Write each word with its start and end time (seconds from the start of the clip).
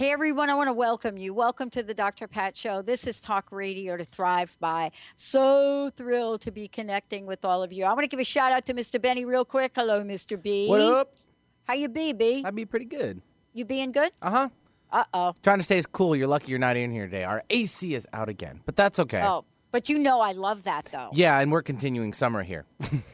Hey 0.00 0.12
everyone, 0.12 0.48
I 0.48 0.54
want 0.54 0.68
to 0.68 0.72
welcome 0.72 1.18
you. 1.18 1.34
Welcome 1.34 1.68
to 1.68 1.82
the 1.82 1.92
Dr. 1.92 2.26
Pat 2.26 2.56
Show. 2.56 2.80
This 2.80 3.06
is 3.06 3.20
Talk 3.20 3.52
Radio 3.52 3.98
to 3.98 4.04
Thrive 4.06 4.56
by. 4.58 4.92
So 5.16 5.90
thrilled 5.94 6.40
to 6.40 6.50
be 6.50 6.68
connecting 6.68 7.26
with 7.26 7.44
all 7.44 7.62
of 7.62 7.70
you. 7.70 7.84
I 7.84 7.88
want 7.88 8.04
to 8.04 8.06
give 8.06 8.18
a 8.18 8.24
shout 8.24 8.50
out 8.50 8.64
to 8.64 8.72
Mr. 8.72 8.98
Benny 8.98 9.26
real 9.26 9.44
quick. 9.44 9.72
Hello, 9.74 10.02
Mr. 10.02 10.42
B. 10.42 10.68
What 10.68 10.80
up? 10.80 11.16
How 11.64 11.74
you 11.74 11.90
be, 11.90 12.14
B? 12.14 12.42
I'd 12.42 12.54
be 12.54 12.64
pretty 12.64 12.86
good. 12.86 13.20
You 13.52 13.66
being 13.66 13.92
good? 13.92 14.10
Uh 14.22 14.30
huh. 14.30 14.48
Uh 14.90 15.04
oh. 15.12 15.34
Trying 15.42 15.58
to 15.58 15.64
stay 15.64 15.76
as 15.76 15.86
cool. 15.86 16.16
You're 16.16 16.28
lucky 16.28 16.48
you're 16.50 16.58
not 16.58 16.78
in 16.78 16.90
here 16.90 17.04
today. 17.04 17.24
Our 17.24 17.42
AC 17.50 17.94
is 17.94 18.08
out 18.14 18.30
again, 18.30 18.62
but 18.64 18.76
that's 18.76 18.98
okay. 19.00 19.22
Oh, 19.22 19.44
but 19.72 19.88
you 19.88 19.98
know 19.98 20.20
I 20.20 20.32
love 20.32 20.64
that 20.64 20.86
though. 20.86 21.10
Yeah, 21.12 21.38
and 21.40 21.50
we're 21.52 21.62
continuing 21.62 22.12
summer 22.12 22.42
here. 22.42 22.64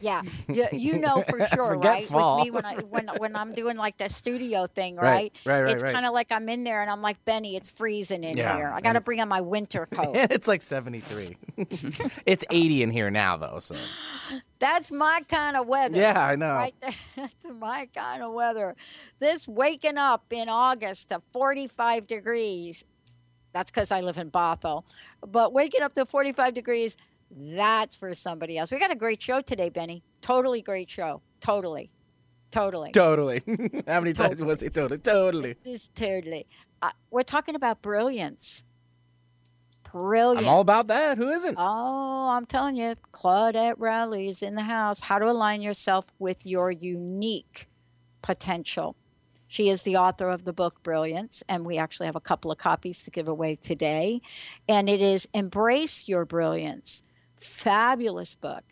Yeah, 0.01 0.21
you, 0.47 0.67
you 0.71 0.97
know 0.99 1.21
for 1.29 1.45
sure, 1.47 1.69
Forget 1.75 1.91
right? 1.91 2.03
fall. 2.05 2.37
With 2.37 2.45
me 2.45 2.51
when 2.51 2.65
I 2.65 2.75
when 2.77 3.07
when 3.17 3.35
I'm 3.35 3.53
doing 3.53 3.77
like 3.77 3.97
the 3.97 4.09
studio 4.09 4.67
thing, 4.67 4.95
Right, 4.95 5.03
right? 5.03 5.33
right, 5.45 5.61
right, 5.63 5.73
It's 5.73 5.83
right. 5.83 5.93
kind 5.93 6.05
of 6.05 6.13
like 6.13 6.31
I'm 6.31 6.47
in 6.49 6.63
there 6.63 6.81
and 6.81 6.89
I'm 6.89 7.01
like 7.01 7.23
Benny, 7.25 7.55
it's 7.55 7.69
freezing 7.69 8.23
in 8.23 8.37
Yeah, 8.37 8.55
here. 8.55 8.71
I 8.75 8.81
got 8.81 8.93
to 8.93 9.01
bring 9.01 9.21
on 9.21 9.27
my 9.27 9.41
winter 9.41 9.85
coat. 9.91 10.15
it's 10.15 10.47
like 10.47 10.61
73. 10.61 11.35
it's 12.25 12.45
80 12.49 12.83
in 12.83 12.91
here 12.91 13.09
now, 13.11 13.37
though. 13.37 13.59
So 13.59 13.75
That's 14.59 14.91
my 14.91 15.21
kind 15.29 15.55
of 15.57 15.67
weather. 15.67 15.97
yeah, 15.99 16.19
I 16.25 16.35
know. 16.35 16.53
Right 16.55 16.73
there. 16.81 16.91
That's 17.15 17.35
my 17.59 17.87
kind 17.95 18.23
of 18.23 18.33
weather. 18.33 18.75
This 19.19 19.47
waking 19.47 19.97
up 19.97 20.25
in 20.31 20.49
August 20.49 21.09
to 21.09 21.19
45 21.31 22.07
degrees. 22.07 22.83
That's 23.57 23.71
because 23.71 23.89
I 23.89 24.01
live 24.01 24.19
in 24.19 24.29
Bothell. 24.29 24.83
But 25.27 25.51
waking 25.51 25.81
up 25.81 25.95
to 25.95 26.05
45 26.05 26.53
degrees, 26.53 26.95
that's 27.31 27.95
for 27.95 28.13
somebody 28.13 28.55
else. 28.55 28.71
We 28.71 28.77
got 28.77 28.91
a 28.91 28.95
great 28.95 29.19
show 29.19 29.41
today, 29.41 29.69
Benny. 29.69 30.03
Totally 30.21 30.61
great 30.61 30.91
show. 30.91 31.23
Totally. 31.41 31.89
Totally. 32.51 32.91
Totally. 32.91 33.41
How 33.87 33.99
many 33.99 34.13
times 34.13 34.43
was 34.43 34.61
it 34.61 34.75
totally? 34.75 34.99
Totally. 34.99 35.55
Just 35.65 35.95
totally. 35.95 36.45
Uh, 36.83 36.91
we're 37.09 37.23
talking 37.23 37.55
about 37.55 37.81
brilliance. 37.81 38.63
Brilliant. 39.91 40.45
I'm 40.45 40.53
all 40.53 40.61
about 40.61 40.85
that. 40.87 41.17
Who 41.17 41.27
isn't? 41.27 41.55
Oh, 41.57 42.29
I'm 42.29 42.45
telling 42.45 42.75
you, 42.75 42.93
Claudette 43.11 43.73
Rowley 43.79 44.27
is 44.27 44.43
in 44.43 44.53
the 44.53 44.61
house. 44.61 44.99
How 44.99 45.17
to 45.17 45.27
align 45.27 45.63
yourself 45.63 46.05
with 46.19 46.45
your 46.45 46.69
unique 46.69 47.67
potential. 48.21 48.95
She 49.47 49.69
is 49.69 49.83
the 49.83 49.97
author 49.97 50.29
of 50.29 50.43
the 50.43 50.53
book 50.53 50.81
Brilliance, 50.83 51.43
and 51.47 51.65
we 51.65 51.77
actually 51.77 52.05
have 52.07 52.15
a 52.15 52.21
couple 52.21 52.51
of 52.51 52.57
copies 52.57 53.03
to 53.03 53.11
give 53.11 53.27
away 53.27 53.55
today. 53.55 54.21
And 54.67 54.89
it 54.89 55.01
is 55.01 55.27
Embrace 55.33 56.07
Your 56.07 56.25
Brilliance. 56.25 57.03
Fabulous 57.39 58.35
book. 58.35 58.63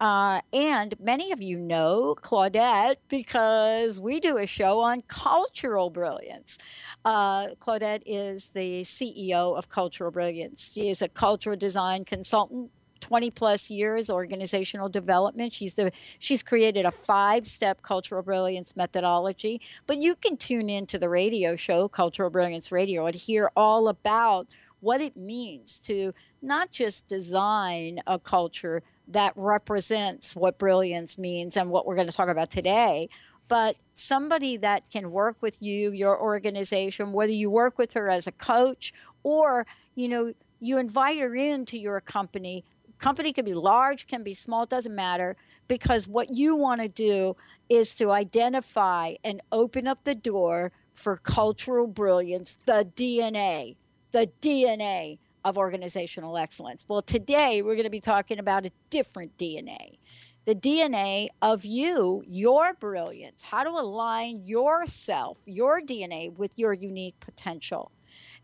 Uh, 0.00 0.40
and 0.52 0.94
many 1.00 1.30
of 1.30 1.40
you 1.40 1.56
know 1.56 2.16
Claudette 2.20 2.96
because 3.08 4.00
we 4.00 4.18
do 4.18 4.38
a 4.38 4.46
show 4.46 4.80
on 4.80 5.02
cultural 5.02 5.88
brilliance. 5.88 6.58
Uh, 7.04 7.50
Claudette 7.60 8.02
is 8.04 8.48
the 8.48 8.82
CEO 8.82 9.56
of 9.56 9.68
Cultural 9.68 10.10
Brilliance. 10.10 10.72
She 10.74 10.90
is 10.90 11.00
a 11.00 11.08
cultural 11.08 11.56
design 11.56 12.04
consultant. 12.04 12.70
20 13.00 13.30
plus 13.30 13.70
years 13.70 14.10
organizational 14.10 14.88
development. 14.88 15.52
She's 15.52 15.74
the 15.74 15.92
she's 16.18 16.42
created 16.42 16.84
a 16.84 16.90
five 16.90 17.46
step 17.46 17.82
cultural 17.82 18.22
brilliance 18.22 18.76
methodology. 18.76 19.60
But 19.86 19.98
you 19.98 20.14
can 20.14 20.36
tune 20.36 20.70
into 20.70 20.98
the 20.98 21.08
radio 21.08 21.56
show 21.56 21.88
cultural 21.88 22.30
brilliance 22.30 22.72
radio 22.72 23.06
and 23.06 23.14
hear 23.14 23.50
all 23.56 23.88
about 23.88 24.46
what 24.80 25.00
it 25.00 25.16
means 25.16 25.78
to 25.78 26.12
not 26.42 26.70
just 26.70 27.08
design 27.08 28.00
a 28.06 28.18
culture 28.18 28.82
that 29.08 29.32
represents 29.36 30.36
what 30.36 30.58
brilliance 30.58 31.16
means 31.18 31.56
and 31.56 31.70
what 31.70 31.86
we're 31.86 31.94
going 31.94 32.06
to 32.06 32.12
talk 32.12 32.28
about 32.28 32.50
today 32.50 33.08
but 33.48 33.76
somebody 33.92 34.56
that 34.56 34.88
can 34.90 35.10
work 35.10 35.36
with 35.40 35.60
you 35.62 35.92
your 35.92 36.20
organization 36.20 37.12
whether 37.12 37.32
you 37.32 37.50
work 37.50 37.78
with 37.78 37.92
her 37.92 38.08
as 38.08 38.26
a 38.26 38.32
coach 38.32 38.92
or 39.22 39.66
you 39.94 40.08
know 40.08 40.32
you 40.60 40.78
invite 40.78 41.18
her 41.18 41.34
into 41.34 41.78
your 41.78 42.00
company 42.00 42.64
company 43.04 43.34
can 43.34 43.44
be 43.44 43.52
large 43.52 44.06
can 44.06 44.22
be 44.22 44.32
small 44.32 44.62
it 44.62 44.70
doesn't 44.70 44.94
matter 44.94 45.36
because 45.68 46.08
what 46.08 46.30
you 46.30 46.56
want 46.56 46.80
to 46.80 46.88
do 46.88 47.36
is 47.68 47.94
to 47.94 48.10
identify 48.10 49.12
and 49.22 49.42
open 49.52 49.86
up 49.86 50.02
the 50.04 50.14
door 50.14 50.72
for 50.94 51.18
cultural 51.18 51.86
brilliance 51.86 52.56
the 52.64 52.90
dna 52.96 53.76
the 54.12 54.26
dna 54.40 55.18
of 55.44 55.58
organizational 55.58 56.38
excellence 56.38 56.86
well 56.88 57.02
today 57.02 57.60
we're 57.60 57.74
going 57.74 57.84
to 57.84 57.90
be 57.90 58.00
talking 58.00 58.38
about 58.38 58.64
a 58.64 58.70
different 58.88 59.36
dna 59.36 59.98
the 60.46 60.54
DNA 60.54 61.28
of 61.40 61.64
you, 61.64 62.22
your 62.26 62.74
brilliance, 62.74 63.42
how 63.42 63.64
to 63.64 63.70
align 63.70 64.42
yourself, 64.44 65.38
your 65.46 65.80
DNA 65.80 66.36
with 66.36 66.52
your 66.56 66.74
unique 66.74 67.18
potential. 67.20 67.90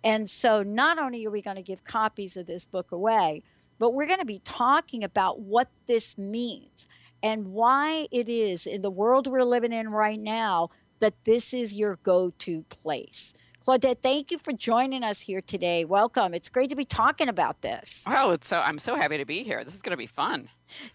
And 0.03 0.31
so, 0.31 0.63
not 0.63 0.99
only 0.99 1.27
are 1.27 1.31
we 1.31 1.43
going 1.43 1.57
to 1.59 1.63
give 1.63 1.85
copies 1.85 2.39
of 2.39 2.47
this 2.47 2.65
book 2.65 2.93
away, 2.93 3.43
but 3.81 3.95
we're 3.95 4.07
going 4.07 4.21
to 4.21 4.27
be 4.27 4.41
talking 4.41 5.03
about 5.03 5.41
what 5.41 5.69
this 5.87 6.17
means 6.17 6.87
and 7.23 7.47
why 7.47 8.07
it 8.13 8.29
is 8.29 8.67
in 8.67 8.83
the 8.83 8.91
world 8.91 9.27
we're 9.27 9.43
living 9.43 9.73
in 9.73 9.89
right 9.89 10.21
now 10.21 10.69
that 11.01 11.15
this 11.25 11.53
is 11.53 11.73
your 11.73 11.97
go 12.03 12.31
to 12.39 12.63
place. 12.65 13.35
Claudette, 13.67 14.03
thank 14.03 14.31
you 14.31 14.39
for 14.39 14.53
joining 14.53 15.03
us 15.03 15.21
here 15.21 15.41
today. 15.41 15.85
Welcome. 15.85 16.35
It's 16.35 16.49
great 16.49 16.71
to 16.71 16.77
be 16.77 16.85
talking 16.85 17.29
about 17.29 17.63
this. 17.63 18.05
Oh, 18.07 18.31
it's 18.33 18.47
so 18.47 18.61
I'm 18.61 18.79
so 18.79 18.97
happy 18.97 19.17
to 19.19 19.25
be 19.25 19.43
here. 19.43 19.65
This 19.65 19.75
is 19.75 19.83
going 19.83 19.93
to 19.93 19.97
be 19.97 20.07
fun. 20.07 20.49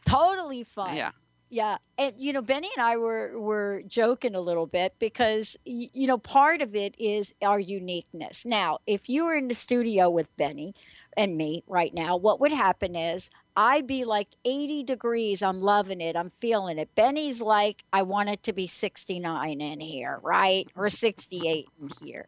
Totally 0.05 0.63
fun. 0.63 0.95
Yeah. 0.95 1.11
Yeah, 1.49 1.77
and 1.99 2.11
you 2.17 2.33
know, 2.33 2.41
Benny 2.41 2.69
and 2.75 2.83
I 2.83 2.97
were 2.97 3.39
were 3.39 3.83
joking 3.87 4.33
a 4.33 4.41
little 4.41 4.65
bit 4.65 4.95
because 4.97 5.55
you 5.63 6.07
know 6.07 6.17
part 6.17 6.61
of 6.61 6.75
it 6.75 6.95
is 6.97 7.33
our 7.43 7.59
uniqueness. 7.59 8.45
Now, 8.45 8.79
if 8.87 9.07
you 9.07 9.25
were 9.25 9.35
in 9.35 9.47
the 9.47 9.53
studio 9.53 10.09
with 10.09 10.27
Benny 10.37 10.73
and 11.17 11.37
me 11.37 11.63
right 11.67 11.93
now, 11.93 12.17
what 12.17 12.39
would 12.39 12.51
happen 12.51 12.95
is 12.95 13.29
I'd 13.55 13.87
be 13.87 14.03
like 14.03 14.27
80 14.43 14.83
degrees. 14.83 15.41
I'm 15.41 15.61
loving 15.61 16.01
it. 16.01 16.15
I'm 16.15 16.29
feeling 16.29 16.77
it. 16.77 16.93
Benny's 16.95 17.41
like, 17.41 17.83
I 17.93 18.01
want 18.01 18.29
it 18.29 18.43
to 18.43 18.53
be 18.53 18.67
69 18.67 19.61
in 19.61 19.79
here, 19.79 20.19
right, 20.21 20.67
or 20.75 20.89
68 20.89 21.67
in 21.81 21.89
here. 22.01 22.27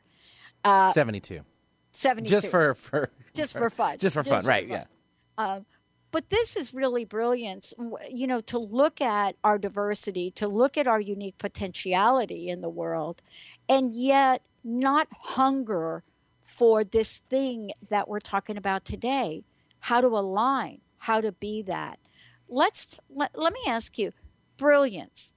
Uh, 0.63 0.87
72. 0.87 1.41
72. 1.91 2.29
Just 2.29 2.47
for, 2.49 2.73
for 2.75 3.09
just 3.33 3.53
for 3.53 3.69
fun. 3.69 3.97
Just 3.97 4.15
for 4.15 4.23
fun, 4.23 4.45
right? 4.45 4.67
Yeah. 4.67 4.85
Um, 5.37 5.65
but 6.11 6.29
this 6.29 6.55
is 6.55 6.73
really 6.73 7.05
brilliance, 7.05 7.73
w- 7.77 7.97
you 8.09 8.27
know, 8.27 8.41
to 8.41 8.57
look 8.57 9.01
at 9.01 9.35
our 9.43 9.57
diversity, 9.57 10.31
to 10.31 10.47
look 10.47 10.77
at 10.77 10.87
our 10.87 10.99
unique 10.99 11.37
potentiality 11.37 12.49
in 12.49 12.61
the 12.61 12.69
world, 12.69 13.21
and 13.67 13.93
yet 13.93 14.41
not 14.63 15.07
hunger 15.11 16.03
for 16.57 16.83
this 16.83 17.19
thing 17.29 17.71
that 17.89 18.09
we're 18.09 18.19
talking 18.19 18.57
about 18.57 18.83
today 18.83 19.43
how 19.79 20.01
to 20.01 20.07
align, 20.07 20.81
how 20.97 21.21
to 21.21 21.31
be 21.31 21.61
that. 21.61 21.99
Let's 22.49 22.99
let, 23.09 23.31
let 23.37 23.53
me 23.53 23.59
ask 23.67 23.97
you 23.97 24.11
brilliance, 24.57 25.33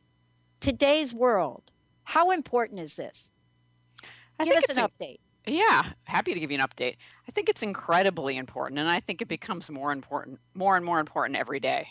today's 0.61 1.13
world, 1.13 1.71
how 2.05 2.31
important 2.31 2.81
is 2.81 2.97
this? 2.97 3.31
I 4.39 4.45
Give 4.45 4.55
think 4.55 4.65
us 4.65 4.71
it's 4.71 4.79
an 4.79 4.89
update. 4.89 5.19
Yeah, 5.47 5.83
happy 6.05 6.33
to 6.33 6.41
give 6.41 6.51
you 6.51 6.59
an 6.59 6.67
update. 6.67 6.97
I 7.29 7.33
think 7.33 7.49
it's 7.49 7.63
incredibly 7.63 8.37
important, 8.37 8.79
and 8.79 8.89
I 8.89 9.01
think 9.01 9.21
it 9.21 9.29
becomes 9.29 9.71
more 9.71 9.93
important, 9.93 10.39
more 10.55 10.77
and 10.77 10.85
more 10.85 11.01
important 11.01 11.39
every 11.39 11.61
day 11.61 11.89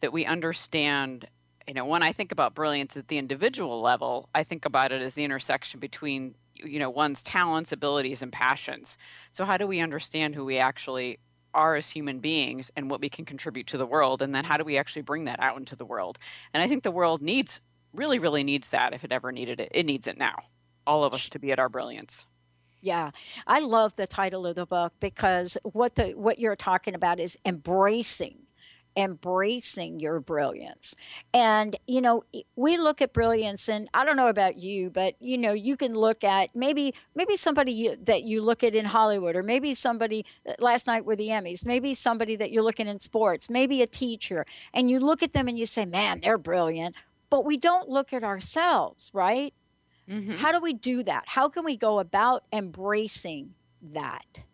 that 0.00 0.12
we 0.12 0.24
understand. 0.24 1.26
You 1.66 1.74
know, 1.74 1.86
when 1.86 2.02
I 2.02 2.12
think 2.12 2.30
about 2.30 2.54
brilliance 2.54 2.96
at 2.96 3.08
the 3.08 3.18
individual 3.18 3.80
level, 3.80 4.28
I 4.34 4.44
think 4.44 4.64
about 4.64 4.92
it 4.92 5.02
as 5.02 5.14
the 5.14 5.24
intersection 5.24 5.80
between 5.80 6.34
you 6.54 6.78
know 6.78 6.90
one's 6.90 7.22
talents, 7.22 7.72
abilities, 7.72 8.22
and 8.22 8.32
passions. 8.32 8.98
So, 9.32 9.44
how 9.44 9.56
do 9.56 9.66
we 9.66 9.80
understand 9.80 10.34
who 10.34 10.44
we 10.44 10.58
actually 10.58 11.18
are 11.52 11.76
as 11.76 11.90
human 11.90 12.18
beings 12.18 12.70
and 12.76 12.90
what 12.90 13.00
we 13.00 13.08
can 13.08 13.24
contribute 13.24 13.66
to 13.68 13.78
the 13.78 13.86
world? 13.86 14.22
And 14.22 14.34
then 14.34 14.44
how 14.44 14.56
do 14.56 14.64
we 14.64 14.76
actually 14.76 15.02
bring 15.02 15.24
that 15.24 15.40
out 15.40 15.56
into 15.56 15.76
the 15.76 15.84
world? 15.84 16.18
And 16.52 16.62
i 16.62 16.68
think 16.68 16.82
the 16.82 16.90
world 16.90 17.22
needs 17.22 17.60
really 17.92 18.18
really 18.18 18.44
needs 18.44 18.70
that 18.70 18.92
if 18.92 19.04
it 19.04 19.12
ever 19.12 19.32
needed 19.32 19.60
it. 19.60 19.68
It 19.72 19.86
needs 19.86 20.06
it 20.06 20.18
now. 20.18 20.36
All 20.86 21.04
of 21.04 21.14
us 21.14 21.28
to 21.30 21.38
be 21.38 21.52
at 21.52 21.58
our 21.58 21.68
brilliance. 21.68 22.26
Yeah. 22.80 23.12
I 23.46 23.60
love 23.60 23.96
the 23.96 24.06
title 24.06 24.46
of 24.46 24.56
the 24.56 24.66
book 24.66 24.92
because 25.00 25.56
what 25.62 25.94
the 25.94 26.10
what 26.10 26.38
you're 26.38 26.56
talking 26.56 26.94
about 26.94 27.18
is 27.18 27.38
embracing 27.46 28.36
embracing 28.96 30.00
your 30.00 30.20
brilliance. 30.20 30.94
And, 31.32 31.76
you 31.86 32.00
know, 32.00 32.24
we 32.56 32.76
look 32.76 33.02
at 33.02 33.12
brilliance 33.12 33.68
and 33.68 33.88
I 33.92 34.04
don't 34.04 34.16
know 34.16 34.28
about 34.28 34.56
you, 34.56 34.90
but 34.90 35.14
you 35.20 35.36
know, 35.36 35.52
you 35.52 35.76
can 35.76 35.94
look 35.94 36.22
at 36.24 36.54
maybe 36.54 36.94
maybe 37.14 37.36
somebody 37.36 37.94
that 38.02 38.22
you 38.22 38.42
look 38.42 38.62
at 38.62 38.74
in 38.74 38.84
Hollywood 38.84 39.36
or 39.36 39.42
maybe 39.42 39.74
somebody 39.74 40.24
uh, 40.48 40.52
last 40.58 40.86
night 40.86 41.04
were 41.04 41.16
the 41.16 41.28
Emmys, 41.28 41.64
maybe 41.64 41.94
somebody 41.94 42.36
that 42.36 42.52
you're 42.52 42.62
looking 42.62 42.88
in 42.88 42.98
sports, 42.98 43.50
maybe 43.50 43.82
a 43.82 43.86
teacher, 43.86 44.46
and 44.72 44.90
you 44.90 45.00
look 45.00 45.22
at 45.22 45.32
them 45.32 45.48
and 45.48 45.58
you 45.58 45.66
say, 45.66 45.84
"Man, 45.84 46.20
they're 46.20 46.38
brilliant." 46.38 46.94
But 47.30 47.44
we 47.44 47.56
don't 47.56 47.88
look 47.88 48.12
at 48.12 48.22
ourselves, 48.22 49.10
right? 49.12 49.52
Mm-hmm. 50.08 50.36
How 50.36 50.52
do 50.52 50.60
we 50.60 50.72
do 50.72 51.02
that? 51.02 51.24
How 51.26 51.48
can 51.48 51.64
we 51.64 51.76
go 51.76 51.98
about 51.98 52.44
embracing 52.52 53.54
that? 53.92 54.44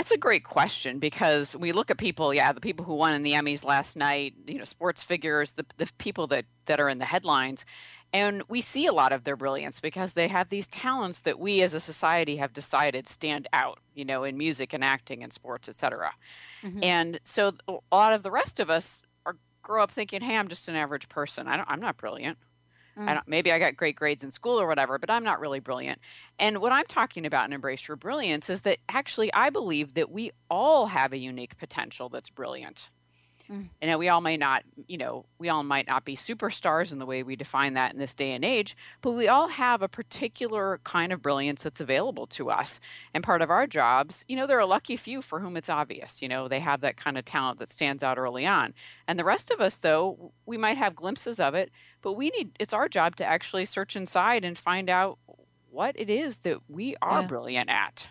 That's 0.00 0.12
a 0.12 0.16
great 0.16 0.44
question 0.44 0.98
because 0.98 1.54
we 1.54 1.72
look 1.72 1.90
at 1.90 1.98
people, 1.98 2.32
yeah, 2.32 2.52
the 2.52 2.60
people 2.62 2.86
who 2.86 2.94
won 2.94 3.12
in 3.12 3.22
the 3.22 3.32
Emmys 3.32 3.66
last 3.66 3.98
night, 3.98 4.32
you 4.46 4.56
know, 4.56 4.64
sports 4.64 5.02
figures, 5.02 5.52
the, 5.52 5.66
the 5.76 5.90
people 5.98 6.26
that, 6.28 6.46
that 6.64 6.80
are 6.80 6.88
in 6.88 6.96
the 6.96 7.04
headlines, 7.04 7.66
and 8.10 8.42
we 8.48 8.62
see 8.62 8.86
a 8.86 8.94
lot 8.94 9.12
of 9.12 9.24
their 9.24 9.36
brilliance 9.36 9.78
because 9.78 10.14
they 10.14 10.28
have 10.28 10.48
these 10.48 10.66
talents 10.66 11.20
that 11.20 11.38
we 11.38 11.60
as 11.60 11.74
a 11.74 11.80
society 11.80 12.36
have 12.36 12.54
decided 12.54 13.08
stand 13.08 13.46
out, 13.52 13.78
you 13.94 14.06
know, 14.06 14.24
in 14.24 14.38
music 14.38 14.72
and 14.72 14.82
acting 14.82 15.22
and 15.22 15.34
sports, 15.34 15.68
etc. 15.68 16.12
Mm-hmm. 16.62 16.82
And 16.82 17.20
so 17.24 17.52
a 17.68 17.74
lot 17.94 18.14
of 18.14 18.22
the 18.22 18.30
rest 18.30 18.58
of 18.58 18.70
us 18.70 19.02
are 19.26 19.36
grow 19.62 19.82
up 19.82 19.90
thinking, 19.90 20.22
"Hey, 20.22 20.38
I'm 20.38 20.48
just 20.48 20.66
an 20.66 20.76
average 20.76 21.10
person. 21.10 21.46
I 21.46 21.58
don't, 21.58 21.68
I'm 21.68 21.80
not 21.80 21.98
brilliant." 21.98 22.38
Mm. 22.98 23.08
I 23.08 23.20
maybe 23.26 23.52
I 23.52 23.58
got 23.58 23.76
great 23.76 23.96
grades 23.96 24.24
in 24.24 24.30
school 24.30 24.60
or 24.60 24.66
whatever, 24.66 24.98
but 24.98 25.10
I'm 25.10 25.24
not 25.24 25.40
really 25.40 25.60
brilliant. 25.60 26.00
And 26.38 26.58
what 26.58 26.72
I'm 26.72 26.86
talking 26.86 27.26
about 27.26 27.46
in 27.46 27.52
Embrace 27.52 27.86
Your 27.88 27.96
Brilliance 27.96 28.50
is 28.50 28.62
that 28.62 28.78
actually 28.88 29.32
I 29.32 29.50
believe 29.50 29.94
that 29.94 30.10
we 30.10 30.32
all 30.50 30.86
have 30.86 31.12
a 31.12 31.18
unique 31.18 31.56
potential 31.58 32.08
that's 32.08 32.30
brilliant. 32.30 32.90
Mm. 33.50 33.68
And 33.82 33.98
we 33.98 34.08
all 34.08 34.20
may 34.20 34.36
not, 34.36 34.62
you 34.86 34.96
know, 34.96 35.24
we 35.38 35.48
all 35.48 35.64
might 35.64 35.88
not 35.88 36.04
be 36.04 36.16
superstars 36.16 36.92
in 36.92 36.98
the 36.98 37.06
way 37.06 37.22
we 37.22 37.34
define 37.34 37.74
that 37.74 37.92
in 37.92 37.98
this 37.98 38.14
day 38.14 38.32
and 38.32 38.44
age, 38.44 38.76
but 39.00 39.10
we 39.10 39.26
all 39.26 39.48
have 39.48 39.82
a 39.82 39.88
particular 39.88 40.80
kind 40.84 41.12
of 41.12 41.20
brilliance 41.20 41.64
that's 41.64 41.80
available 41.80 42.26
to 42.28 42.50
us. 42.50 42.78
And 43.12 43.24
part 43.24 43.42
of 43.42 43.50
our 43.50 43.66
jobs, 43.66 44.24
you 44.28 44.36
know, 44.36 44.46
there 44.46 44.56
are 44.56 44.60
a 44.60 44.66
lucky 44.66 44.96
few 44.96 45.20
for 45.20 45.40
whom 45.40 45.56
it's 45.56 45.68
obvious, 45.68 46.22
you 46.22 46.28
know, 46.28 46.46
they 46.46 46.60
have 46.60 46.80
that 46.82 46.96
kind 46.96 47.18
of 47.18 47.24
talent 47.24 47.58
that 47.58 47.70
stands 47.70 48.04
out 48.04 48.18
early 48.18 48.46
on. 48.46 48.72
And 49.08 49.18
the 49.18 49.24
rest 49.24 49.50
of 49.50 49.60
us, 49.60 49.74
though, 49.74 50.32
we 50.46 50.56
might 50.56 50.76
have 50.76 50.94
glimpses 50.94 51.40
of 51.40 51.54
it, 51.54 51.70
but 52.02 52.12
we 52.12 52.30
need, 52.30 52.52
it's 52.60 52.72
our 52.72 52.88
job 52.88 53.16
to 53.16 53.26
actually 53.26 53.64
search 53.64 53.96
inside 53.96 54.44
and 54.44 54.56
find 54.56 54.88
out 54.88 55.18
what 55.70 55.98
it 55.98 56.08
is 56.08 56.38
that 56.38 56.58
we 56.68 56.94
are 57.02 57.22
yeah. 57.22 57.26
brilliant 57.26 57.70
at. 57.70 58.08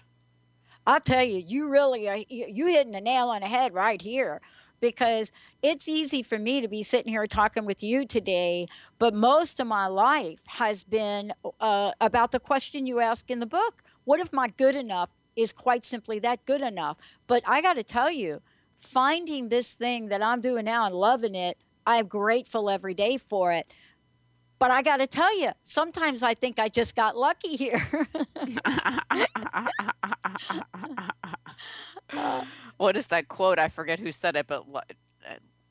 I'll 0.85 0.99
tell 0.99 1.23
you, 1.23 1.43
you 1.45 1.69
really 1.69 2.09
are, 2.09 2.17
you 2.27 2.67
hitting 2.67 2.93
the 2.93 3.01
nail 3.01 3.29
on 3.29 3.41
the 3.41 3.47
head 3.47 3.73
right 3.73 4.01
here 4.01 4.41
because 4.79 5.31
it's 5.61 5.87
easy 5.87 6.23
for 6.23 6.39
me 6.39 6.61
to 6.61 6.67
be 6.67 6.83
sitting 6.83 7.11
here 7.11 7.27
talking 7.27 7.65
with 7.65 7.83
you 7.83 8.05
today, 8.05 8.67
but 8.97 9.13
most 9.13 9.59
of 9.59 9.67
my 9.67 9.87
life 9.87 10.39
has 10.47 10.83
been 10.83 11.33
uh, 11.59 11.91
about 12.01 12.31
the 12.31 12.39
question 12.39 12.85
you 12.85 12.99
ask 12.99 13.29
in 13.29 13.39
the 13.39 13.45
book 13.45 13.83
what 14.05 14.19
if 14.19 14.33
my 14.33 14.47
good 14.57 14.75
enough 14.75 15.09
is 15.35 15.53
quite 15.53 15.85
simply 15.85 16.17
that 16.19 16.43
good 16.45 16.61
enough? 16.61 16.97
But 17.27 17.43
I 17.45 17.61
got 17.61 17.73
to 17.73 17.83
tell 17.83 18.09
you, 18.09 18.41
finding 18.79 19.49
this 19.49 19.75
thing 19.75 20.09
that 20.09 20.23
I'm 20.23 20.41
doing 20.41 20.65
now 20.65 20.85
and 20.85 20.95
loving 20.95 21.35
it, 21.35 21.57
I'm 21.85 22.07
grateful 22.07 22.69
every 22.69 22.93
day 22.93 23.17
for 23.17 23.51
it. 23.51 23.67
But 24.59 24.71
I 24.71 24.81
got 24.81 24.97
to 24.97 25.07
tell 25.07 25.39
you, 25.39 25.51
sometimes 25.63 26.21
I 26.21 26.33
think 26.33 26.59
I 26.59 26.67
just 26.67 26.93
got 26.95 27.15
lucky 27.15 27.55
here. 27.55 27.81
what 32.77 32.97
is 32.97 33.07
that 33.07 33.29
quote? 33.29 33.57
I 33.57 33.69
forget 33.69 33.99
who 33.99 34.11
said 34.11 34.35
it, 34.35 34.47
but 34.47 34.65
uh, 34.75 34.83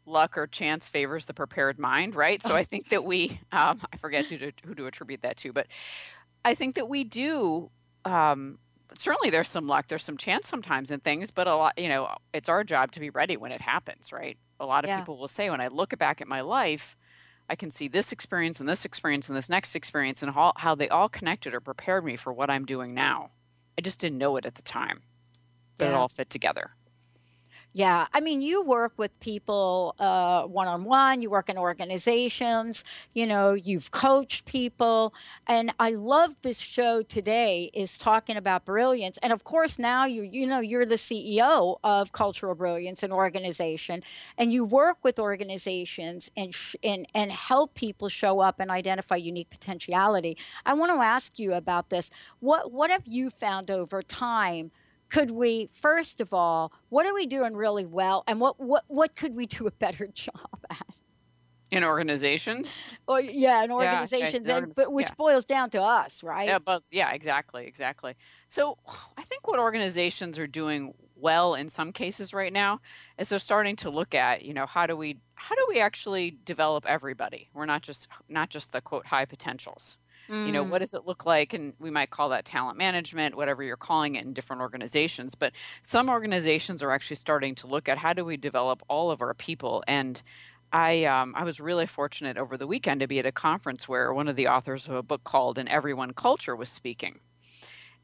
luck 0.06 0.38
or 0.38 0.46
chance 0.46 0.88
favors 0.88 1.26
the 1.26 1.34
prepared 1.34 1.78
mind, 1.78 2.14
right? 2.14 2.42
So 2.42 2.56
I 2.56 2.64
think 2.64 2.88
that 2.88 3.04
we, 3.04 3.40
um, 3.52 3.82
I 3.92 3.98
forget 3.98 4.24
who 4.24 4.38
to, 4.38 4.52
who 4.64 4.74
to 4.74 4.86
attribute 4.86 5.20
that 5.22 5.36
to, 5.38 5.52
but 5.52 5.66
I 6.44 6.54
think 6.54 6.74
that 6.76 6.88
we 6.88 7.04
do. 7.04 7.70
Um, 8.06 8.58
certainly, 8.96 9.28
there's 9.28 9.48
some 9.48 9.66
luck, 9.66 9.88
there's 9.88 10.04
some 10.04 10.16
chance 10.16 10.48
sometimes 10.48 10.90
in 10.90 11.00
things, 11.00 11.30
but 11.30 11.46
a 11.46 11.54
lot, 11.54 11.78
you 11.78 11.88
know, 11.88 12.08
it's 12.32 12.48
our 12.48 12.64
job 12.64 12.92
to 12.92 13.00
be 13.00 13.10
ready 13.10 13.36
when 13.36 13.52
it 13.52 13.60
happens, 13.60 14.12
right? 14.12 14.38
A 14.60 14.64
lot 14.64 14.84
of 14.84 14.88
yeah. 14.88 14.98
people 14.98 15.18
will 15.18 15.28
say, 15.28 15.50
when 15.50 15.60
I 15.60 15.68
look 15.68 15.96
back 15.98 16.22
at 16.22 16.26
my 16.26 16.40
life, 16.40 16.96
I 17.48 17.56
can 17.56 17.70
see 17.70 17.88
this 17.88 18.12
experience 18.12 18.60
and 18.60 18.68
this 18.68 18.84
experience 18.84 19.28
and 19.28 19.36
this 19.36 19.48
next 19.48 19.74
experience 19.74 20.22
and 20.22 20.32
how, 20.32 20.52
how 20.56 20.74
they 20.74 20.88
all 20.88 21.08
connected 21.08 21.54
or 21.54 21.60
prepared 21.60 22.04
me 22.04 22.16
for 22.16 22.32
what 22.32 22.50
I'm 22.50 22.66
doing 22.66 22.94
now. 22.94 23.30
I 23.78 23.80
just 23.80 24.00
didn't 24.00 24.18
know 24.18 24.36
it 24.36 24.44
at 24.44 24.54
the 24.56 24.62
time 24.62 25.02
but 25.78 25.86
yeah. 25.86 25.92
it 25.92 25.94
all 25.94 26.08
fit 26.08 26.28
together. 26.28 26.72
Yeah, 27.78 28.08
I 28.12 28.20
mean, 28.20 28.42
you 28.42 28.60
work 28.64 28.92
with 28.96 29.16
people 29.20 29.94
one 30.48 30.66
on 30.66 30.82
one, 30.82 31.22
you 31.22 31.30
work 31.30 31.48
in 31.48 31.56
organizations, 31.56 32.82
you 33.14 33.24
know, 33.24 33.52
you've 33.52 33.92
coached 33.92 34.46
people. 34.46 35.14
And 35.46 35.72
I 35.78 35.90
love 35.92 36.34
this 36.42 36.58
show 36.58 37.02
today 37.02 37.70
is 37.72 37.96
talking 37.96 38.36
about 38.36 38.64
brilliance. 38.64 39.16
And 39.22 39.32
of 39.32 39.44
course, 39.44 39.78
now 39.78 40.06
you 40.06 40.22
you 40.24 40.44
know, 40.44 40.58
you're 40.58 40.86
the 40.86 40.98
CEO 40.98 41.78
of 41.84 42.10
Cultural 42.10 42.56
Brilliance, 42.56 43.04
an 43.04 43.12
organization, 43.12 44.02
and 44.36 44.52
you 44.52 44.64
work 44.64 44.98
with 45.04 45.20
organizations 45.20 46.30
and 46.36 46.52
sh- 46.52 46.74
and 46.82 47.06
and 47.14 47.30
help 47.30 47.74
people 47.74 48.08
show 48.08 48.40
up 48.40 48.58
and 48.58 48.72
identify 48.72 49.14
unique 49.16 49.50
potentiality. 49.50 50.36
I 50.66 50.74
want 50.74 50.90
to 50.92 50.98
ask 50.98 51.38
you 51.38 51.54
about 51.54 51.90
this. 51.90 52.10
What 52.40 52.72
what 52.72 52.90
have 52.90 53.06
you 53.06 53.30
found 53.30 53.70
over 53.70 54.02
time? 54.02 54.72
Could 55.10 55.30
we 55.30 55.70
first 55.72 56.20
of 56.20 56.32
all 56.32 56.72
what 56.88 57.06
are 57.06 57.14
we 57.14 57.26
doing 57.26 57.54
really 57.54 57.86
well 57.86 58.24
and 58.26 58.40
what 58.40 58.58
what 58.60 58.84
what 58.88 59.14
could 59.16 59.34
we 59.34 59.46
do 59.46 59.66
a 59.66 59.70
better 59.72 60.06
job 60.14 60.64
at? 60.70 60.86
In 61.70 61.84
organizations? 61.84 62.78
Oh, 63.06 63.14
well 63.14 63.20
yeah 63.20 63.62
in 63.62 63.70
organizations 63.70 64.48
yeah, 64.48 64.54
okay. 64.56 64.64
and, 64.64 64.74
but 64.74 64.92
which 64.92 65.08
yeah. 65.08 65.14
boils 65.16 65.44
down 65.44 65.70
to 65.70 65.82
us 65.82 66.22
right? 66.22 66.46
Yeah 66.46 66.58
but 66.58 66.82
yeah 66.90 67.12
exactly 67.12 67.66
exactly. 67.66 68.14
So 68.48 68.78
i 69.16 69.22
think 69.22 69.46
what 69.46 69.58
organizations 69.58 70.38
are 70.38 70.46
doing 70.46 70.94
well 71.20 71.54
in 71.54 71.68
some 71.68 71.92
cases 71.92 72.32
right 72.32 72.52
now 72.52 72.80
is 73.18 73.28
they're 73.28 73.38
starting 73.38 73.74
to 73.74 73.90
look 73.90 74.14
at 74.14 74.44
you 74.44 74.54
know 74.54 74.66
how 74.66 74.86
do 74.86 74.96
we 74.96 75.18
how 75.34 75.54
do 75.54 75.66
we 75.68 75.80
actually 75.80 76.36
develop 76.44 76.84
everybody? 76.86 77.48
We're 77.54 77.66
not 77.66 77.82
just 77.82 78.08
not 78.28 78.50
just 78.50 78.72
the 78.72 78.80
quote 78.80 79.06
high 79.06 79.24
potentials 79.24 79.96
Mm. 80.28 80.46
You 80.46 80.52
know, 80.52 80.62
what 80.62 80.78
mm. 80.78 80.84
does 80.84 80.94
it 80.94 81.06
look 81.06 81.26
like? 81.26 81.54
And 81.54 81.74
we 81.78 81.90
might 81.90 82.10
call 82.10 82.28
that 82.30 82.44
talent 82.44 82.78
management, 82.78 83.36
whatever 83.36 83.62
you're 83.62 83.76
calling 83.76 84.16
it 84.16 84.24
in 84.24 84.32
different 84.32 84.62
organizations. 84.62 85.34
But 85.34 85.52
some 85.82 86.08
organizations 86.08 86.82
are 86.82 86.90
actually 86.90 87.16
starting 87.16 87.54
to 87.56 87.66
look 87.66 87.88
at 87.88 87.98
how 87.98 88.12
do 88.12 88.24
we 88.24 88.36
develop 88.36 88.82
all 88.88 89.10
of 89.10 89.22
our 89.22 89.34
people. 89.34 89.82
And 89.86 90.22
I 90.72 91.04
um, 91.04 91.34
I 91.36 91.44
was 91.44 91.60
really 91.60 91.86
fortunate 91.86 92.36
over 92.36 92.56
the 92.56 92.66
weekend 92.66 93.00
to 93.00 93.06
be 93.06 93.18
at 93.18 93.26
a 93.26 93.32
conference 93.32 93.88
where 93.88 94.12
one 94.12 94.28
of 94.28 94.36
the 94.36 94.48
authors 94.48 94.86
of 94.86 94.94
a 94.94 95.02
book 95.02 95.24
called 95.24 95.56
"An 95.58 95.68
Everyone 95.68 96.12
Culture" 96.12 96.54
was 96.54 96.68
speaking, 96.68 97.20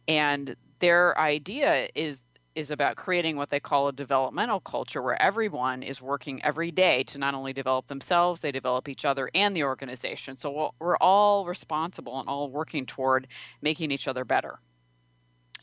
and 0.08 0.56
their 0.78 1.18
idea 1.18 1.88
is 1.94 2.22
is 2.54 2.70
about 2.70 2.96
creating 2.96 3.36
what 3.36 3.50
they 3.50 3.60
call 3.60 3.88
a 3.88 3.92
developmental 3.92 4.60
culture 4.60 5.02
where 5.02 5.20
everyone 5.20 5.82
is 5.82 6.00
working 6.00 6.42
every 6.44 6.70
day 6.70 7.02
to 7.04 7.18
not 7.18 7.34
only 7.34 7.52
develop 7.52 7.86
themselves, 7.86 8.40
they 8.40 8.52
develop 8.52 8.88
each 8.88 9.04
other 9.04 9.28
and 9.34 9.56
the 9.56 9.64
organization. 9.64 10.36
So 10.36 10.72
we're 10.78 10.96
all 10.98 11.46
responsible 11.46 12.18
and 12.20 12.28
all 12.28 12.48
working 12.48 12.86
toward 12.86 13.26
making 13.60 13.90
each 13.90 14.06
other 14.06 14.24
better. 14.24 14.60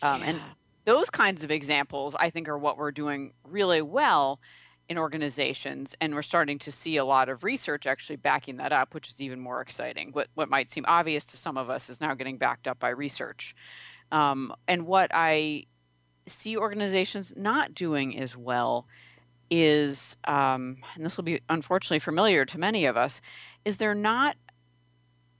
Um, 0.01 0.21
yeah. 0.21 0.27
And 0.27 0.41
those 0.85 1.09
kinds 1.09 1.43
of 1.43 1.51
examples, 1.51 2.15
I 2.19 2.29
think, 2.29 2.49
are 2.49 2.57
what 2.57 2.77
we're 2.77 2.91
doing 2.91 3.33
really 3.43 3.81
well 3.81 4.39
in 4.89 4.97
organizations. 4.97 5.95
And 6.01 6.13
we're 6.13 6.21
starting 6.21 6.59
to 6.59 6.71
see 6.71 6.97
a 6.97 7.05
lot 7.05 7.29
of 7.29 7.43
research 7.45 7.87
actually 7.87 8.17
backing 8.17 8.57
that 8.57 8.73
up, 8.73 8.93
which 8.93 9.07
is 9.07 9.21
even 9.21 9.39
more 9.39 9.61
exciting. 9.61 10.09
What, 10.11 10.27
what 10.33 10.49
might 10.49 10.69
seem 10.69 10.83
obvious 10.87 11.23
to 11.25 11.37
some 11.37 11.57
of 11.57 11.69
us 11.69 11.89
is 11.89 12.01
now 12.01 12.13
getting 12.15 12.37
backed 12.37 12.67
up 12.67 12.79
by 12.79 12.89
research. 12.89 13.55
Um, 14.11 14.53
and 14.67 14.85
what 14.85 15.11
I 15.13 15.67
see 16.27 16.57
organizations 16.57 17.33
not 17.35 17.73
doing 17.73 18.17
as 18.17 18.37
well 18.37 18.85
is, 19.49 20.15
um, 20.25 20.77
and 20.95 21.05
this 21.05 21.17
will 21.17 21.23
be 21.23 21.41
unfortunately 21.49 21.99
familiar 21.99 22.45
to 22.45 22.57
many 22.57 22.85
of 22.85 22.95
us, 22.95 23.21
is 23.65 23.77
they're 23.77 23.93
not 23.93 24.37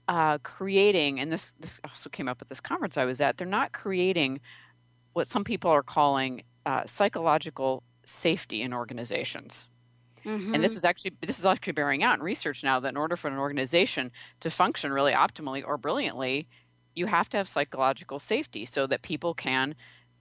uh, 0.08 0.38
creating, 0.38 1.20
and 1.20 1.32
this 1.32 1.52
this 1.58 1.80
also 1.84 2.10
came 2.10 2.28
up 2.28 2.42
at 2.42 2.48
this 2.48 2.60
conference 2.60 2.98
I 2.98 3.04
was 3.04 3.20
at. 3.20 3.38
They're 3.38 3.46
not 3.46 3.72
creating 3.72 4.40
what 5.12 5.28
some 5.28 5.44
people 5.44 5.70
are 5.70 5.82
calling 5.82 6.42
uh, 6.66 6.82
psychological 6.86 7.82
safety 8.04 8.62
in 8.62 8.72
organizations. 8.72 9.66
Mm-hmm. 10.24 10.54
And 10.54 10.62
this 10.62 10.72
mm-hmm. 10.72 10.78
is 10.78 10.84
actually 10.84 11.12
this 11.20 11.38
is 11.38 11.46
actually 11.46 11.72
bearing 11.72 12.02
out 12.02 12.16
in 12.16 12.22
research 12.22 12.62
now 12.62 12.78
that 12.80 12.88
in 12.88 12.96
order 12.96 13.16
for 13.16 13.28
an 13.28 13.38
organization 13.38 14.12
to 14.40 14.50
function 14.50 14.92
really 14.92 15.12
optimally 15.12 15.64
or 15.66 15.76
brilliantly, 15.76 16.48
you 16.94 17.06
have 17.06 17.28
to 17.30 17.36
have 17.36 17.48
psychological 17.48 18.20
safety 18.20 18.64
so 18.64 18.86
that 18.86 19.02
people 19.02 19.34
can 19.34 19.74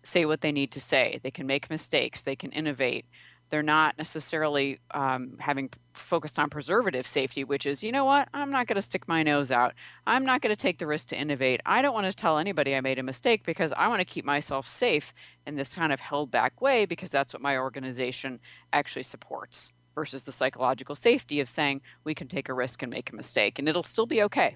say 0.04 0.26
what 0.26 0.42
they 0.42 0.52
need 0.52 0.72
to 0.72 0.80
say. 0.80 1.20
They 1.24 1.32
can 1.32 1.48
make 1.48 1.70
mistakes. 1.70 2.22
They 2.22 2.36
can 2.36 2.52
innovate. 2.52 3.06
They're 3.50 3.62
not 3.62 3.98
necessarily 3.98 4.80
um, 4.92 5.36
having 5.40 5.70
focused 5.94 6.40
on 6.40 6.50
preservative 6.50 7.06
safety, 7.06 7.44
which 7.44 7.66
is, 7.66 7.84
you 7.84 7.92
know 7.92 8.06
what, 8.06 8.30
I'm 8.34 8.50
not 8.50 8.66
going 8.66 8.78
to 8.78 8.82
stick 8.82 9.10
my 9.10 9.24
nose 9.24 9.52
out. 9.52 9.74
I'm 10.08 10.26
not 10.26 10.42
going 10.42 10.56
to 10.56 10.62
take 10.62 10.80
the 10.80 10.88
risk 10.88 11.10
to 11.10 11.20
innovate. 11.20 11.60
I 11.66 11.82
don't 11.82 11.94
want 11.94 12.08
to 12.08 12.14
tell 12.14 12.38
anybody 12.38 12.74
I 12.74 12.82
made 12.82 12.98
a 12.98 13.04
mistake 13.04 13.44
because 13.46 13.74
I 13.74 13.90
want 13.90 14.00
to 14.00 14.06
keep 14.06 14.24
myself 14.24 14.68
safe 14.68 15.14
in 15.46 15.58
this 15.58 15.76
kind 15.76 15.92
of 15.92 16.00
held 16.00 16.32
back 16.32 16.62
way 16.62 16.86
because 16.86 17.10
that's 17.10 17.34
what 17.34 17.42
my 17.42 17.58
organization 17.58 18.40
actually 18.72 19.04
supports 19.04 19.74
versus 19.96 20.24
the 20.24 20.32
psychological 20.32 20.96
safety 20.96 21.42
of 21.42 21.50
saying 21.50 21.82
we 22.06 22.16
can 22.16 22.30
take 22.30 22.48
a 22.48 22.54
risk 22.54 22.82
and 22.82 22.90
make 22.90 23.12
a 23.12 23.16
mistake 23.16 23.60
and 23.60 23.68
it'll 23.68 23.84
still 23.84 24.06
be 24.06 24.24
okay. 24.24 24.56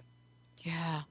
Yeah. 0.60 1.02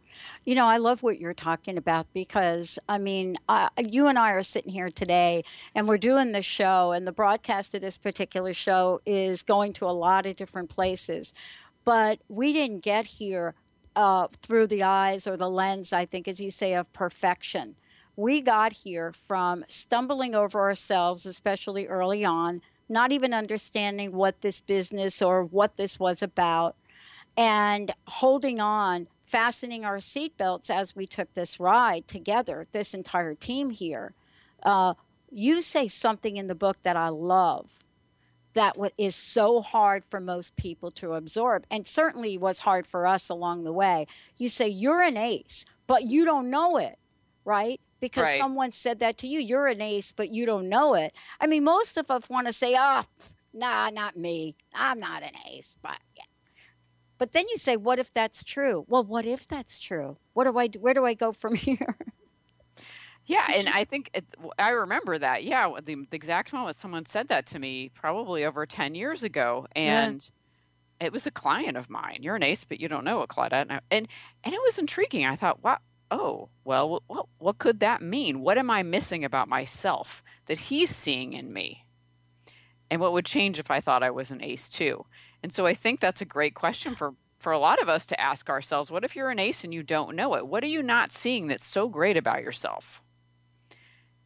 You 0.44 0.54
know, 0.54 0.66
I 0.66 0.76
love 0.76 1.02
what 1.02 1.20
you're 1.20 1.34
talking 1.34 1.76
about 1.76 2.06
because, 2.12 2.78
I 2.88 2.98
mean, 2.98 3.36
you 3.78 4.06
and 4.06 4.18
I 4.18 4.32
are 4.32 4.42
sitting 4.42 4.72
here 4.72 4.90
today 4.90 5.44
and 5.74 5.88
we're 5.88 5.98
doing 5.98 6.32
this 6.32 6.44
show, 6.44 6.92
and 6.92 7.06
the 7.06 7.12
broadcast 7.12 7.74
of 7.74 7.80
this 7.80 7.98
particular 7.98 8.54
show 8.54 9.00
is 9.06 9.42
going 9.42 9.72
to 9.74 9.86
a 9.86 9.92
lot 9.92 10.26
of 10.26 10.36
different 10.36 10.70
places. 10.70 11.32
But 11.84 12.18
we 12.28 12.52
didn't 12.52 12.82
get 12.82 13.06
here 13.06 13.54
uh, 13.96 14.28
through 14.42 14.66
the 14.68 14.82
eyes 14.82 15.26
or 15.26 15.36
the 15.36 15.50
lens, 15.50 15.92
I 15.92 16.04
think, 16.06 16.28
as 16.28 16.40
you 16.40 16.50
say, 16.50 16.74
of 16.74 16.92
perfection. 16.92 17.76
We 18.16 18.40
got 18.40 18.72
here 18.72 19.12
from 19.12 19.64
stumbling 19.68 20.34
over 20.34 20.60
ourselves, 20.60 21.26
especially 21.26 21.86
early 21.86 22.24
on, 22.24 22.62
not 22.88 23.12
even 23.12 23.34
understanding 23.34 24.12
what 24.12 24.40
this 24.40 24.60
business 24.60 25.20
or 25.20 25.44
what 25.44 25.76
this 25.76 25.98
was 25.98 26.22
about, 26.22 26.76
and 27.36 27.92
holding 28.06 28.60
on 28.60 29.08
fastening 29.34 29.84
our 29.84 29.96
seatbelts 29.96 30.70
as 30.70 30.94
we 30.94 31.08
took 31.08 31.34
this 31.34 31.58
ride 31.58 32.06
together, 32.06 32.68
this 32.70 32.94
entire 32.94 33.34
team 33.34 33.68
here. 33.68 34.14
Uh, 34.62 34.94
you 35.28 35.60
say 35.60 35.88
something 35.88 36.36
in 36.36 36.46
the 36.46 36.54
book 36.54 36.76
that 36.84 36.96
I 36.96 37.08
love 37.08 37.80
that 38.52 38.76
is 38.96 39.16
so 39.16 39.60
hard 39.60 40.04
for 40.08 40.20
most 40.20 40.54
people 40.54 40.92
to 40.92 41.14
absorb, 41.14 41.66
and 41.68 41.84
certainly 41.84 42.38
was 42.38 42.60
hard 42.60 42.86
for 42.86 43.08
us 43.08 43.28
along 43.28 43.64
the 43.64 43.72
way. 43.72 44.06
You 44.36 44.48
say 44.48 44.68
you're 44.68 45.02
an 45.02 45.16
ace, 45.16 45.64
but 45.88 46.04
you 46.04 46.24
don't 46.24 46.48
know 46.48 46.76
it, 46.76 46.96
right? 47.44 47.80
Because 47.98 48.26
right. 48.26 48.38
someone 48.38 48.70
said 48.70 49.00
that 49.00 49.18
to 49.18 49.26
you. 49.26 49.40
You're 49.40 49.66
an 49.66 49.82
ace, 49.82 50.12
but 50.12 50.30
you 50.32 50.46
don't 50.46 50.68
know 50.68 50.94
it. 50.94 51.12
I 51.40 51.48
mean, 51.48 51.64
most 51.64 51.96
of 51.96 52.08
us 52.08 52.28
want 52.28 52.46
to 52.46 52.52
say, 52.52 52.76
oh, 52.78 53.02
nah, 53.52 53.90
not 53.90 54.16
me. 54.16 54.54
I'm 54.72 55.00
not 55.00 55.24
an 55.24 55.32
ace, 55.50 55.74
but 55.82 55.98
yeah. 56.16 56.22
But 57.24 57.32
then 57.32 57.48
you 57.48 57.56
say, 57.56 57.78
what 57.78 57.98
if 57.98 58.12
that's 58.12 58.44
true? 58.44 58.84
Well, 58.86 59.02
what 59.02 59.24
if 59.24 59.48
that's 59.48 59.80
true? 59.80 60.18
What 60.34 60.44
do 60.44 60.58
I 60.58 60.66
do? 60.66 60.78
Where 60.78 60.92
do 60.92 61.06
I 61.06 61.14
go 61.14 61.32
from 61.32 61.54
here? 61.68 61.96
Yeah, 63.24 63.46
and 63.50 63.66
I 63.66 63.84
think 63.84 64.10
it, 64.12 64.26
I 64.58 64.72
remember 64.72 65.16
that. 65.16 65.42
Yeah, 65.42 65.72
the, 65.82 65.94
the, 65.94 66.16
exact 66.16 66.52
moment 66.52 66.76
someone 66.76 67.06
said 67.06 67.28
that 67.28 67.46
to 67.46 67.58
me, 67.58 67.88
probably 67.94 68.44
over 68.44 68.66
ten 68.66 68.94
years 68.94 69.22
ago, 69.22 69.66
and 69.74 70.30
yeah. 71.00 71.06
it 71.06 71.14
was 71.14 71.26
a 71.26 71.30
client 71.30 71.78
of 71.78 71.88
mine. 71.88 72.18
You're 72.20 72.36
an 72.36 72.42
ace, 72.42 72.64
but 72.64 72.78
you 72.78 72.88
don't 72.88 73.04
know 73.04 73.22
it, 73.22 73.30
Claudette, 73.30 73.68
and 73.70 73.80
and, 73.90 74.06
and 74.44 74.54
it 74.54 74.60
was 74.62 74.78
intriguing. 74.78 75.24
I 75.24 75.34
thought, 75.34 75.64
wow, 75.64 75.78
oh, 76.10 76.50
well, 76.62 77.02
what 77.06 77.26
what 77.38 77.56
could 77.56 77.80
that 77.80 78.02
mean? 78.02 78.42
What 78.42 78.58
am 78.58 78.68
I 78.68 78.82
missing 78.82 79.24
about 79.24 79.48
myself 79.48 80.22
that 80.44 80.58
he's 80.58 80.94
seeing 80.94 81.32
in 81.32 81.54
me? 81.54 81.86
And 82.90 83.00
what 83.00 83.14
would 83.14 83.24
change 83.24 83.58
if 83.58 83.70
I 83.70 83.80
thought 83.80 84.02
I 84.02 84.10
was 84.10 84.30
an 84.30 84.42
ace 84.42 84.68
too? 84.68 85.06
And 85.44 85.52
so 85.52 85.66
I 85.66 85.74
think 85.74 86.00
that's 86.00 86.22
a 86.22 86.24
great 86.24 86.54
question 86.54 86.94
for 86.94 87.16
for 87.38 87.52
a 87.52 87.58
lot 87.58 87.82
of 87.82 87.86
us 87.86 88.06
to 88.06 88.18
ask 88.18 88.48
ourselves, 88.48 88.90
what 88.90 89.04
if 89.04 89.14
you're 89.14 89.28
an 89.28 89.38
ace 89.38 89.62
and 89.62 89.74
you 89.74 89.82
don't 89.82 90.16
know 90.16 90.34
it? 90.36 90.46
What 90.46 90.64
are 90.64 90.68
you 90.68 90.82
not 90.82 91.12
seeing 91.12 91.48
that's 91.48 91.66
so 91.66 91.90
great 91.90 92.16
about 92.16 92.40
yourself? 92.40 93.02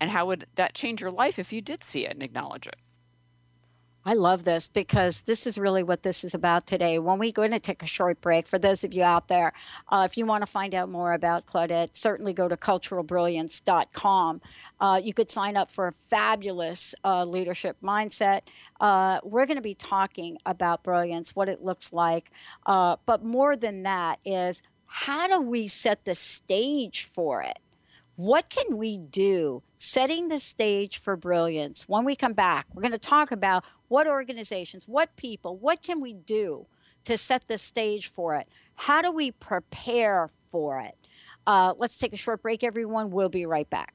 And 0.00 0.12
how 0.12 0.26
would 0.26 0.46
that 0.54 0.74
change 0.74 1.00
your 1.00 1.10
life 1.10 1.36
if 1.36 1.52
you 1.52 1.60
did 1.60 1.82
see 1.82 2.06
it 2.06 2.12
and 2.12 2.22
acknowledge 2.22 2.68
it? 2.68 2.76
I 4.08 4.14
love 4.14 4.44
this 4.44 4.68
because 4.68 5.20
this 5.20 5.46
is 5.46 5.58
really 5.58 5.82
what 5.82 6.02
this 6.02 6.24
is 6.24 6.32
about 6.32 6.66
today. 6.66 6.98
When 6.98 7.18
we 7.18 7.30
go 7.30 7.42
in 7.42 7.50
to 7.50 7.58
take 7.58 7.82
a 7.82 7.86
short 7.86 8.18
break, 8.22 8.48
for 8.48 8.58
those 8.58 8.82
of 8.82 8.94
you 8.94 9.02
out 9.02 9.28
there, 9.28 9.52
uh, 9.90 10.08
if 10.08 10.16
you 10.16 10.24
want 10.24 10.40
to 10.46 10.50
find 10.50 10.74
out 10.74 10.88
more 10.88 11.12
about 11.12 11.44
Claudette, 11.44 11.90
certainly 11.92 12.32
go 12.32 12.48
to 12.48 12.56
culturalbrilliance.com. 12.56 14.40
Uh, 14.80 14.98
you 15.04 15.12
could 15.12 15.28
sign 15.28 15.58
up 15.58 15.70
for 15.70 15.88
a 15.88 15.92
fabulous 16.08 16.94
uh, 17.04 17.22
leadership 17.26 17.76
mindset. 17.84 18.40
Uh, 18.80 19.20
we're 19.24 19.44
going 19.44 19.58
to 19.58 19.62
be 19.62 19.74
talking 19.74 20.38
about 20.46 20.82
brilliance, 20.82 21.36
what 21.36 21.50
it 21.50 21.62
looks 21.62 21.92
like. 21.92 22.30
Uh, 22.64 22.96
but 23.04 23.22
more 23.22 23.56
than 23.56 23.82
that 23.82 24.20
is 24.24 24.62
how 24.86 25.28
do 25.28 25.42
we 25.42 25.68
set 25.68 26.06
the 26.06 26.14
stage 26.14 27.10
for 27.12 27.42
it? 27.42 27.58
What 28.16 28.48
can 28.48 28.78
we 28.78 28.96
do 28.96 29.62
setting 29.76 30.26
the 30.26 30.40
stage 30.40 30.98
for 30.98 31.14
brilliance? 31.14 31.84
When 31.86 32.04
we 32.04 32.16
come 32.16 32.32
back, 32.32 32.66
we're 32.74 32.82
going 32.82 32.90
to 32.90 32.98
talk 32.98 33.30
about 33.30 33.62
what 33.88 34.06
organizations, 34.06 34.86
what 34.86 35.14
people, 35.16 35.56
what 35.56 35.82
can 35.82 36.00
we 36.00 36.14
do 36.14 36.66
to 37.04 37.18
set 37.18 37.48
the 37.48 37.58
stage 37.58 38.08
for 38.08 38.34
it? 38.34 38.48
How 38.74 39.02
do 39.02 39.10
we 39.10 39.32
prepare 39.32 40.28
for 40.50 40.80
it? 40.80 40.96
Uh, 41.46 41.74
let's 41.78 41.98
take 41.98 42.12
a 42.12 42.16
short 42.16 42.42
break, 42.42 42.62
everyone. 42.62 43.10
We'll 43.10 43.28
be 43.28 43.46
right 43.46 43.68
back. 43.70 43.94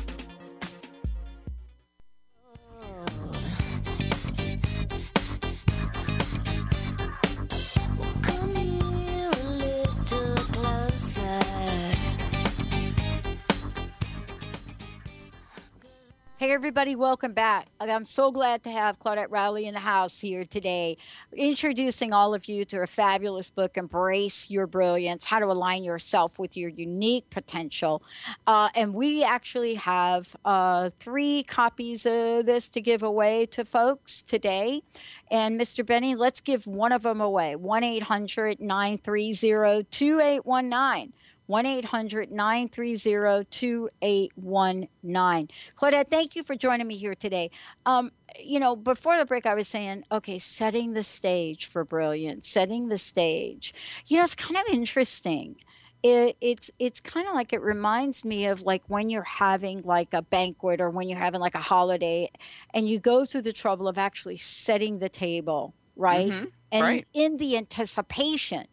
Everybody, 16.51 16.97
welcome 16.97 17.31
back. 17.31 17.69
I'm 17.79 18.03
so 18.03 18.29
glad 18.29 18.61
to 18.63 18.71
have 18.71 18.99
Claudette 18.99 19.27
Rowley 19.29 19.67
in 19.67 19.73
the 19.73 19.79
house 19.79 20.19
here 20.19 20.43
today, 20.43 20.97
introducing 21.31 22.11
all 22.11 22.33
of 22.33 22.43
you 22.43 22.65
to 22.65 22.75
her 22.75 22.87
fabulous 22.87 23.49
book, 23.49 23.77
Embrace 23.77 24.49
Your 24.49 24.67
Brilliance 24.67 25.23
How 25.23 25.39
to 25.39 25.45
Align 25.45 25.85
Yourself 25.85 26.37
with 26.39 26.57
Your 26.57 26.69
Unique 26.69 27.29
Potential. 27.29 28.03
Uh, 28.47 28.67
and 28.75 28.93
we 28.93 29.23
actually 29.23 29.75
have 29.75 30.35
uh, 30.43 30.89
three 30.99 31.43
copies 31.43 32.05
of 32.05 32.45
this 32.45 32.67
to 32.67 32.81
give 32.81 33.01
away 33.01 33.45
to 33.45 33.63
folks 33.63 34.21
today. 34.21 34.83
And 35.31 35.57
Mr. 35.57 35.85
Benny, 35.85 36.15
let's 36.15 36.41
give 36.41 36.67
one 36.67 36.91
of 36.91 37.03
them 37.03 37.21
away 37.21 37.55
1 37.55 37.83
800 37.85 38.59
930 38.59 39.85
2819. 39.89 41.13
1 41.51 41.65
800 41.65 42.31
930 42.31 43.45
2819. 43.51 45.49
Claudette, 45.77 46.09
thank 46.09 46.33
you 46.37 46.43
for 46.43 46.55
joining 46.55 46.87
me 46.87 46.95
here 46.95 47.13
today. 47.13 47.51
Um, 47.85 48.09
you 48.39 48.57
know, 48.57 48.73
before 48.77 49.17
the 49.17 49.25
break, 49.25 49.45
I 49.45 49.53
was 49.53 49.67
saying, 49.67 50.05
okay, 50.13 50.39
setting 50.39 50.93
the 50.93 51.03
stage 51.03 51.65
for 51.65 51.83
brilliance, 51.83 52.47
setting 52.47 52.87
the 52.87 52.97
stage. 52.97 53.73
You 54.07 54.17
know, 54.17 54.23
it's 54.23 54.33
kind 54.33 54.55
of 54.55 54.63
interesting. 54.71 55.57
It, 56.03 56.37
it's 56.39 56.71
it's 56.79 57.01
kind 57.01 57.27
of 57.27 57.35
like 57.35 57.51
it 57.51 57.61
reminds 57.61 58.23
me 58.23 58.47
of 58.47 58.61
like 58.61 58.83
when 58.87 59.09
you're 59.09 59.21
having 59.23 59.81
like 59.81 60.13
a 60.13 60.21
banquet 60.21 60.79
or 60.79 60.89
when 60.89 61.09
you're 61.09 61.19
having 61.19 61.41
like 61.41 61.53
a 61.53 61.59
holiday 61.61 62.31
and 62.73 62.89
you 62.89 62.97
go 62.97 63.25
through 63.25 63.41
the 63.41 63.53
trouble 63.53 63.89
of 63.89 63.97
actually 63.97 64.37
setting 64.37 64.99
the 64.99 65.09
table 65.09 65.75
right 65.95 66.31
Mhm, 66.31 66.51
and 66.71 66.83
right. 66.83 67.07
in 67.13 67.37
the 67.37 67.55
anticipation 67.57 68.65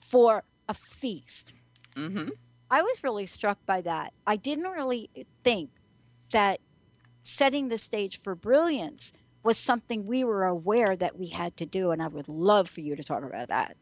for 0.00 0.44
a 0.68 0.74
feast 0.74 1.54
Mm-hmm. 1.96 2.28
I 2.70 2.82
was 2.82 3.02
really 3.02 3.26
struck 3.26 3.58
by 3.66 3.80
that. 3.82 4.12
I 4.26 4.36
didn't 4.36 4.70
really 4.70 5.08
think 5.44 5.70
that 6.32 6.60
setting 7.22 7.68
the 7.68 7.78
stage 7.78 8.20
for 8.20 8.34
brilliance 8.34 9.12
was 9.42 9.56
something 9.56 10.06
we 10.06 10.24
were 10.24 10.44
aware 10.44 10.96
that 10.96 11.18
we 11.18 11.28
had 11.28 11.56
to 11.58 11.66
do. 11.66 11.92
And 11.92 12.02
I 12.02 12.08
would 12.08 12.28
love 12.28 12.68
for 12.68 12.80
you 12.80 12.96
to 12.96 13.04
talk 13.04 13.22
about 13.22 13.48
that. 13.48 13.76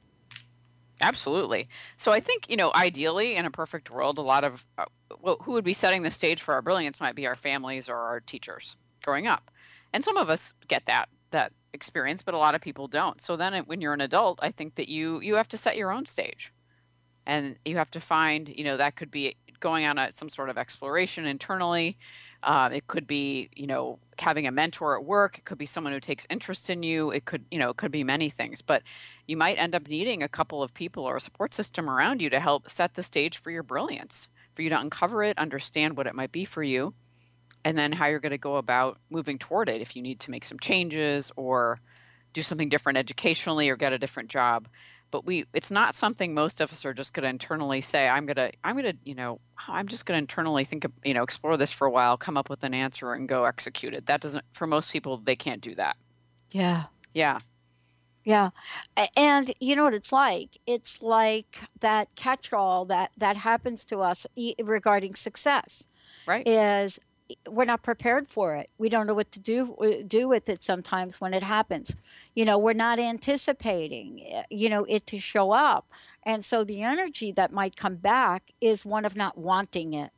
Absolutely. 1.00 1.68
So 1.96 2.12
I 2.12 2.20
think, 2.20 2.48
you 2.48 2.56
know, 2.56 2.70
ideally 2.74 3.36
in 3.36 3.46
a 3.46 3.50
perfect 3.50 3.90
world, 3.90 4.18
a 4.18 4.22
lot 4.22 4.44
of 4.44 4.64
uh, 4.78 4.84
well, 5.20 5.38
who 5.42 5.52
would 5.52 5.64
be 5.64 5.74
setting 5.74 6.02
the 6.02 6.10
stage 6.10 6.40
for 6.40 6.54
our 6.54 6.62
brilliance 6.62 7.00
might 7.00 7.16
be 7.16 7.26
our 7.26 7.34
families 7.34 7.88
or 7.88 7.96
our 7.96 8.20
teachers 8.20 8.76
growing 9.02 9.26
up. 9.26 9.50
And 9.92 10.04
some 10.04 10.16
of 10.16 10.30
us 10.30 10.52
get 10.68 10.84
that 10.86 11.08
that 11.30 11.52
experience, 11.72 12.22
but 12.22 12.34
a 12.34 12.38
lot 12.38 12.54
of 12.54 12.60
people 12.60 12.86
don't. 12.86 13.20
So 13.20 13.36
then 13.36 13.54
when 13.64 13.80
you're 13.80 13.92
an 13.92 14.00
adult, 14.00 14.38
I 14.40 14.50
think 14.52 14.76
that 14.76 14.88
you 14.88 15.20
you 15.20 15.34
have 15.34 15.48
to 15.48 15.58
set 15.58 15.76
your 15.76 15.90
own 15.90 16.06
stage. 16.06 16.52
And 17.26 17.56
you 17.64 17.76
have 17.76 17.90
to 17.92 18.00
find, 18.00 18.48
you 18.48 18.64
know, 18.64 18.76
that 18.76 18.96
could 18.96 19.10
be 19.10 19.36
going 19.60 19.86
on 19.86 19.98
a, 19.98 20.12
some 20.12 20.28
sort 20.28 20.50
of 20.50 20.58
exploration 20.58 21.24
internally. 21.24 21.96
Uh, 22.42 22.68
it 22.72 22.86
could 22.86 23.06
be, 23.06 23.48
you 23.56 23.66
know, 23.66 23.98
having 24.18 24.46
a 24.46 24.52
mentor 24.52 24.98
at 24.98 25.04
work. 25.04 25.38
It 25.38 25.46
could 25.46 25.56
be 25.56 25.64
someone 25.64 25.94
who 25.94 26.00
takes 26.00 26.26
interest 26.28 26.68
in 26.68 26.82
you. 26.82 27.10
It 27.10 27.24
could, 27.24 27.46
you 27.50 27.58
know, 27.58 27.70
it 27.70 27.78
could 27.78 27.90
be 27.90 28.04
many 28.04 28.28
things. 28.28 28.60
But 28.60 28.82
you 29.26 29.36
might 29.38 29.58
end 29.58 29.74
up 29.74 29.88
needing 29.88 30.22
a 30.22 30.28
couple 30.28 30.62
of 30.62 30.74
people 30.74 31.04
or 31.04 31.16
a 31.16 31.20
support 31.20 31.54
system 31.54 31.88
around 31.88 32.20
you 32.20 32.28
to 32.28 32.40
help 32.40 32.68
set 32.68 32.94
the 32.94 33.02
stage 33.02 33.38
for 33.38 33.50
your 33.50 33.62
brilliance, 33.62 34.28
for 34.54 34.60
you 34.60 34.68
to 34.68 34.78
uncover 34.78 35.22
it, 35.22 35.38
understand 35.38 35.96
what 35.96 36.06
it 36.06 36.14
might 36.14 36.32
be 36.32 36.44
for 36.44 36.62
you, 36.62 36.92
and 37.64 37.78
then 37.78 37.92
how 37.92 38.08
you're 38.08 38.20
going 38.20 38.32
to 38.32 38.38
go 38.38 38.56
about 38.56 38.98
moving 39.08 39.38
toward 39.38 39.70
it 39.70 39.80
if 39.80 39.96
you 39.96 40.02
need 40.02 40.20
to 40.20 40.30
make 40.30 40.44
some 40.44 40.58
changes 40.58 41.32
or 41.36 41.80
do 42.34 42.42
something 42.42 42.68
different 42.68 42.98
educationally 42.98 43.70
or 43.70 43.76
get 43.76 43.94
a 43.94 43.98
different 43.98 44.28
job. 44.28 44.68
But 45.14 45.24
we 45.24 45.44
it's 45.52 45.70
not 45.70 45.94
something 45.94 46.34
most 46.34 46.60
of 46.60 46.72
us 46.72 46.84
are 46.84 46.92
just 46.92 47.14
going 47.14 47.22
to 47.22 47.28
internally 47.28 47.80
say 47.80 48.08
I'm 48.08 48.26
going 48.26 48.34
to 48.34 48.50
I'm 48.64 48.74
going 48.74 48.96
to, 48.96 48.98
you 49.04 49.14
know, 49.14 49.38
I'm 49.68 49.86
just 49.86 50.06
going 50.06 50.16
to 50.16 50.18
internally 50.18 50.64
think 50.64 50.82
of, 50.84 50.90
you 51.04 51.14
know, 51.14 51.22
explore 51.22 51.56
this 51.56 51.70
for 51.70 51.86
a 51.86 51.90
while, 51.92 52.16
come 52.16 52.36
up 52.36 52.50
with 52.50 52.64
an 52.64 52.74
answer 52.74 53.12
and 53.12 53.28
go 53.28 53.44
execute 53.44 53.94
it. 53.94 54.06
That 54.06 54.20
doesn't 54.20 54.44
for 54.54 54.66
most 54.66 54.90
people 54.92 55.18
they 55.18 55.36
can't 55.36 55.60
do 55.60 55.76
that. 55.76 55.96
Yeah. 56.50 56.86
Yeah. 57.12 57.38
Yeah. 58.24 58.50
And 59.16 59.54
you 59.60 59.76
know 59.76 59.84
what 59.84 59.94
it's 59.94 60.10
like? 60.10 60.58
It's 60.66 61.00
like 61.00 61.60
that 61.78 62.08
catch 62.16 62.52
all 62.52 62.84
that, 62.86 63.12
that 63.16 63.36
happens 63.36 63.84
to 63.84 64.00
us 64.00 64.26
regarding 64.64 65.14
success. 65.14 65.86
Right. 66.26 66.44
is 66.48 66.98
we're 67.48 67.64
not 67.64 67.82
prepared 67.82 68.28
for 68.28 68.54
it. 68.56 68.70
We 68.78 68.88
don't 68.88 69.06
know 69.06 69.14
what 69.14 69.32
to 69.32 69.40
do 69.40 70.02
do 70.06 70.28
with 70.28 70.48
it 70.48 70.62
sometimes 70.62 71.20
when 71.20 71.34
it 71.34 71.42
happens. 71.42 71.96
You 72.34 72.44
know, 72.44 72.58
we're 72.58 72.72
not 72.74 72.98
anticipating 72.98 74.24
uh, 74.34 74.42
you 74.50 74.68
know 74.68 74.84
it 74.88 75.06
to 75.08 75.18
show 75.18 75.52
up. 75.52 75.86
And 76.24 76.44
so 76.44 76.64
the 76.64 76.82
energy 76.82 77.32
that 77.32 77.52
might 77.52 77.76
come 77.76 77.96
back 77.96 78.50
is 78.60 78.86
one 78.86 79.04
of 79.04 79.16
not 79.16 79.36
wanting 79.38 79.94
it. 79.94 80.10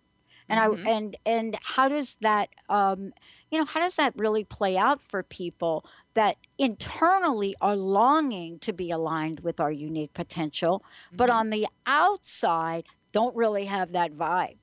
And 0.48 0.58
Mhm. 0.58 0.84
I 0.84 0.90
and 0.90 1.16
and 1.26 1.58
how 1.62 1.88
does 1.88 2.16
that 2.20 2.50
um 2.68 3.12
you 3.50 3.58
know, 3.58 3.64
how 3.64 3.80
does 3.80 3.96
that 3.96 4.14
really 4.16 4.44
play 4.44 4.76
out 4.76 5.00
for 5.02 5.22
people 5.22 5.84
that 6.14 6.36
internally 6.58 7.54
are 7.60 7.76
longing 7.76 8.58
to 8.60 8.72
be 8.72 8.90
aligned 8.90 9.40
with 9.40 9.60
our 9.60 9.72
unique 9.72 10.12
potential, 10.14 10.84
but 11.16 11.30
Mhm. 11.30 11.30
on 11.30 11.50
the 11.50 11.66
outside 11.86 12.86
don't 13.12 13.36
really 13.36 13.64
have 13.66 13.92
that 13.92 14.12
vibe? 14.12 14.58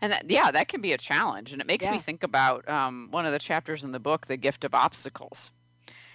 And 0.00 0.12
that, 0.12 0.30
yeah, 0.30 0.50
that 0.50 0.68
can 0.68 0.80
be 0.80 0.92
a 0.92 0.98
challenge. 0.98 1.52
And 1.52 1.60
it 1.60 1.66
makes 1.66 1.84
me 1.92 1.98
think 1.98 2.22
about 2.22 2.68
um, 2.68 3.08
one 3.10 3.26
of 3.26 3.32
the 3.32 3.38
chapters 3.38 3.82
in 3.82 3.92
the 3.92 3.98
book, 3.98 4.26
The 4.26 4.36
Gift 4.36 4.64
of 4.64 4.74
Obstacles. 4.74 5.50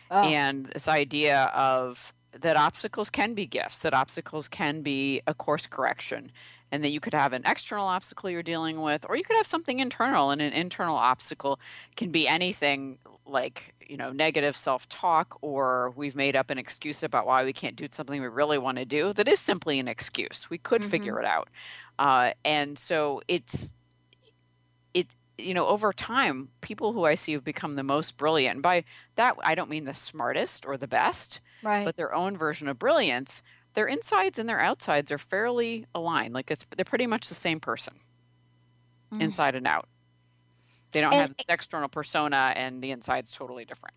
Oh, 0.10 0.24
And 0.24 0.68
this 0.68 0.88
idea 0.88 1.52
of 1.56 2.14
that 2.40 2.56
obstacles 2.56 3.10
can 3.10 3.34
be 3.34 3.46
gifts, 3.46 3.80
that 3.80 3.94
obstacles 3.94 4.48
can 4.48 4.82
be 4.82 5.22
a 5.28 5.34
course 5.34 5.68
correction, 5.68 6.32
and 6.74 6.84
that 6.84 6.92
you 6.92 7.00
could 7.00 7.14
have 7.14 7.34
an 7.34 7.44
external 7.46 7.86
obstacle 7.88 8.32
you're 8.32 8.44
dealing 8.44 8.82
with, 8.82 9.06
or 9.08 9.16
you 9.16 9.24
could 9.24 9.38
have 9.38 9.48
something 9.48 9.80
internal. 9.80 10.32
And 10.32 10.42
an 10.42 10.54
internal 10.54 10.98
obstacle 10.98 11.60
can 11.96 12.12
be 12.12 12.28
anything 12.28 13.00
like, 13.28 13.76
you 13.88 13.96
know, 13.96 14.12
negative 14.12 14.58
self 14.58 14.90
talk, 14.90 15.38
or 15.42 15.92
we've 15.92 16.16
made 16.16 16.36
up 16.36 16.50
an 16.50 16.58
excuse 16.58 17.04
about 17.04 17.28
why 17.28 17.46
we 17.46 17.54
can't 17.54 17.76
do 17.76 17.88
something 17.92 18.20
we 18.22 18.28
really 18.28 18.58
want 18.58 18.80
to 18.80 18.86
do. 18.86 19.14
That 19.14 19.28
is 19.28 19.40
simply 19.40 19.80
an 19.80 19.88
excuse. 19.88 20.50
We 20.50 20.58
could 20.58 20.82
Mhm. 20.82 20.90
figure 20.90 21.20
it 21.20 21.26
out. 21.26 21.50
Uh, 22.00 22.34
and 22.44 22.80
so 22.80 23.22
it's, 23.28 23.72
it, 24.94 25.16
you 25.38 25.54
know, 25.54 25.68
over 25.68 25.92
time, 25.94 26.50
people 26.62 26.94
who 26.94 27.06
I 27.06 27.16
see 27.16 27.34
have 27.34 27.44
become 27.44 27.76
the 27.76 27.84
most 27.84 28.18
brilliant. 28.18 28.56
And 28.56 28.64
by 28.64 28.84
that, 29.16 29.36
I 29.44 29.56
don't 29.56 29.70
mean 29.70 29.86
the 29.86 29.94
smartest 29.94 30.66
or 30.66 30.78
the 30.78 30.88
best, 30.88 31.42
right. 31.62 31.86
but 31.86 31.96
their 31.96 32.14
own 32.14 32.38
version 32.38 32.68
of 32.68 32.80
brilliance. 32.80 33.42
Their 33.74 33.88
insides 33.88 34.38
and 34.40 34.48
their 34.48 34.60
outsides 34.60 35.12
are 35.12 35.18
fairly 35.18 35.86
aligned. 35.96 36.34
Like 36.34 36.52
it's, 36.52 36.66
they're 36.76 36.86
pretty 36.86 37.08
much 37.08 37.28
the 37.30 37.36
same 37.36 37.60
person, 37.60 37.96
Mm. 39.12 39.22
inside 39.22 39.56
and 39.56 39.68
out. 39.68 39.88
They 40.92 41.02
don't 41.02 41.14
And- 41.14 41.22
have 41.22 41.38
this 41.38 41.46
external 41.50 41.90
persona, 41.90 42.54
and 42.56 42.82
the 42.84 42.92
inside's 42.92 43.32
totally 43.32 43.66
different. 43.66 43.96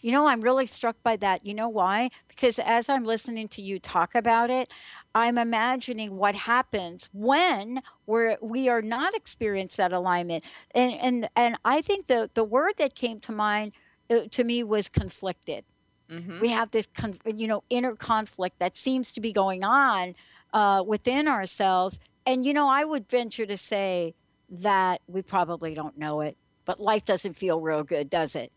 You 0.00 0.12
know, 0.12 0.26
I'm 0.28 0.40
really 0.40 0.66
struck 0.66 0.96
by 1.02 1.16
that. 1.16 1.44
You 1.44 1.54
know 1.54 1.68
why? 1.68 2.10
Because 2.28 2.58
as 2.60 2.88
I'm 2.88 3.04
listening 3.04 3.48
to 3.48 3.62
you 3.62 3.80
talk 3.80 4.14
about 4.14 4.48
it, 4.48 4.70
I'm 5.14 5.38
imagining 5.38 6.16
what 6.16 6.34
happens 6.36 7.08
when 7.12 7.82
we're 8.06 8.36
we 8.40 8.68
are 8.68 8.80
not 8.82 9.14
experiencing 9.14 9.82
that 9.82 9.92
alignment. 9.92 10.44
And 10.72 10.92
and 10.94 11.28
and 11.34 11.56
I 11.64 11.80
think 11.82 12.06
the 12.06 12.30
the 12.34 12.44
word 12.44 12.74
that 12.78 12.94
came 12.94 13.18
to 13.20 13.32
mind 13.32 13.72
uh, 14.08 14.20
to 14.30 14.44
me 14.44 14.62
was 14.62 14.88
conflicted. 14.88 15.64
Mm-hmm. 16.10 16.40
We 16.40 16.48
have 16.48 16.70
this, 16.70 16.86
con- 16.94 17.18
you 17.26 17.46
know, 17.46 17.62
inner 17.70 17.94
conflict 17.94 18.58
that 18.58 18.76
seems 18.76 19.12
to 19.12 19.20
be 19.20 19.32
going 19.32 19.64
on 19.64 20.14
uh, 20.52 20.82
within 20.86 21.28
ourselves. 21.28 21.98
And 22.26 22.44
you 22.44 22.52
know, 22.52 22.68
I 22.68 22.84
would 22.84 23.08
venture 23.08 23.46
to 23.46 23.56
say 23.56 24.14
that 24.50 25.00
we 25.06 25.22
probably 25.22 25.74
don't 25.74 25.98
know 25.98 26.20
it, 26.20 26.36
but 26.64 26.80
life 26.80 27.04
doesn't 27.04 27.34
feel 27.34 27.60
real 27.60 27.82
good, 27.82 28.08
does 28.08 28.34
it? 28.34 28.52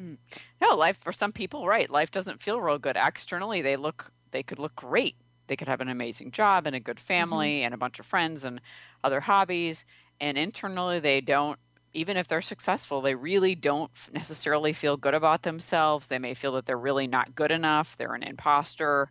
Mm. 0.00 0.16
No, 0.60 0.74
life 0.74 0.98
for 0.98 1.12
some 1.12 1.32
people, 1.32 1.66
right? 1.66 1.90
Life 1.90 2.10
doesn't 2.10 2.40
feel 2.40 2.60
real 2.60 2.78
good. 2.78 2.96
Externally, 2.96 3.62
they 3.62 3.76
look 3.76 4.10
they 4.30 4.42
could 4.42 4.58
look 4.58 4.74
great. 4.74 5.16
They 5.46 5.56
could 5.56 5.68
have 5.68 5.80
an 5.80 5.88
amazing 5.88 6.30
job 6.30 6.66
and 6.66 6.74
a 6.74 6.80
good 6.80 6.98
family 6.98 7.58
mm-hmm. 7.58 7.66
and 7.66 7.74
a 7.74 7.78
bunch 7.78 7.98
of 8.00 8.06
friends 8.06 8.44
and 8.44 8.60
other 9.02 9.20
hobbies. 9.20 9.84
And 10.20 10.36
internally, 10.36 10.98
they 10.98 11.20
don't. 11.20 11.58
Even 11.94 12.16
if 12.16 12.28
they're 12.28 12.42
successful, 12.42 13.00
they 13.00 13.14
really 13.14 13.54
don't 13.54 13.90
necessarily 14.12 14.72
feel 14.72 14.96
good 14.96 15.14
about 15.14 15.42
themselves. 15.42 16.08
They 16.08 16.18
may 16.18 16.34
feel 16.34 16.52
that 16.52 16.66
they're 16.66 16.76
really 16.76 17.06
not 17.06 17.34
good 17.34 17.50
enough. 17.50 17.96
They're 17.96 18.14
an 18.14 18.22
imposter. 18.22 19.10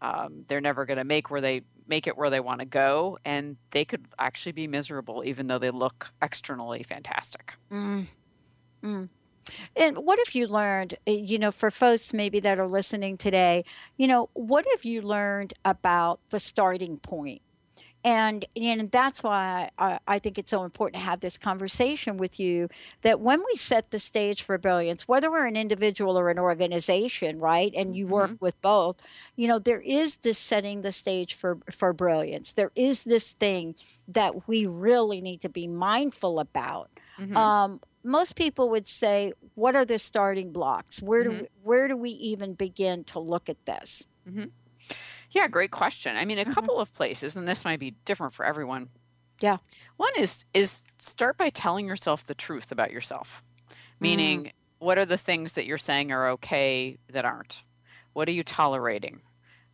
Um, 0.00 0.44
they're 0.48 0.60
never 0.60 0.84
going 0.84 0.98
to 0.98 1.04
make 1.04 1.30
where 1.30 1.40
they 1.40 1.62
make 1.88 2.06
it 2.06 2.16
where 2.18 2.28
they 2.30 2.40
want 2.40 2.60
to 2.60 2.66
go, 2.66 3.18
and 3.24 3.56
they 3.70 3.84
could 3.84 4.06
actually 4.18 4.52
be 4.52 4.66
miserable, 4.66 5.22
even 5.24 5.46
though 5.46 5.58
they 5.58 5.70
look 5.70 6.12
externally 6.20 6.82
fantastic. 6.82 7.54
Mm. 7.72 8.06
Mm. 8.84 9.08
And 9.76 9.96
what 9.98 10.18
have 10.18 10.34
you 10.34 10.46
learned, 10.46 10.98
eh, 11.06 11.12
you 11.12 11.38
know, 11.38 11.50
for 11.50 11.70
folks 11.70 12.12
maybe 12.12 12.40
that 12.40 12.58
are 12.58 12.68
listening 12.68 13.16
today, 13.16 13.64
you 13.96 14.06
know, 14.06 14.28
what 14.34 14.66
have 14.72 14.84
you 14.84 15.00
learned 15.02 15.54
about 15.64 16.20
the 16.30 16.38
starting 16.38 16.98
point? 16.98 17.40
And, 18.04 18.46
and 18.54 18.90
that's 18.90 19.22
why 19.22 19.70
I, 19.78 19.98
I 20.06 20.18
think 20.18 20.38
it's 20.38 20.50
so 20.50 20.64
important 20.64 21.02
to 21.02 21.06
have 21.06 21.20
this 21.20 21.36
conversation 21.36 22.16
with 22.16 22.38
you 22.38 22.68
that 23.02 23.20
when 23.20 23.40
we 23.40 23.56
set 23.56 23.90
the 23.90 23.98
stage 23.98 24.42
for 24.42 24.56
brilliance, 24.56 25.08
whether 25.08 25.30
we're 25.30 25.46
an 25.46 25.56
individual 25.56 26.18
or 26.18 26.30
an 26.30 26.38
organization, 26.38 27.38
right, 27.40 27.72
and 27.76 27.96
you 27.96 28.06
work 28.06 28.30
mm-hmm. 28.30 28.44
with 28.44 28.60
both, 28.62 29.02
you 29.36 29.48
know, 29.48 29.58
there 29.58 29.80
is 29.80 30.18
this 30.18 30.38
setting 30.38 30.82
the 30.82 30.92
stage 30.92 31.34
for, 31.34 31.58
for 31.72 31.92
brilliance. 31.92 32.52
There 32.52 32.72
is 32.76 33.04
this 33.04 33.32
thing 33.32 33.74
that 34.08 34.48
we 34.48 34.66
really 34.66 35.20
need 35.20 35.40
to 35.40 35.48
be 35.48 35.66
mindful 35.66 36.38
about. 36.38 36.90
Mm-hmm. 37.18 37.36
Um, 37.36 37.80
most 38.04 38.36
people 38.36 38.70
would 38.70 38.88
say, 38.88 39.32
"What 39.54 39.74
are 39.74 39.84
the 39.84 39.98
starting 39.98 40.52
blocks? 40.52 41.02
Where 41.02 41.24
do 41.24 41.30
mm-hmm. 41.30 41.40
we, 41.40 41.48
where 41.62 41.88
do 41.88 41.96
we 41.96 42.10
even 42.10 42.54
begin 42.54 43.04
to 43.04 43.18
look 43.18 43.48
at 43.48 43.62
this?" 43.66 44.06
Mm-hmm. 44.28 44.44
Yeah, 45.30 45.48
great 45.48 45.70
question. 45.70 46.16
I 46.16 46.24
mean, 46.24 46.38
a 46.38 46.42
mm-hmm. 46.42 46.52
couple 46.52 46.78
of 46.78 46.92
places, 46.94 47.36
and 47.36 47.46
this 47.46 47.64
might 47.64 47.80
be 47.80 47.94
different 48.04 48.34
for 48.34 48.44
everyone. 48.44 48.88
Yeah. 49.40 49.58
One 49.96 50.12
is 50.18 50.44
is 50.54 50.82
start 50.98 51.36
by 51.36 51.50
telling 51.50 51.86
yourself 51.86 52.24
the 52.24 52.34
truth 52.34 52.72
about 52.72 52.90
yourself. 52.90 53.42
Meaning, 54.00 54.44
mm. 54.44 54.52
what 54.78 54.98
are 54.98 55.06
the 55.06 55.16
things 55.16 55.52
that 55.54 55.66
you're 55.66 55.78
saying 55.78 56.12
are 56.12 56.28
okay 56.30 56.98
that 57.10 57.24
aren't? 57.24 57.62
What 58.12 58.28
are 58.28 58.32
you 58.32 58.42
tolerating? 58.42 59.22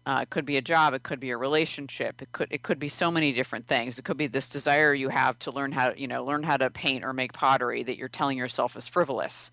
Uh, 0.06 0.20
it 0.22 0.30
could 0.30 0.44
be 0.44 0.58
a 0.58 0.62
job. 0.62 0.92
It 0.92 1.02
could 1.02 1.18
be 1.18 1.30
a 1.30 1.36
relationship. 1.36 2.20
It 2.20 2.32
could 2.32 2.48
it 2.50 2.62
could 2.62 2.78
be 2.78 2.88
so 2.88 3.10
many 3.10 3.32
different 3.32 3.66
things. 3.66 3.98
It 3.98 4.04
could 4.04 4.18
be 4.18 4.26
this 4.26 4.48
desire 4.48 4.92
you 4.92 5.08
have 5.08 5.38
to 5.40 5.50
learn 5.50 5.72
how 5.72 5.92
you 5.96 6.06
know 6.06 6.24
learn 6.24 6.42
how 6.42 6.58
to 6.58 6.68
paint 6.68 7.04
or 7.04 7.14
make 7.14 7.32
pottery 7.32 7.82
that 7.82 7.96
you're 7.96 8.08
telling 8.08 8.36
yourself 8.36 8.76
is 8.76 8.86
frivolous. 8.86 9.50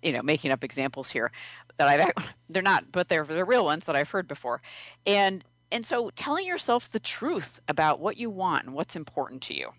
You 0.00 0.12
know, 0.12 0.22
making 0.22 0.50
up 0.50 0.64
examples 0.64 1.10
here 1.10 1.30
that 1.78 1.88
I've 1.88 2.34
they're 2.48 2.62
not, 2.62 2.92
but 2.92 3.08
they're 3.08 3.24
the 3.24 3.44
real 3.44 3.64
ones 3.64 3.86
that 3.86 3.96
I've 3.96 4.10
heard 4.10 4.28
before, 4.28 4.62
and 5.06 5.44
and 5.70 5.86
so 5.86 6.10
telling 6.10 6.46
yourself 6.46 6.88
the 6.88 7.00
truth 7.00 7.60
about 7.68 8.00
what 8.00 8.16
you 8.16 8.30
want 8.30 8.66
and 8.66 8.74
what's 8.74 8.96
important 8.96 9.42
to 9.42 9.54
you. 9.54 9.70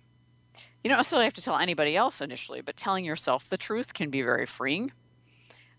You 0.83 0.89
don't 0.89 0.97
necessarily 0.97 1.25
have 1.25 1.33
to 1.35 1.41
tell 1.41 1.57
anybody 1.57 1.95
else 1.95 2.19
initially, 2.19 2.61
but 2.61 2.75
telling 2.75 3.05
yourself 3.05 3.47
the 3.47 3.57
truth 3.57 3.93
can 3.93 4.09
be 4.09 4.21
very 4.21 4.45
freeing 4.45 4.91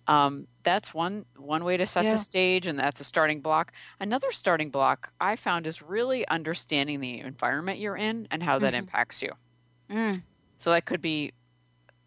um, 0.07 0.47
that's 0.63 0.93
one 0.93 1.25
one 1.37 1.65
way 1.65 1.77
to 1.77 1.87
set 1.87 2.05
yeah. 2.05 2.13
the 2.13 2.19
stage, 2.19 2.67
and 2.67 2.79
that's 2.79 3.01
a 3.01 3.05
starting 3.05 3.41
block. 3.41 3.73
Another 4.01 4.33
starting 4.33 4.71
block 4.71 5.13
I 5.21 5.37
found 5.37 5.67
is 5.67 5.83
really 5.83 6.27
understanding 6.29 7.01
the 7.01 7.21
environment 7.21 7.79
you're 7.79 7.97
in 7.97 8.29
and 8.31 8.43
how 8.43 8.59
that 8.59 8.69
mm-hmm. 8.69 8.81
impacts 8.81 9.23
you. 9.23 9.33
Mm. 9.91 10.23
So 10.59 10.71
that 10.71 10.85
could 10.85 11.01
be 11.01 11.33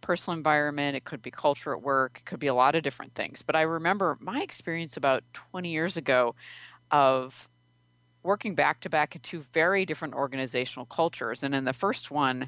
personal 0.07 0.37
environment, 0.37 0.95
it 0.95 1.03
could 1.03 1.21
be 1.21 1.29
culture 1.29 1.73
at 1.73 1.81
work, 1.81 2.19
it 2.19 2.25
could 2.25 2.39
be 2.39 2.47
a 2.47 2.53
lot 2.53 2.75
of 2.75 2.81
different 2.81 3.13
things. 3.13 3.41
But 3.41 3.57
I 3.57 3.63
remember 3.63 4.17
my 4.21 4.39
experience 4.41 4.95
about 4.95 5.21
20 5.33 5.69
years 5.69 5.97
ago 5.97 6.33
of 6.89 7.49
working 8.23 8.55
back 8.55 8.79
to 8.81 8.89
back 8.89 9.15
in 9.15 9.21
two 9.21 9.41
very 9.41 9.85
different 9.85 10.13
organizational 10.13 10.85
cultures. 10.85 11.43
And 11.43 11.53
in 11.53 11.65
the 11.65 11.73
first 11.73 12.09
one, 12.09 12.47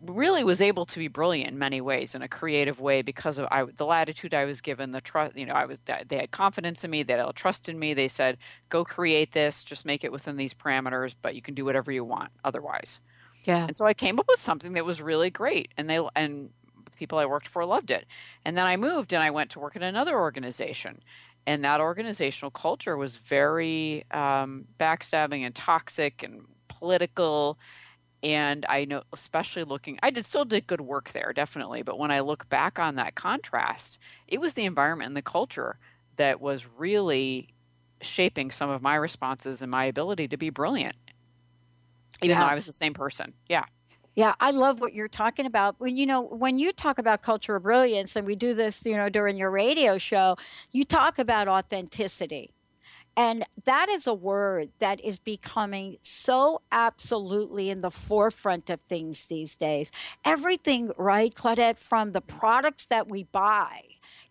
really 0.00 0.44
was 0.44 0.60
able 0.60 0.84
to 0.86 1.00
be 1.00 1.08
brilliant 1.08 1.50
in 1.50 1.58
many 1.58 1.80
ways 1.80 2.14
in 2.14 2.22
a 2.22 2.28
creative 2.28 2.80
way 2.80 3.02
because 3.02 3.36
of 3.36 3.48
I, 3.50 3.64
the 3.64 3.86
latitude 3.86 4.34
I 4.34 4.44
was 4.44 4.60
given, 4.60 4.92
the 4.92 5.00
trust. 5.00 5.36
You 5.36 5.46
know, 5.46 5.54
I 5.54 5.64
was 5.64 5.80
they 6.06 6.16
had 6.16 6.30
confidence 6.30 6.84
in 6.84 6.92
me, 6.92 7.02
they 7.02 7.14
had 7.14 7.34
trust 7.34 7.68
in 7.68 7.76
me. 7.76 7.92
They 7.92 8.06
said, 8.06 8.38
"Go 8.68 8.84
create 8.84 9.32
this, 9.32 9.64
just 9.64 9.84
make 9.84 10.04
it 10.04 10.12
within 10.12 10.36
these 10.36 10.54
parameters, 10.54 11.16
but 11.20 11.34
you 11.34 11.42
can 11.42 11.54
do 11.54 11.64
whatever 11.64 11.90
you 11.90 12.04
want 12.04 12.30
otherwise." 12.44 13.00
Yeah. 13.44 13.68
And 13.68 13.76
so 13.76 13.84
I 13.86 13.94
came 13.94 14.18
up 14.18 14.26
with 14.28 14.40
something 14.40 14.72
that 14.74 14.84
was 14.84 15.00
really 15.02 15.30
great, 15.30 15.72
and 15.76 15.88
they 15.88 15.98
and 16.16 16.50
the 16.84 16.90
people 16.96 17.18
I 17.18 17.26
worked 17.26 17.48
for 17.48 17.64
loved 17.64 17.90
it. 17.90 18.06
And 18.44 18.56
then 18.56 18.66
I 18.66 18.76
moved 18.76 19.12
and 19.12 19.22
I 19.22 19.30
went 19.30 19.50
to 19.52 19.60
work 19.60 19.76
at 19.76 19.82
another 19.82 20.18
organization, 20.18 21.00
and 21.46 21.64
that 21.64 21.80
organizational 21.80 22.50
culture 22.50 22.96
was 22.96 23.16
very 23.16 24.04
um, 24.10 24.66
backstabbing 24.78 25.40
and 25.46 25.54
toxic 25.54 26.22
and 26.22 26.46
political 26.68 27.58
and 28.22 28.64
I 28.68 28.86
know, 28.86 29.02
especially 29.12 29.64
looking, 29.64 29.98
I 30.02 30.10
did 30.10 30.24
still 30.26 30.46
did 30.46 30.66
good 30.66 30.80
work 30.80 31.12
there, 31.12 31.32
definitely. 31.34 31.82
But 31.82 31.98
when 31.98 32.10
I 32.10 32.20
look 32.20 32.48
back 32.48 32.78
on 32.78 32.96
that 32.96 33.14
contrast, 33.14 33.98
it 34.28 34.40
was 34.40 34.54
the 34.54 34.64
environment 34.64 35.08
and 35.08 35.16
the 35.16 35.22
culture 35.22 35.78
that 36.16 36.40
was 36.40 36.66
really 36.66 37.50
shaping 38.02 38.50
some 38.50 38.70
of 38.70 38.82
my 38.82 38.94
responses 38.94 39.62
and 39.62 39.70
my 39.70 39.84
ability 39.84 40.28
to 40.28 40.36
be 40.36 40.50
brilliant, 40.50 40.96
even 42.24 42.36
yeah. 42.36 42.44
though 42.44 42.50
I 42.50 42.54
was 42.54 42.66
the 42.66 42.72
same 42.72 42.94
person. 42.94 43.34
Yeah. 43.48 43.64
Yeah, 44.16 44.34
I 44.38 44.52
love 44.52 44.80
what 44.80 44.94
you're 44.94 45.08
talking 45.08 45.44
about. 45.44 45.74
When 45.78 45.96
you 45.96 46.06
know, 46.06 46.22
when 46.22 46.58
you 46.58 46.72
talk 46.72 46.98
about 46.98 47.22
cultural 47.22 47.58
brilliance, 47.58 48.14
and 48.14 48.24
we 48.26 48.36
do 48.36 48.54
this, 48.54 48.86
you 48.86 48.96
know, 48.96 49.08
during 49.08 49.36
your 49.36 49.50
radio 49.50 49.98
show, 49.98 50.36
you 50.70 50.84
talk 50.84 51.18
about 51.18 51.48
authenticity 51.48 52.54
and 53.16 53.44
that 53.64 53.88
is 53.88 54.06
a 54.06 54.14
word 54.14 54.70
that 54.80 55.00
is 55.04 55.18
becoming 55.18 55.98
so 56.02 56.62
absolutely 56.72 57.70
in 57.70 57.80
the 57.80 57.90
forefront 57.90 58.70
of 58.70 58.80
things 58.82 59.26
these 59.26 59.54
days. 59.54 59.90
Everything, 60.24 60.90
right, 60.98 61.34
Claudette, 61.34 61.78
from 61.78 62.12
the 62.12 62.20
products 62.20 62.86
that 62.86 63.08
we 63.08 63.24
buy. 63.24 63.82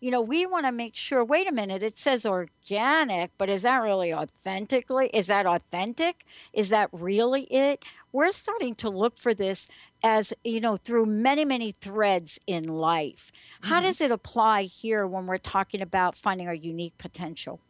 You 0.04 0.12
know, 0.12 0.22
we 0.22 0.46
want 0.46 0.66
to 0.66 0.74
make 0.74 0.98
sure, 0.98 1.24
wait 1.24 1.48
a 1.48 1.54
minute, 1.54 1.82
it 1.82 1.96
says 1.96 2.26
organic, 2.26 3.32
but 3.38 3.48
is 3.48 3.62
that 3.62 3.78
really 3.78 4.14
authentically? 4.14 5.10
Is 5.14 5.28
that 5.28 5.46
authentic? 5.46 6.26
Is 6.52 6.68
that 6.72 6.90
really 6.92 7.44
it? 7.44 7.86
We're 8.12 8.32
starting 8.32 8.76
to 8.76 8.90
look 8.90 9.18
for 9.18 9.34
this 9.34 9.66
as, 10.04 10.34
you 10.44 10.60
know, 10.60 10.76
through 10.76 11.06
many, 11.06 11.46
many 11.46 11.72
threads 11.72 12.38
in 12.48 12.68
life. 12.68 13.32
How 13.62 13.78
mm-hmm. 13.78 13.86
does 13.86 14.02
it 14.02 14.12
apply 14.12 14.64
here 14.64 15.08
when 15.08 15.26
we're 15.26 15.38
talking 15.38 15.82
about 15.82 16.18
finding 16.18 16.50
our 16.50 16.54
unique 16.54 16.98
potential? 16.98 17.62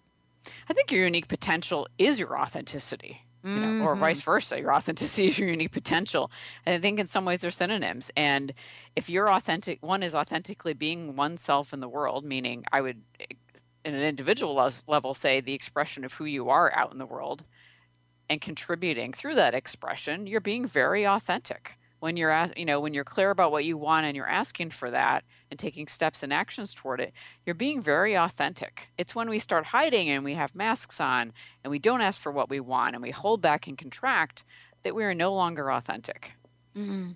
I 0.67 0.73
think 0.73 0.91
your 0.91 1.03
unique 1.03 1.27
potential 1.27 1.87
is 1.99 2.19
your 2.19 2.35
authenticity. 2.41 3.27
You 3.43 3.59
know, 3.59 3.67
mm-hmm. 3.67 3.81
or 3.81 3.95
vice 3.95 4.21
versa. 4.21 4.57
Your 4.59 4.73
authenticity 4.73 5.27
is 5.27 5.37
your 5.37 5.49
unique 5.49 5.71
potential. 5.71 6.31
And 6.65 6.73
I 6.75 6.79
think 6.79 6.99
in 6.99 7.07
some 7.07 7.25
ways 7.25 7.41
they're 7.41 7.51
synonyms. 7.51 8.09
And 8.15 8.53
if 8.95 9.09
you're 9.09 9.29
authentic, 9.29 9.83
one 9.83 10.01
is 10.01 10.15
authentically 10.15 10.73
being 10.73 11.15
oneself 11.15 11.73
in 11.73 11.81
the 11.81 11.89
world, 11.89 12.23
meaning 12.23 12.63
I 12.71 12.79
would, 12.79 13.01
in 13.83 13.95
an 13.95 14.01
individual 14.01 14.71
level, 14.87 15.13
say 15.13 15.41
the 15.41 15.53
expression 15.53 16.05
of 16.05 16.13
who 16.13 16.25
you 16.25 16.49
are 16.49 16.71
out 16.73 16.93
in 16.93 16.99
the 16.99 17.05
world 17.05 17.43
and 18.29 18.39
contributing 18.39 19.11
through 19.13 19.35
that 19.35 19.53
expression, 19.53 20.25
you're 20.25 20.41
being 20.41 20.65
very 20.65 21.05
authentic 21.05 21.77
when 22.03 22.17
you're 22.17 22.49
you 22.57 22.65
know 22.65 22.81
when 22.81 22.93
you're 22.93 23.05
clear 23.05 23.29
about 23.29 23.49
what 23.49 23.63
you 23.63 23.77
want 23.77 24.05
and 24.05 24.13
you're 24.13 24.27
asking 24.27 24.69
for 24.69 24.91
that 24.91 25.23
and 25.53 25.59
taking 25.59 25.87
steps 25.87 26.23
and 26.23 26.33
actions 26.33 26.73
toward 26.73 26.99
it 26.99 27.13
you're 27.45 27.53
being 27.53 27.81
very 27.81 28.15
authentic. 28.15 28.89
It's 28.97 29.15
when 29.15 29.29
we 29.29 29.39
start 29.39 29.67
hiding 29.67 30.09
and 30.09 30.23
we 30.23 30.33
have 30.33 30.55
masks 30.55 30.99
on 30.99 31.33
and 31.63 31.71
we 31.71 31.79
don't 31.79 32.01
ask 32.01 32.19
for 32.19 32.31
what 32.31 32.49
we 32.49 32.59
want 32.59 32.95
and 32.95 33.03
we 33.03 33.11
hold 33.11 33.41
back 33.41 33.67
and 33.67 33.77
contract 33.77 34.43
that 34.83 34.95
we 34.95 35.03
are 35.03 35.13
no 35.13 35.33
longer 35.33 35.71
authentic. 35.71 36.33
Mm-hmm. 36.75 37.11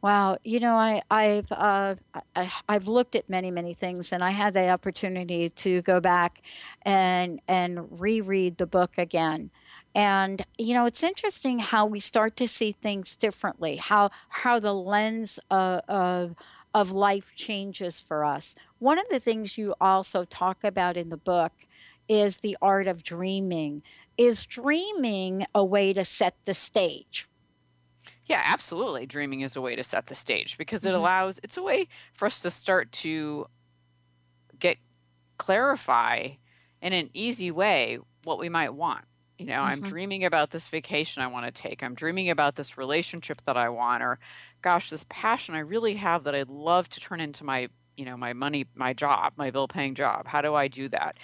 Wow, 0.00 0.38
you 0.44 0.60
know, 0.60 0.74
I, 0.74 1.02
I've 1.10 1.50
uh, 1.50 1.96
I, 2.36 2.50
have 2.68 2.86
looked 2.86 3.16
at 3.16 3.28
many 3.28 3.50
many 3.50 3.74
things, 3.74 4.12
and 4.12 4.22
I 4.22 4.30
had 4.30 4.54
the 4.54 4.68
opportunity 4.68 5.50
to 5.50 5.82
go 5.82 5.98
back 5.98 6.42
and 6.82 7.40
and 7.48 8.00
reread 8.00 8.58
the 8.58 8.66
book 8.66 8.96
again, 8.96 9.50
and 9.96 10.46
you 10.56 10.74
know 10.74 10.86
it's 10.86 11.02
interesting 11.02 11.58
how 11.58 11.84
we 11.84 11.98
start 11.98 12.36
to 12.36 12.46
see 12.46 12.70
things 12.70 13.16
differently 13.16 13.74
how 13.74 14.10
how 14.28 14.60
the 14.60 14.72
lens 14.72 15.40
of, 15.50 15.80
of 15.88 16.36
of 16.74 16.92
life 16.92 17.32
changes 17.34 18.00
for 18.00 18.24
us. 18.24 18.54
One 18.78 18.98
of 18.98 19.06
the 19.10 19.20
things 19.20 19.58
you 19.58 19.74
also 19.80 20.24
talk 20.24 20.64
about 20.64 20.96
in 20.96 21.08
the 21.08 21.16
book 21.16 21.52
is 22.08 22.38
the 22.38 22.56
art 22.62 22.86
of 22.86 23.02
dreaming. 23.02 23.82
Is 24.16 24.44
dreaming 24.44 25.46
a 25.54 25.64
way 25.64 25.92
to 25.92 26.04
set 26.04 26.34
the 26.44 26.54
stage? 26.54 27.28
Yeah, 28.26 28.42
absolutely. 28.44 29.06
Dreaming 29.06 29.40
is 29.40 29.56
a 29.56 29.60
way 29.60 29.74
to 29.76 29.82
set 29.82 30.06
the 30.06 30.14
stage 30.14 30.58
because 30.58 30.84
it 30.84 30.88
mm-hmm. 30.88 30.98
allows, 30.98 31.40
it's 31.42 31.56
a 31.56 31.62
way 31.62 31.88
for 32.12 32.26
us 32.26 32.40
to 32.42 32.50
start 32.50 32.92
to 32.92 33.46
get 34.58 34.76
clarify 35.38 36.28
in 36.82 36.92
an 36.92 37.10
easy 37.14 37.50
way 37.50 37.98
what 38.24 38.38
we 38.38 38.48
might 38.48 38.74
want. 38.74 39.04
You 39.38 39.46
know, 39.46 39.54
mm-hmm. 39.54 39.62
I'm 39.62 39.80
dreaming 39.82 40.24
about 40.24 40.50
this 40.50 40.68
vacation 40.68 41.22
I 41.22 41.28
want 41.28 41.46
to 41.46 41.62
take. 41.62 41.82
I'm 41.82 41.94
dreaming 41.94 42.28
about 42.28 42.56
this 42.56 42.76
relationship 42.76 43.42
that 43.44 43.56
I 43.56 43.68
want, 43.68 44.02
or 44.02 44.18
gosh, 44.62 44.90
this 44.90 45.06
passion 45.08 45.54
I 45.54 45.60
really 45.60 45.94
have 45.94 46.24
that 46.24 46.34
I'd 46.34 46.48
love 46.48 46.88
to 46.90 47.00
turn 47.00 47.20
into 47.20 47.44
my, 47.44 47.68
you 47.96 48.04
know, 48.04 48.16
my 48.16 48.32
money, 48.32 48.66
my 48.74 48.92
job, 48.92 49.34
my 49.36 49.50
bill 49.52 49.68
paying 49.68 49.94
job. 49.94 50.26
How 50.26 50.42
do 50.42 50.54
I 50.56 50.66
do 50.66 50.88
that? 50.88 51.16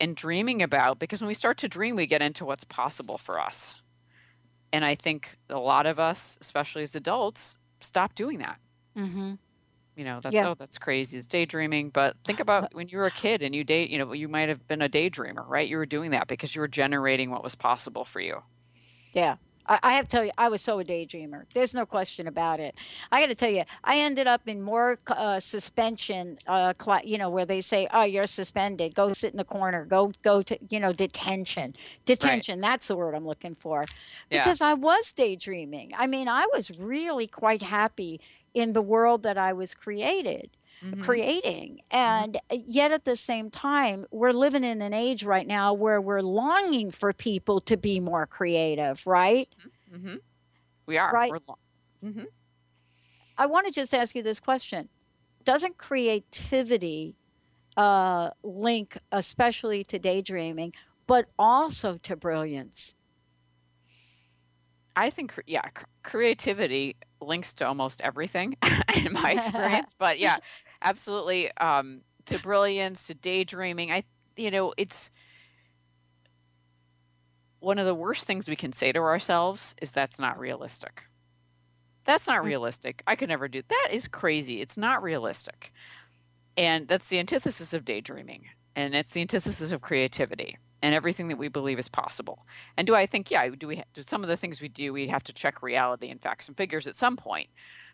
And 0.00 0.16
dreaming 0.16 0.60
about, 0.60 0.98
because 0.98 1.20
when 1.20 1.28
we 1.28 1.34
start 1.34 1.58
to 1.58 1.68
dream, 1.68 1.94
we 1.94 2.06
get 2.06 2.20
into 2.20 2.44
what's 2.44 2.64
possible 2.64 3.16
for 3.16 3.40
us. 3.40 3.76
And 4.72 4.84
I 4.84 4.96
think 4.96 5.38
a 5.48 5.58
lot 5.58 5.86
of 5.86 6.00
us, 6.00 6.36
especially 6.40 6.82
as 6.82 6.96
adults, 6.96 7.56
stop 7.80 8.16
doing 8.16 8.38
that. 8.38 8.58
Mm-hmm 8.96 9.34
you 9.96 10.04
know 10.04 10.20
that's 10.20 10.34
yeah. 10.34 10.48
oh 10.48 10.54
that's 10.54 10.78
crazy 10.78 11.18
it's 11.18 11.26
daydreaming 11.26 11.90
but 11.90 12.16
think 12.24 12.40
about 12.46 12.74
when 12.74 12.88
you 12.88 12.98
were 12.98 13.06
a 13.06 13.10
kid 13.10 13.42
and 13.42 13.54
you 13.54 13.64
date 13.64 13.90
you 13.90 13.98
know 13.98 14.12
you 14.12 14.28
might 14.28 14.48
have 14.48 14.66
been 14.68 14.82
a 14.82 14.88
daydreamer 14.88 15.46
right 15.48 15.68
you 15.68 15.76
were 15.76 15.86
doing 15.86 16.10
that 16.10 16.28
because 16.28 16.54
you 16.54 16.60
were 16.60 16.68
generating 16.68 17.30
what 17.30 17.42
was 17.42 17.54
possible 17.54 18.04
for 18.04 18.20
you 18.20 18.42
yeah 19.12 19.36
I, 19.66 19.92
have 19.92 20.06
to 20.06 20.10
tell 20.10 20.24
you, 20.24 20.32
I 20.36 20.48
was 20.48 20.60
so 20.60 20.80
a 20.80 20.84
daydreamer. 20.84 21.44
There's 21.54 21.74
no 21.74 21.86
question 21.86 22.26
about 22.26 22.60
it. 22.60 22.74
I 23.10 23.20
got 23.20 23.26
to 23.26 23.34
tell 23.34 23.50
you, 23.50 23.62
I 23.84 23.98
ended 23.98 24.26
up 24.26 24.42
in 24.46 24.60
more 24.60 24.98
uh, 25.06 25.40
suspension, 25.40 26.38
uh, 26.46 26.74
cl- 26.80 27.04
you 27.04 27.18
know, 27.18 27.30
where 27.30 27.44
they 27.44 27.60
say, 27.60 27.86
"Oh, 27.92 28.02
you're 28.02 28.26
suspended. 28.26 28.94
Go 28.94 29.12
sit 29.12 29.32
in 29.32 29.36
the 29.36 29.44
corner. 29.44 29.84
Go, 29.84 30.12
go 30.22 30.42
to, 30.42 30.58
you 30.68 30.80
know, 30.80 30.92
detention. 30.92 31.74
Detention. 32.04 32.60
Right. 32.60 32.70
That's 32.70 32.88
the 32.88 32.96
word 32.96 33.14
I'm 33.14 33.26
looking 33.26 33.54
for." 33.54 33.84
Because 34.30 34.60
yeah. 34.60 34.68
I 34.68 34.74
was 34.74 35.12
daydreaming. 35.12 35.92
I 35.96 36.06
mean, 36.06 36.28
I 36.28 36.46
was 36.52 36.70
really 36.78 37.26
quite 37.26 37.62
happy 37.62 38.20
in 38.54 38.72
the 38.72 38.82
world 38.82 39.22
that 39.24 39.38
I 39.38 39.52
was 39.52 39.74
created. 39.74 40.50
Mm-hmm. 40.84 41.02
creating. 41.02 41.80
Mm-hmm. 41.92 41.96
And 41.96 42.40
mm-hmm. 42.50 42.62
yet 42.66 42.90
at 42.90 43.04
the 43.04 43.14
same 43.14 43.48
time, 43.50 44.04
we're 44.10 44.32
living 44.32 44.64
in 44.64 44.82
an 44.82 44.92
age 44.92 45.22
right 45.22 45.46
now 45.46 45.72
where 45.74 46.00
we're 46.00 46.22
longing 46.22 46.90
for 46.90 47.12
people 47.12 47.60
to 47.60 47.76
be 47.76 48.00
more 48.00 48.26
creative, 48.26 49.06
right? 49.06 49.48
Mm-hmm. 49.94 49.96
mm-hmm. 50.08 50.16
We 50.86 50.98
are. 50.98 51.12
Right. 51.12 51.32
Mm-hmm. 52.04 52.24
I 53.38 53.46
want 53.46 53.66
to 53.66 53.72
just 53.72 53.94
ask 53.94 54.16
you 54.16 54.24
this 54.24 54.40
question 54.40 54.88
Doesn't 55.44 55.78
creativity 55.78 57.14
uh, 57.76 58.30
link 58.42 58.98
especially 59.12 59.84
to 59.84 59.98
daydreaming, 59.98 60.72
but 61.06 61.26
also 61.38 61.98
to 61.98 62.16
brilliance? 62.16 62.94
I 64.94 65.08
think, 65.08 65.40
yeah, 65.46 65.62
creativity 66.02 66.96
links 67.22 67.54
to 67.54 67.66
almost 67.66 68.00
everything 68.00 68.56
in 68.96 69.12
my 69.12 69.32
experience. 69.38 69.94
but 69.98 70.18
yeah, 70.18 70.38
absolutely. 70.82 71.50
Um, 71.56 72.02
to 72.26 72.38
brilliance, 72.38 73.06
to 73.08 73.14
daydreaming. 73.14 73.90
I, 73.90 74.04
you 74.36 74.50
know, 74.50 74.72
it's 74.76 75.10
one 77.58 77.78
of 77.78 77.86
the 77.86 77.94
worst 77.94 78.24
things 78.24 78.48
we 78.48 78.56
can 78.56 78.72
say 78.72 78.92
to 78.92 78.98
ourselves 79.00 79.74
is 79.80 79.90
that's 79.90 80.18
not 80.18 80.38
realistic. 80.38 81.04
That's 82.04 82.26
not 82.26 82.42
mm. 82.42 82.46
realistic. 82.46 83.02
I 83.06 83.16
could 83.16 83.28
never 83.28 83.48
do 83.48 83.62
that. 83.68 83.88
Is 83.92 84.08
crazy. 84.08 84.60
It's 84.60 84.76
not 84.76 85.02
realistic. 85.02 85.72
And 86.56 86.88
that's 86.88 87.08
the 87.08 87.18
antithesis 87.18 87.72
of 87.72 87.84
daydreaming. 87.84 88.46
And 88.74 88.94
it's 88.94 89.12
the 89.12 89.20
antithesis 89.20 89.72
of 89.72 89.80
creativity 89.80 90.58
and 90.82 90.94
everything 90.94 91.28
that 91.28 91.38
we 91.38 91.48
believe 91.48 91.78
is 91.78 91.88
possible. 91.88 92.44
And 92.76 92.86
do 92.86 92.94
I 92.94 93.06
think, 93.06 93.30
yeah, 93.30 93.48
do 93.48 93.68
we 93.68 93.82
do 93.94 94.02
some 94.02 94.22
of 94.22 94.28
the 94.28 94.36
things 94.36 94.60
we 94.60 94.68
do, 94.68 94.92
we 94.92 95.06
have 95.06 95.22
to 95.24 95.32
check 95.32 95.62
reality 95.62 96.10
and 96.10 96.20
facts 96.20 96.48
and 96.48 96.56
figures 96.56 96.86
at 96.86 96.96
some 96.96 97.16
point. 97.16 97.48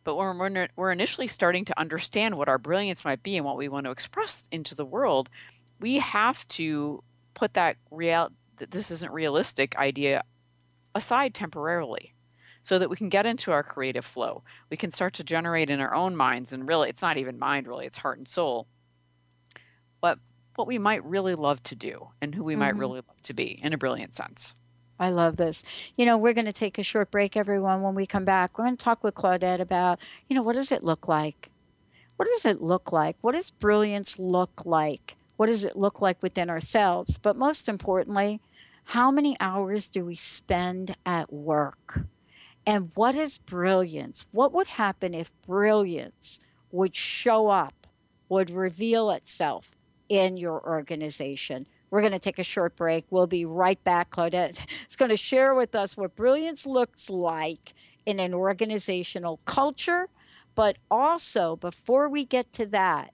But 0.05 0.17
when 0.17 0.39
we're, 0.39 0.69
we're 0.75 0.93
initially 0.93 1.27
starting 1.27 1.67
to 1.67 1.79
understand 1.79 2.39
what 2.39 2.49
our 2.49 2.59
brilliance 2.59 3.05
might 3.05 3.23
be 3.23 3.37
and 3.37 3.45
what 3.45 3.59
we 3.59 3.69
want 3.69 3.85
to 3.85 3.91
express 3.91 4.45
into 4.51 4.75
the 4.75 4.87
world, 4.87 5.29
we 5.81 5.99
have 5.99 6.49
to 6.49 7.03
put 7.35 7.55
that 7.55 7.77
real 7.91 8.31
that 8.57 8.71
this 8.71 8.91
isn't 8.91 9.13
realistic 9.13 9.77
idea 9.77 10.25
aside 10.95 11.35
temporarily 11.35 12.15
so 12.63 12.79
that 12.79 12.91
we 12.91 12.97
can 12.97 13.09
get 13.09 13.27
into 13.27 13.53
our 13.53 13.63
creative 13.63 14.05
flow. 14.05 14.43
We 14.71 14.77
can 14.77 14.91
start 14.91 15.15
to 15.15 15.25
generate 15.25 15.71
in 15.71 15.81
our 15.81 15.95
own 15.95 16.17
minds 16.17 16.53
and 16.53 16.67
really 16.67 16.89
it's 16.89 17.03
not 17.03 17.19
even 17.19 17.39
mind 17.39 17.67
really, 17.69 17.87
it's 17.87 17.99
heart 17.99 18.19
and 18.19 18.27
soul. 18.27 18.67
What 20.01 20.19
what 20.59 20.67
we 20.67 20.79
might 20.79 21.05
really 21.05 21.37
love 21.37 21.63
to 21.63 21.77
do 21.77 22.09
and 22.21 22.35
who 22.35 22.43
we 22.43 22.55
mm-hmm. 22.55 22.61
might 22.61 22.77
really 22.77 22.97
love 22.97 23.23
to 23.23 23.33
be 23.33 23.61
in 23.63 23.73
a 23.73 23.79
brilliant 23.79 24.15
sense. 24.15 24.53
I 24.99 25.11
love 25.11 25.37
this. 25.37 25.63
You 25.97 26.05
know, 26.05 26.19
we're 26.19 26.35
going 26.35 26.47
to 26.47 26.53
take 26.53 26.77
a 26.77 26.83
short 26.83 27.13
break, 27.13 27.37
everyone. 27.37 27.83
When 27.83 27.95
we 27.95 28.05
come 28.05 28.25
back, 28.25 28.59
we're 28.59 28.65
going 28.65 28.77
to 28.77 28.85
talk 28.85 29.05
with 29.05 29.15
Claudette 29.15 29.61
about, 29.61 30.01
you 30.29 30.35
know, 30.35 30.43
what 30.43 30.57
does 30.57 30.73
it 30.73 30.83
look 30.83 31.07
like? 31.07 31.51
What 32.17 32.27
does 32.27 32.45
it 32.45 32.61
look 32.61 32.91
like? 32.91 33.17
What 33.21 33.37
does 33.37 33.51
brilliance 33.51 34.19
look 34.19 34.67
like? 34.67 35.15
What 35.37 35.47
does 35.47 35.65
it 35.65 35.77
look 35.77 36.01
like 36.01 36.21
within 36.21 36.51
ourselves? 36.51 37.17
But 37.17 37.37
most 37.37 37.69
importantly, 37.69 38.41
how 38.83 39.13
many 39.13 39.37
hours 39.39 39.87
do 39.87 40.05
we 40.05 40.17
spend 40.17 40.97
at 41.07 41.33
work? 41.33 42.01
And 42.67 42.91
what 42.97 43.15
is 43.15 43.39
brilliance? 43.39 44.27
What 44.33 44.53
would 44.53 44.67
happen 44.67 45.15
if 45.15 45.31
brilliance 45.47 46.41
would 46.73 46.97
show 46.97 47.47
up, 47.47 47.87
would 48.29 48.51
reveal 48.51 49.13
itself 49.13 49.71
in 50.09 50.37
your 50.37 50.67
organization. 50.67 51.67
We're 51.91 52.01
going 52.01 52.13
to 52.13 52.19
take 52.19 52.39
a 52.39 52.45
short 52.45 52.77
break. 52.77 53.07
We'll 53.11 53.27
be 53.27 53.45
right 53.45 53.83
back. 53.85 54.11
Claudette 54.11 54.61
is 54.89 54.97
going 54.97 55.11
to 55.11 55.17
share 55.17 55.55
with 55.55 55.75
us 55.75 55.97
what 55.97 56.17
brilliance 56.17 56.67
looks 56.67 57.09
like 57.09 57.75
in 58.07 58.21
an 58.21 58.35
organizational 58.35 59.39
culture. 59.45 60.09
But 60.55 60.77
also, 60.91 61.57
before 61.57 62.09
we 62.09 62.25
get 62.25 62.53
to 62.55 62.67
that, 62.67 63.13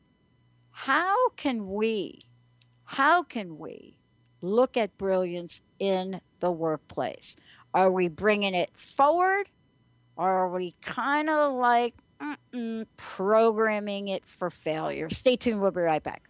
how 0.70 1.28
can 1.30 1.68
we, 1.70 2.20
how 2.84 3.22
can 3.22 3.58
we 3.58 3.96
look 4.40 4.76
at 4.76 4.96
brilliance 4.98 5.60
in 5.78 6.20
the 6.40 6.50
workplace? 6.50 7.36
Are 7.74 7.90
we 7.90 8.08
bringing 8.08 8.54
it 8.54 8.70
forward? 8.76 9.48
Or 10.16 10.28
are 10.28 10.48
we 10.48 10.74
kind 10.80 11.28
of 11.28 11.54
like 11.54 11.94
programming 12.96 14.08
it 14.08 14.24
for 14.24 14.48
failure? 14.48 15.10
Stay 15.10 15.36
tuned. 15.36 15.60
We'll 15.60 15.70
be 15.70 15.80
right 15.80 16.02
back. 16.02 16.22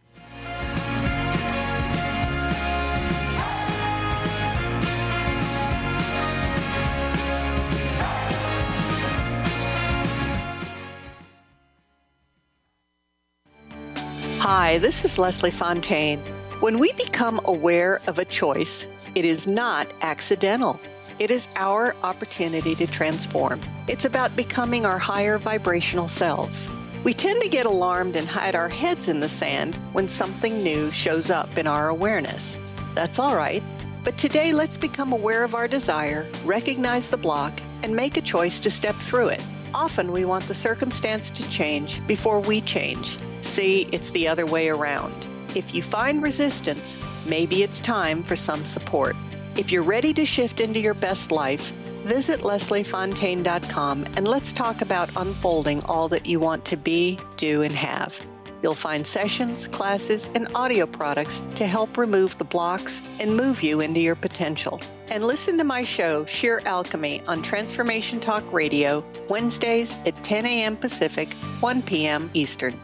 Hi, 14.46 14.76
this 14.76 15.06
is 15.06 15.18
Leslie 15.18 15.50
Fontaine. 15.50 16.20
When 16.60 16.78
we 16.78 16.92
become 16.92 17.40
aware 17.46 18.00
of 18.06 18.18
a 18.18 18.26
choice, 18.26 18.86
it 19.14 19.24
is 19.24 19.46
not 19.46 19.90
accidental. 20.02 20.78
It 21.18 21.30
is 21.30 21.48
our 21.56 21.96
opportunity 22.02 22.74
to 22.74 22.86
transform. 22.86 23.62
It's 23.88 24.04
about 24.04 24.36
becoming 24.36 24.84
our 24.84 24.98
higher 24.98 25.38
vibrational 25.38 26.08
selves. 26.08 26.68
We 27.04 27.12
tend 27.12 27.42
to 27.42 27.50
get 27.50 27.66
alarmed 27.66 28.16
and 28.16 28.26
hide 28.26 28.54
our 28.54 28.70
heads 28.70 29.08
in 29.08 29.20
the 29.20 29.28
sand 29.28 29.74
when 29.92 30.08
something 30.08 30.62
new 30.62 30.90
shows 30.90 31.28
up 31.28 31.58
in 31.58 31.66
our 31.66 31.90
awareness. 31.90 32.58
That's 32.94 33.18
all 33.18 33.36
right. 33.36 33.62
But 34.04 34.16
today, 34.16 34.54
let's 34.54 34.78
become 34.78 35.12
aware 35.12 35.44
of 35.44 35.54
our 35.54 35.68
desire, 35.68 36.26
recognize 36.46 37.10
the 37.10 37.18
block, 37.18 37.60
and 37.82 37.94
make 37.94 38.16
a 38.16 38.22
choice 38.22 38.60
to 38.60 38.70
step 38.70 38.96
through 38.96 39.28
it. 39.28 39.42
Often 39.74 40.12
we 40.12 40.24
want 40.24 40.48
the 40.48 40.54
circumstance 40.54 41.30
to 41.32 41.50
change 41.50 42.00
before 42.06 42.40
we 42.40 42.62
change. 42.62 43.18
See, 43.42 43.86
it's 43.92 44.10
the 44.12 44.28
other 44.28 44.46
way 44.46 44.70
around. 44.70 45.26
If 45.54 45.74
you 45.74 45.82
find 45.82 46.22
resistance, 46.22 46.96
maybe 47.26 47.62
it's 47.62 47.80
time 47.80 48.22
for 48.22 48.34
some 48.34 48.64
support. 48.64 49.14
If 49.58 49.72
you're 49.72 49.82
ready 49.82 50.14
to 50.14 50.24
shift 50.24 50.58
into 50.58 50.80
your 50.80 50.94
best 50.94 51.30
life, 51.30 51.70
visit 52.04 52.40
lesliefontaine.com 52.40 54.04
and 54.16 54.28
let's 54.28 54.52
talk 54.52 54.80
about 54.80 55.10
unfolding 55.16 55.82
all 55.84 56.08
that 56.08 56.26
you 56.26 56.38
want 56.40 56.66
to 56.66 56.76
be, 56.76 57.18
do, 57.36 57.62
and 57.62 57.74
have. 57.74 58.18
You'll 58.62 58.74
find 58.74 59.06
sessions, 59.06 59.68
classes, 59.68 60.30
and 60.34 60.48
audio 60.54 60.86
products 60.86 61.42
to 61.56 61.66
help 61.66 61.98
remove 61.98 62.38
the 62.38 62.44
blocks 62.44 63.02
and 63.20 63.36
move 63.36 63.62
you 63.62 63.80
into 63.80 64.00
your 64.00 64.14
potential. 64.14 64.80
And 65.10 65.22
listen 65.22 65.58
to 65.58 65.64
my 65.64 65.84
show, 65.84 66.24
Sheer 66.24 66.62
Alchemy, 66.64 67.20
on 67.26 67.42
Transformation 67.42 68.20
Talk 68.20 68.50
Radio, 68.54 69.04
Wednesdays 69.28 69.94
at 70.06 70.24
10 70.24 70.46
a.m. 70.46 70.78
Pacific, 70.78 71.34
1 71.60 71.82
p.m. 71.82 72.30
Eastern. 72.32 72.80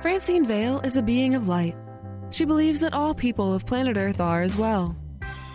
Francine 0.00 0.46
Vale 0.46 0.80
is 0.80 0.96
a 0.96 1.02
being 1.02 1.34
of 1.34 1.46
light. 1.46 1.76
She 2.30 2.46
believes 2.46 2.80
that 2.80 2.94
all 2.94 3.14
people 3.14 3.52
of 3.52 3.66
planet 3.66 3.98
Earth 3.98 4.20
are 4.20 4.40
as 4.40 4.56
well. 4.56 4.96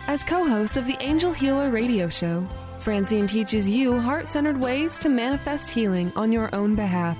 As 0.06 0.22
co 0.24 0.46
host 0.46 0.76
of 0.76 0.86
the 0.86 0.96
Angel 1.00 1.32
Healer 1.32 1.70
radio 1.70 2.08
show, 2.08 2.46
Francine 2.80 3.26
teaches 3.26 3.68
you 3.68 3.98
heart 3.98 4.28
centered 4.28 4.58
ways 4.58 4.96
to 4.98 5.08
manifest 5.08 5.70
healing 5.70 6.12
on 6.16 6.32
your 6.32 6.52
own 6.54 6.74
behalf 6.74 7.16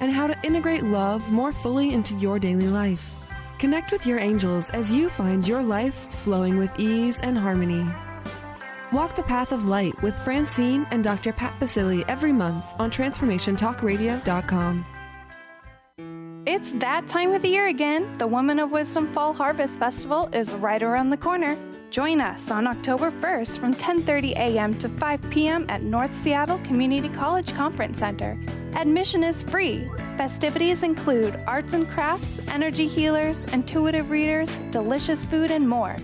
and 0.00 0.12
how 0.12 0.26
to 0.26 0.36
integrate 0.42 0.82
love 0.82 1.30
more 1.30 1.52
fully 1.52 1.92
into 1.94 2.14
your 2.16 2.38
daily 2.38 2.68
life. 2.68 3.10
Connect 3.58 3.92
with 3.92 4.04
your 4.06 4.18
angels 4.18 4.68
as 4.70 4.92
you 4.92 5.08
find 5.08 5.46
your 5.46 5.62
life 5.62 6.06
flowing 6.24 6.58
with 6.58 6.70
ease 6.78 7.20
and 7.20 7.38
harmony. 7.38 7.86
Walk 8.92 9.16
the 9.16 9.22
path 9.22 9.52
of 9.52 9.68
light 9.68 10.00
with 10.02 10.18
Francine 10.20 10.86
and 10.90 11.02
Dr. 11.02 11.32
Pat 11.32 11.58
Baccili 11.60 12.04
every 12.08 12.32
month 12.32 12.64
on 12.78 12.90
TransformationTalkRadio.com. 12.90 14.86
It's 16.46 16.72
that 16.72 17.08
time 17.08 17.32
of 17.32 17.42
the 17.42 17.48
year 17.48 17.68
again. 17.68 18.18
The 18.18 18.26
Woman 18.26 18.58
of 18.58 18.70
Wisdom 18.70 19.12
Fall 19.14 19.32
Harvest 19.32 19.78
Festival 19.78 20.28
is 20.32 20.52
right 20.54 20.82
around 20.82 21.10
the 21.10 21.16
corner. 21.16 21.56
Join 21.94 22.20
us 22.20 22.50
on 22.50 22.66
October 22.66 23.12
1st 23.12 23.60
from 23.60 23.72
10:30 23.72 24.32
a.m. 24.32 24.74
to 24.78 24.88
5 24.88 25.30
p.m. 25.30 25.64
at 25.68 25.84
North 25.84 26.12
Seattle 26.12 26.58
Community 26.64 27.08
College 27.08 27.54
Conference 27.54 27.98
Center. 27.98 28.36
Admission 28.74 29.22
is 29.22 29.44
free. 29.44 29.88
Festivities 30.16 30.82
include 30.82 31.38
arts 31.46 31.72
and 31.72 31.88
crafts, 31.88 32.40
energy 32.48 32.88
healers, 32.88 33.38
intuitive 33.52 34.10
readers, 34.10 34.50
delicious 34.72 35.24
food, 35.24 35.52
and 35.52 35.68
more. 35.68 35.94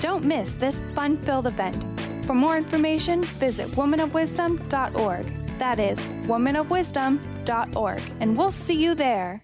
Don't 0.00 0.24
miss 0.24 0.52
this 0.52 0.80
fun-filled 0.94 1.46
event. 1.46 1.84
For 2.24 2.32
more 2.34 2.56
information, 2.56 3.22
visit 3.22 3.68
womanofwisdom.org. 3.72 5.58
That 5.58 5.78
is 5.78 5.98
womanofwisdom.org, 6.26 8.02
and 8.20 8.34
we'll 8.34 8.50
see 8.50 8.82
you 8.82 8.94
there. 8.94 9.43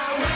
now. 0.00 0.29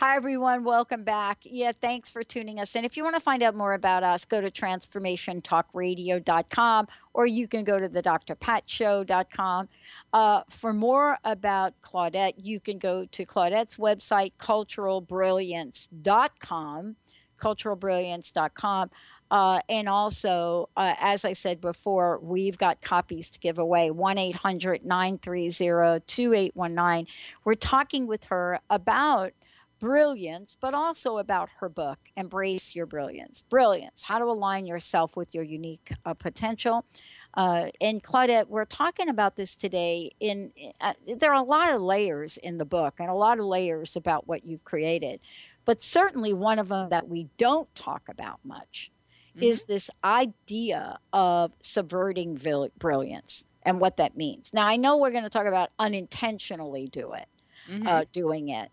Hi, 0.00 0.16
everyone. 0.16 0.64
Welcome 0.64 1.04
back. 1.04 1.40
Yeah, 1.42 1.72
thanks 1.78 2.10
for 2.10 2.24
tuning 2.24 2.58
us 2.58 2.74
in. 2.74 2.86
If 2.86 2.96
you 2.96 3.04
want 3.04 3.16
to 3.16 3.20
find 3.20 3.42
out 3.42 3.54
more 3.54 3.74
about 3.74 4.02
us, 4.02 4.24
go 4.24 4.40
to 4.40 4.50
transformationtalkradio.com 4.50 6.88
or 7.12 7.26
you 7.26 7.46
can 7.46 7.64
go 7.64 7.78
to 7.78 7.86
the 7.86 8.02
drpatshow.com. 8.02 9.68
Uh, 10.14 10.40
for 10.48 10.72
more 10.72 11.18
about 11.24 11.74
Claudette, 11.82 12.32
you 12.38 12.60
can 12.60 12.78
go 12.78 13.04
to 13.12 13.26
Claudette's 13.26 13.76
website, 13.76 14.32
culturalbrilliance.com, 14.38 16.96
culturalbrilliance.com. 17.38 18.90
Uh, 19.30 19.60
and 19.68 19.86
also, 19.86 20.70
uh, 20.78 20.94
as 20.98 21.26
I 21.26 21.34
said 21.34 21.60
before, 21.60 22.20
we've 22.22 22.56
got 22.56 22.80
copies 22.80 23.28
to 23.32 23.38
give 23.38 23.58
away 23.58 23.90
1 23.90 24.16
800 24.16 24.82
930 24.82 26.00
2819. 26.06 27.06
We're 27.44 27.54
talking 27.54 28.06
with 28.06 28.24
her 28.24 28.60
about 28.70 29.34
brilliance, 29.80 30.56
but 30.60 30.74
also 30.74 31.18
about 31.18 31.48
her 31.58 31.68
book, 31.68 31.98
Embrace 32.16 32.74
Your 32.74 32.86
Brilliance. 32.86 33.42
Brilliance, 33.42 34.02
how 34.02 34.18
to 34.18 34.26
align 34.26 34.66
yourself 34.66 35.16
with 35.16 35.34
your 35.34 35.42
unique 35.42 35.92
uh, 36.04 36.14
potential. 36.14 36.84
Uh, 37.34 37.68
and 37.80 38.02
Claudette, 38.02 38.46
we're 38.48 38.64
talking 38.64 39.08
about 39.08 39.36
this 39.36 39.56
today. 39.56 40.10
In 40.20 40.52
uh, 40.80 40.94
there 41.16 41.32
are 41.32 41.42
a 41.42 41.46
lot 41.46 41.72
of 41.72 41.80
layers 41.80 42.36
in 42.36 42.58
the 42.58 42.64
book, 42.64 42.94
and 43.00 43.08
a 43.08 43.14
lot 43.14 43.38
of 43.38 43.46
layers 43.46 43.96
about 43.96 44.28
what 44.28 44.44
you've 44.44 44.64
created, 44.64 45.20
but 45.64 45.80
certainly 45.80 46.32
one 46.32 46.58
of 46.58 46.68
them 46.68 46.90
that 46.90 47.08
we 47.08 47.28
don't 47.38 47.72
talk 47.74 48.02
about 48.08 48.38
much 48.44 48.92
mm-hmm. 49.34 49.44
is 49.44 49.64
this 49.64 49.90
idea 50.04 50.98
of 51.12 51.52
subverting 51.62 52.38
brilliance 52.78 53.44
and 53.62 53.80
what 53.80 53.96
that 53.98 54.16
means. 54.16 54.52
Now, 54.52 54.66
I 54.66 54.76
know 54.76 54.96
we're 54.96 55.10
going 55.10 55.24
to 55.24 55.30
talk 55.30 55.46
about 55.46 55.70
unintentionally 55.78 56.88
do 56.88 57.12
it, 57.12 57.26
mm-hmm. 57.68 57.86
uh, 57.86 58.04
doing 58.12 58.50
it. 58.50 58.70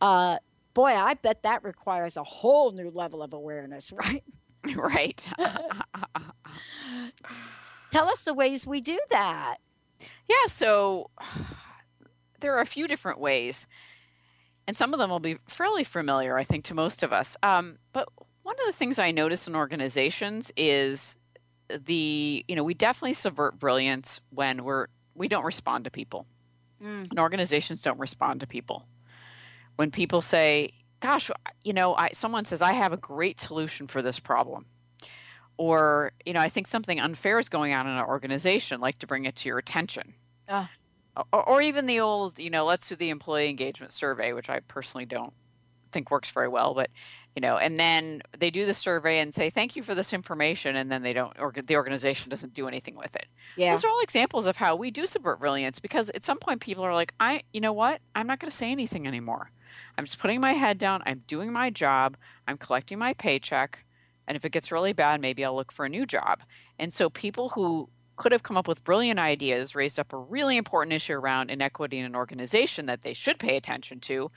Uh, 0.00 0.38
boy, 0.80 0.96
I 0.96 1.12
bet 1.12 1.42
that 1.42 1.62
requires 1.62 2.16
a 2.16 2.24
whole 2.24 2.72
new 2.72 2.90
level 2.90 3.22
of 3.22 3.34
awareness, 3.34 3.92
right? 4.04 4.24
Right. 4.76 5.26
Tell 7.90 8.10
us 8.10 8.24
the 8.24 8.34
ways 8.34 8.66
we 8.66 8.82
do 8.82 8.98
that. 9.08 9.56
Yeah, 10.28 10.46
so 10.48 11.08
there 12.40 12.54
are 12.54 12.60
a 12.60 12.66
few 12.66 12.86
different 12.86 13.20
ways, 13.20 13.66
and 14.66 14.76
some 14.76 14.92
of 14.92 15.00
them 15.00 15.08
will 15.08 15.18
be 15.18 15.38
fairly 15.48 15.82
familiar, 15.82 16.36
I 16.36 16.44
think, 16.44 16.66
to 16.66 16.74
most 16.74 17.02
of 17.02 17.10
us. 17.10 17.38
Um, 17.42 17.78
but 17.94 18.06
one 18.42 18.56
of 18.60 18.66
the 18.66 18.74
things 18.74 18.98
I 18.98 19.12
notice 19.12 19.48
in 19.48 19.56
organizations 19.56 20.52
is 20.58 21.16
the 21.86 22.44
you 22.46 22.54
know 22.54 22.62
we 22.62 22.74
definitely 22.74 23.14
subvert 23.14 23.58
brilliance 23.58 24.20
when 24.28 24.62
we're 24.62 24.88
we 25.14 25.26
don't 25.26 25.44
respond 25.44 25.84
to 25.84 25.90
people, 25.90 26.26
mm. 26.82 27.08
and 27.08 27.18
organizations 27.18 27.80
don't 27.80 27.98
respond 27.98 28.40
to 28.40 28.46
people 28.46 28.84
when 29.76 29.90
people 29.90 30.20
say, 30.20 30.72
"Gosh, 31.00 31.30
you 31.64 31.72
know," 31.72 31.94
I, 31.94 32.10
someone 32.12 32.44
says, 32.44 32.62
"I 32.62 32.72
have 32.72 32.92
a 32.92 32.96
great 32.96 33.40
solution 33.40 33.86
for 33.86 34.02
this 34.02 34.20
problem," 34.20 34.66
or 35.56 36.12
you 36.24 36.32
know, 36.32 36.40
I 36.40 36.48
think 36.48 36.66
something 36.66 37.00
unfair 37.00 37.38
is 37.38 37.48
going 37.48 37.72
on 37.74 37.86
in 37.86 37.94
an 37.94 38.04
organization, 38.04 38.80
like 38.80 38.98
to 39.00 39.06
bring 39.06 39.24
it 39.24 39.36
to 39.36 39.48
your 39.48 39.58
attention. 39.58 40.14
Uh. 40.48 40.66
Or, 41.32 41.48
or 41.48 41.62
even 41.62 41.86
the 41.86 42.00
old, 42.00 42.38
you 42.38 42.50
know, 42.50 42.64
let's 42.64 42.88
do 42.88 42.96
the 42.96 43.10
employee 43.10 43.48
engagement 43.48 43.92
survey, 43.92 44.32
which 44.32 44.48
I 44.48 44.60
personally 44.60 45.06
don't 45.06 45.32
think 45.90 46.10
works 46.10 46.30
very 46.30 46.48
well, 46.48 46.74
but 46.74 46.90
you 47.36 47.40
know, 47.40 47.56
and 47.56 47.78
then 47.78 48.22
they 48.38 48.50
do 48.50 48.66
the 48.66 48.74
survey 48.74 49.20
and 49.20 49.32
say 49.32 49.50
thank 49.50 49.76
you 49.76 49.82
for 49.82 49.94
this 49.94 50.12
information, 50.12 50.76
and 50.76 50.90
then 50.90 51.02
they 51.02 51.12
don't, 51.12 51.38
or 51.38 51.52
the 51.52 51.76
organization 51.76 52.30
doesn't 52.30 52.54
do 52.54 52.66
anything 52.66 52.96
with 52.96 53.14
it. 53.14 53.26
Yeah, 53.56 53.74
those 53.74 53.84
are 53.84 53.88
all 53.88 54.00
examples 54.00 54.46
of 54.46 54.56
how 54.56 54.76
we 54.76 54.90
do 54.90 55.06
subvert 55.06 55.38
brilliance 55.38 55.78
because 55.78 56.10
at 56.10 56.24
some 56.24 56.38
point 56.38 56.60
people 56.60 56.84
are 56.84 56.94
like, 56.94 57.14
I, 57.20 57.42
you 57.52 57.60
know 57.60 57.72
what, 57.72 58.00
I'm 58.14 58.26
not 58.26 58.40
going 58.40 58.50
to 58.50 58.56
say 58.56 58.70
anything 58.70 59.06
anymore. 59.06 59.52
I'm 60.00 60.06
just 60.06 60.18
putting 60.18 60.40
my 60.40 60.54
head 60.54 60.78
down. 60.78 61.02
I'm 61.04 61.24
doing 61.26 61.52
my 61.52 61.68
job. 61.68 62.16
I'm 62.48 62.56
collecting 62.56 62.98
my 62.98 63.12
paycheck. 63.12 63.84
And 64.26 64.34
if 64.34 64.46
it 64.46 64.50
gets 64.50 64.72
really 64.72 64.94
bad, 64.94 65.20
maybe 65.20 65.44
I'll 65.44 65.54
look 65.54 65.70
for 65.70 65.84
a 65.84 65.90
new 65.90 66.06
job. 66.06 66.42
And 66.78 66.90
so 66.90 67.10
people 67.10 67.50
who 67.50 67.90
could 68.16 68.32
have 68.32 68.42
come 68.42 68.56
up 68.56 68.66
with 68.66 68.82
brilliant 68.82 69.20
ideas 69.20 69.74
raised 69.74 69.98
up 69.98 70.14
a 70.14 70.16
really 70.16 70.56
important 70.56 70.94
issue 70.94 71.12
around 71.12 71.50
inequity 71.50 71.98
in 71.98 72.06
an 72.06 72.16
organization 72.16 72.86
that 72.86 73.02
they 73.02 73.12
should 73.12 73.38
pay 73.38 73.58
attention 73.58 74.00
to 74.00 74.30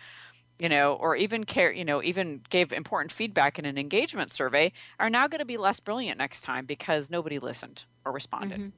you 0.59 0.67
know 0.67 0.93
or 0.95 1.15
even 1.15 1.45
care 1.45 1.71
you 1.71 1.85
know 1.85 2.03
even 2.03 2.41
gave 2.49 2.71
important 2.73 3.11
feedback 3.11 3.57
in 3.57 3.65
an 3.65 3.77
engagement 3.77 4.31
survey 4.31 4.71
are 4.99 5.09
now 5.09 5.27
going 5.27 5.39
to 5.39 5.45
be 5.45 5.57
less 5.57 5.79
brilliant 5.79 6.17
next 6.17 6.41
time 6.41 6.65
because 6.65 7.09
nobody 7.09 7.39
listened 7.39 7.85
or 8.05 8.11
responded 8.11 8.59
mm-hmm. 8.59 8.69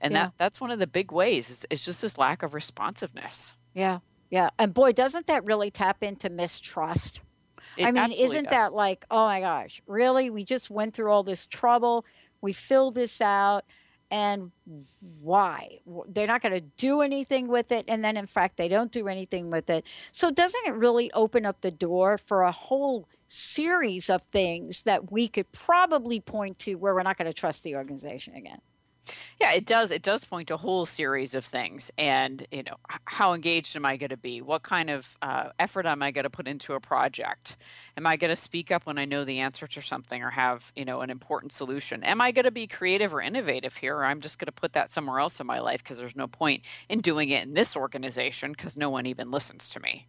and 0.00 0.12
yeah. 0.12 0.24
that 0.24 0.32
that's 0.38 0.60
one 0.60 0.70
of 0.70 0.78
the 0.78 0.86
big 0.86 1.12
ways 1.12 1.50
is, 1.50 1.66
is 1.68 1.84
just 1.84 2.00
this 2.00 2.16
lack 2.16 2.42
of 2.42 2.54
responsiveness 2.54 3.54
yeah 3.74 3.98
yeah. 4.30 4.50
And 4.58 4.74
boy, 4.74 4.92
doesn't 4.92 5.26
that 5.26 5.44
really 5.44 5.70
tap 5.70 6.02
into 6.02 6.30
mistrust? 6.30 7.20
It 7.76 7.86
I 7.86 7.92
mean, 7.92 8.12
isn't 8.12 8.44
does. 8.44 8.50
that 8.50 8.74
like, 8.74 9.04
oh 9.10 9.26
my 9.26 9.40
gosh, 9.40 9.80
really? 9.86 10.30
We 10.30 10.44
just 10.44 10.70
went 10.70 10.94
through 10.94 11.10
all 11.10 11.22
this 11.22 11.46
trouble. 11.46 12.04
We 12.40 12.52
filled 12.52 12.94
this 12.94 13.20
out. 13.20 13.64
And 14.10 14.52
why? 15.20 15.80
They're 16.08 16.26
not 16.26 16.40
going 16.40 16.54
to 16.54 16.62
do 16.78 17.02
anything 17.02 17.46
with 17.46 17.70
it. 17.72 17.84
And 17.88 18.02
then, 18.02 18.16
in 18.16 18.24
fact, 18.24 18.56
they 18.56 18.68
don't 18.68 18.90
do 18.90 19.06
anything 19.06 19.50
with 19.50 19.68
it. 19.68 19.84
So, 20.12 20.30
doesn't 20.30 20.66
it 20.66 20.72
really 20.72 21.12
open 21.12 21.44
up 21.44 21.60
the 21.60 21.70
door 21.70 22.16
for 22.16 22.42
a 22.42 22.52
whole 22.52 23.06
series 23.28 24.08
of 24.08 24.22
things 24.32 24.82
that 24.84 25.12
we 25.12 25.28
could 25.28 25.50
probably 25.52 26.20
point 26.20 26.58
to 26.60 26.76
where 26.76 26.94
we're 26.94 27.02
not 27.02 27.18
going 27.18 27.26
to 27.26 27.34
trust 27.34 27.64
the 27.64 27.76
organization 27.76 28.34
again? 28.34 28.60
Yeah, 29.40 29.52
it 29.52 29.64
does. 29.64 29.90
It 29.90 30.02
does 30.02 30.24
point 30.24 30.48
to 30.48 30.54
a 30.54 30.58
whole 30.58 30.86
series 30.86 31.34
of 31.34 31.44
things, 31.44 31.90
and 31.96 32.46
you 32.50 32.62
know, 32.62 32.76
how 33.04 33.32
engaged 33.32 33.76
am 33.76 33.84
I 33.84 33.96
going 33.96 34.10
to 34.10 34.16
be? 34.16 34.40
What 34.40 34.62
kind 34.62 34.90
of 34.90 35.16
uh, 35.22 35.50
effort 35.58 35.86
am 35.86 36.02
I 36.02 36.10
going 36.10 36.24
to 36.24 36.30
put 36.30 36.48
into 36.48 36.74
a 36.74 36.80
project? 36.80 37.56
Am 37.96 38.06
I 38.06 38.16
going 38.16 38.30
to 38.30 38.36
speak 38.36 38.70
up 38.70 38.86
when 38.86 38.98
I 38.98 39.04
know 39.04 39.24
the 39.24 39.40
answer 39.40 39.66
to 39.66 39.80
something 39.80 40.22
or 40.22 40.30
have 40.30 40.72
you 40.74 40.84
know 40.84 41.00
an 41.00 41.10
important 41.10 41.52
solution? 41.52 42.02
Am 42.04 42.20
I 42.20 42.32
going 42.32 42.44
to 42.44 42.50
be 42.50 42.66
creative 42.66 43.14
or 43.14 43.20
innovative 43.20 43.76
here, 43.76 43.96
or 43.96 44.04
I'm 44.04 44.20
just 44.20 44.38
going 44.38 44.46
to 44.46 44.52
put 44.52 44.72
that 44.72 44.90
somewhere 44.90 45.20
else 45.20 45.40
in 45.40 45.46
my 45.46 45.60
life 45.60 45.82
because 45.82 45.98
there's 45.98 46.16
no 46.16 46.26
point 46.26 46.62
in 46.88 47.00
doing 47.00 47.28
it 47.30 47.42
in 47.42 47.54
this 47.54 47.76
organization 47.76 48.52
because 48.52 48.76
no 48.76 48.90
one 48.90 49.06
even 49.06 49.30
listens 49.30 49.68
to 49.70 49.80
me. 49.80 50.06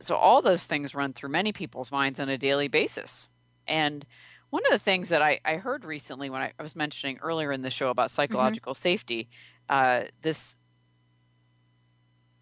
So 0.00 0.16
all 0.16 0.42
those 0.42 0.64
things 0.64 0.94
run 0.94 1.12
through 1.12 1.28
many 1.28 1.52
people's 1.52 1.92
minds 1.92 2.18
on 2.18 2.28
a 2.28 2.36
daily 2.36 2.68
basis, 2.68 3.28
and 3.68 4.04
one 4.52 4.62
of 4.66 4.70
the 4.70 4.78
things 4.78 5.08
that 5.08 5.22
I, 5.22 5.40
I 5.46 5.56
heard 5.56 5.86
recently 5.86 6.28
when 6.28 6.42
I, 6.42 6.52
I, 6.58 6.62
was 6.62 6.76
mentioning 6.76 7.18
earlier 7.22 7.52
in 7.52 7.62
the 7.62 7.70
show 7.70 7.88
about 7.88 8.08
mm-hmm. 8.08 8.16
psychological 8.16 8.74
mm-hmm. 8.74 8.82
safety, 8.82 9.28
uh, 9.70 10.02
this 10.20 10.56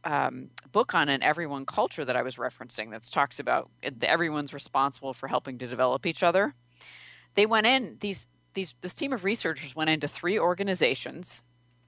um, 0.03 0.51
book 0.73 0.93
on 0.93 1.09
an 1.09 1.23
everyone 1.23 1.65
culture 1.67 2.05
that 2.05 2.17
I 2.17 2.23
was 2.23 2.35
referencing 2.35 2.91
that 2.91 3.05
talks 3.05 3.39
about 3.39 3.71
everyone's 4.03 4.53
responsible 4.53 5.15
for 5.15 5.29
helping 5.29 5.59
to 5.59 5.69
develop 5.69 6.05
each 6.05 6.25
other. 6.25 6.57
They 7.37 7.47
went 7.47 7.69
in 7.69 7.99
these 8.01 8.27
these 8.55 8.75
this 8.81 8.93
team 8.93 9.13
of 9.13 9.23
researchers 9.23 9.77
went 9.77 9.91
into 9.91 10.09
three 10.09 10.37
organizations, 10.37 11.43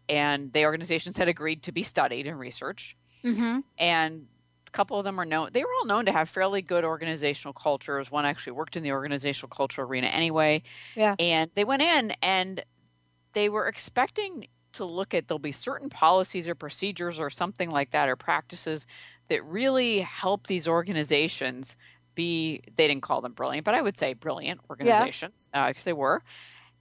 and 0.09 0.53
the 0.53 0.65
organizations 0.67 1.17
had 1.17 1.27
agreed 1.27 1.65
to 1.65 1.73
be 1.73 1.83
studied 1.83 2.29
and 2.29 2.39
researched. 2.39 2.97
Mm-hmm. 3.25 3.59
And 3.77 4.29
couple 4.73 4.99
of 4.99 5.05
them 5.05 5.21
are 5.21 5.25
known 5.25 5.51
they 5.53 5.63
were 5.63 5.71
all 5.79 5.87
known 5.87 6.07
to 6.07 6.13
have 6.13 6.29
fairly 6.29 6.63
good 6.63 6.85
organizational 6.85 7.53
cultures. 7.53 8.11
One 8.11 8.25
actually 8.25 8.55
worked 8.55 8.77
in 8.77 8.83
the 8.83 8.93
organizational 8.93 9.49
culture 9.49 9.83
arena 9.83 10.09
anyway 10.09 10.63
yeah. 10.97 11.15
and 11.19 11.51
they 11.55 11.65
went 11.65 11.83
in 11.83 12.13
and 12.23 12.65
they 13.35 13.49
were 13.49 13.67
expecting 13.67 14.49
to 14.73 14.85
look 14.85 15.15
at 15.15 15.29
there'll 15.29 15.39
be 15.39 15.53
certain 15.53 15.91
policies 15.91 16.49
or 16.49 16.55
procedures 16.55 17.21
or 17.21 17.31
something 17.31 17.71
like 17.71 17.91
that 17.91 18.09
or 18.09 18.17
practices 18.17 18.87
that 19.29 19.45
really 19.45 20.01
help 20.01 20.47
these 20.47 20.67
organizations 20.67 21.77
be 22.15 22.61
they 22.77 22.89
didn't 22.89 23.03
call 23.03 23.21
them 23.21 23.33
brilliant 23.33 23.65
but 23.65 23.75
i 23.75 23.83
would 23.83 23.97
say 23.97 24.13
brilliant 24.15 24.61
organizations 24.71 25.49
because 25.53 25.55
yeah. 25.55 25.67
uh, 25.67 25.73
they 25.85 25.93
were. 25.93 26.23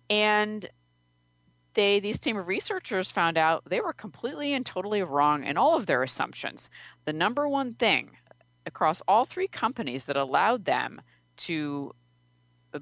And 0.10 0.68
they 1.74 1.99
these 1.99 2.19
team 2.19 2.38
of 2.38 2.47
researchers 2.47 3.11
found 3.11 3.38
out 3.38 3.63
they 3.65 3.82
were 3.82 3.93
completely 3.93 4.53
and 4.53 4.65
totally 4.65 5.01
wrong 5.03 5.43
in 5.43 5.57
all 5.57 5.76
of 5.76 5.86
their 5.86 6.03
assumptions. 6.03 6.69
The 7.05 7.13
number 7.13 7.47
one 7.47 7.74
thing 7.74 8.11
across 8.65 9.01
all 9.07 9.26
three 9.26 9.47
companies 9.47 10.05
that 10.05 10.17
allowed 10.17 10.65
them 10.65 11.01
to 11.38 11.93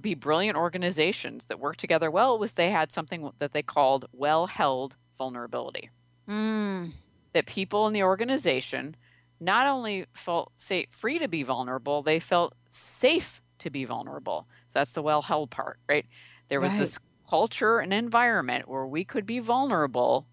be 0.01 0.13
brilliant 0.13 0.57
organizations 0.57 1.47
that 1.47 1.59
work 1.59 1.77
together 1.77 2.11
well 2.11 2.37
was 2.37 2.53
they 2.53 2.69
had 2.69 2.91
something 2.91 3.31
that 3.39 3.53
they 3.53 3.63
called 3.63 4.05
well 4.11 4.47
held 4.47 4.95
vulnerability. 5.17 5.89
Mm. 6.27 6.93
That 7.33 7.45
people 7.45 7.87
in 7.87 7.93
the 7.93 8.03
organization 8.03 8.95
not 9.39 9.67
only 9.67 10.05
felt 10.13 10.51
say, 10.55 10.87
free 10.91 11.17
to 11.19 11.27
be 11.27 11.43
vulnerable, 11.43 12.01
they 12.01 12.19
felt 12.19 12.53
safe 12.69 13.41
to 13.59 13.69
be 13.69 13.85
vulnerable. 13.85 14.47
So 14.69 14.79
that's 14.79 14.93
the 14.93 15.01
well 15.01 15.21
held 15.21 15.49
part, 15.49 15.79
right? 15.87 16.05
There 16.49 16.59
was 16.59 16.71
right. 16.71 16.79
this 16.79 16.99
culture 17.29 17.77
and 17.77 17.93
environment 17.93 18.67
where 18.67 18.87
we 18.87 19.03
could 19.03 19.25
be 19.25 19.37
vulnerable 19.37 20.25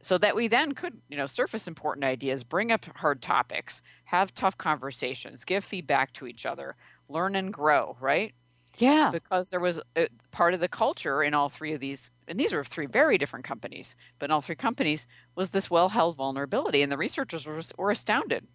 so 0.00 0.16
that 0.16 0.34
we 0.34 0.48
then 0.48 0.72
could 0.72 0.94
you 1.10 1.16
know 1.16 1.26
surface 1.26 1.68
important 1.68 2.04
ideas 2.04 2.42
bring 2.42 2.72
up 2.72 2.86
hard 2.96 3.20
topics 3.20 3.82
have 4.06 4.32
tough 4.32 4.56
conversations 4.56 5.44
give 5.44 5.62
feedback 5.62 6.12
to 6.14 6.26
each 6.26 6.46
other 6.46 6.74
learn 7.08 7.36
and 7.36 7.52
grow 7.52 7.96
right? 8.00 8.34
Yeah. 8.78 9.10
Because 9.10 9.48
there 9.48 9.60
was 9.60 9.80
a, 9.96 10.08
part 10.32 10.52
of 10.52 10.60
the 10.60 10.68
culture 10.68 11.22
in 11.22 11.32
all 11.32 11.48
three 11.48 11.72
of 11.74 11.80
these 11.80 12.10
and 12.26 12.40
these 12.40 12.54
are 12.54 12.64
three 12.64 12.86
very 12.86 13.18
different 13.18 13.44
companies 13.44 13.94
but 14.18 14.26
in 14.26 14.30
all 14.30 14.40
three 14.40 14.56
companies 14.56 15.06
was 15.34 15.50
this 15.50 15.70
well-held 15.70 16.16
vulnerability 16.16 16.80
and 16.82 16.90
the 16.90 16.96
researchers 16.96 17.44
were, 17.46 17.60
were 17.76 17.90
astounded. 17.90 18.46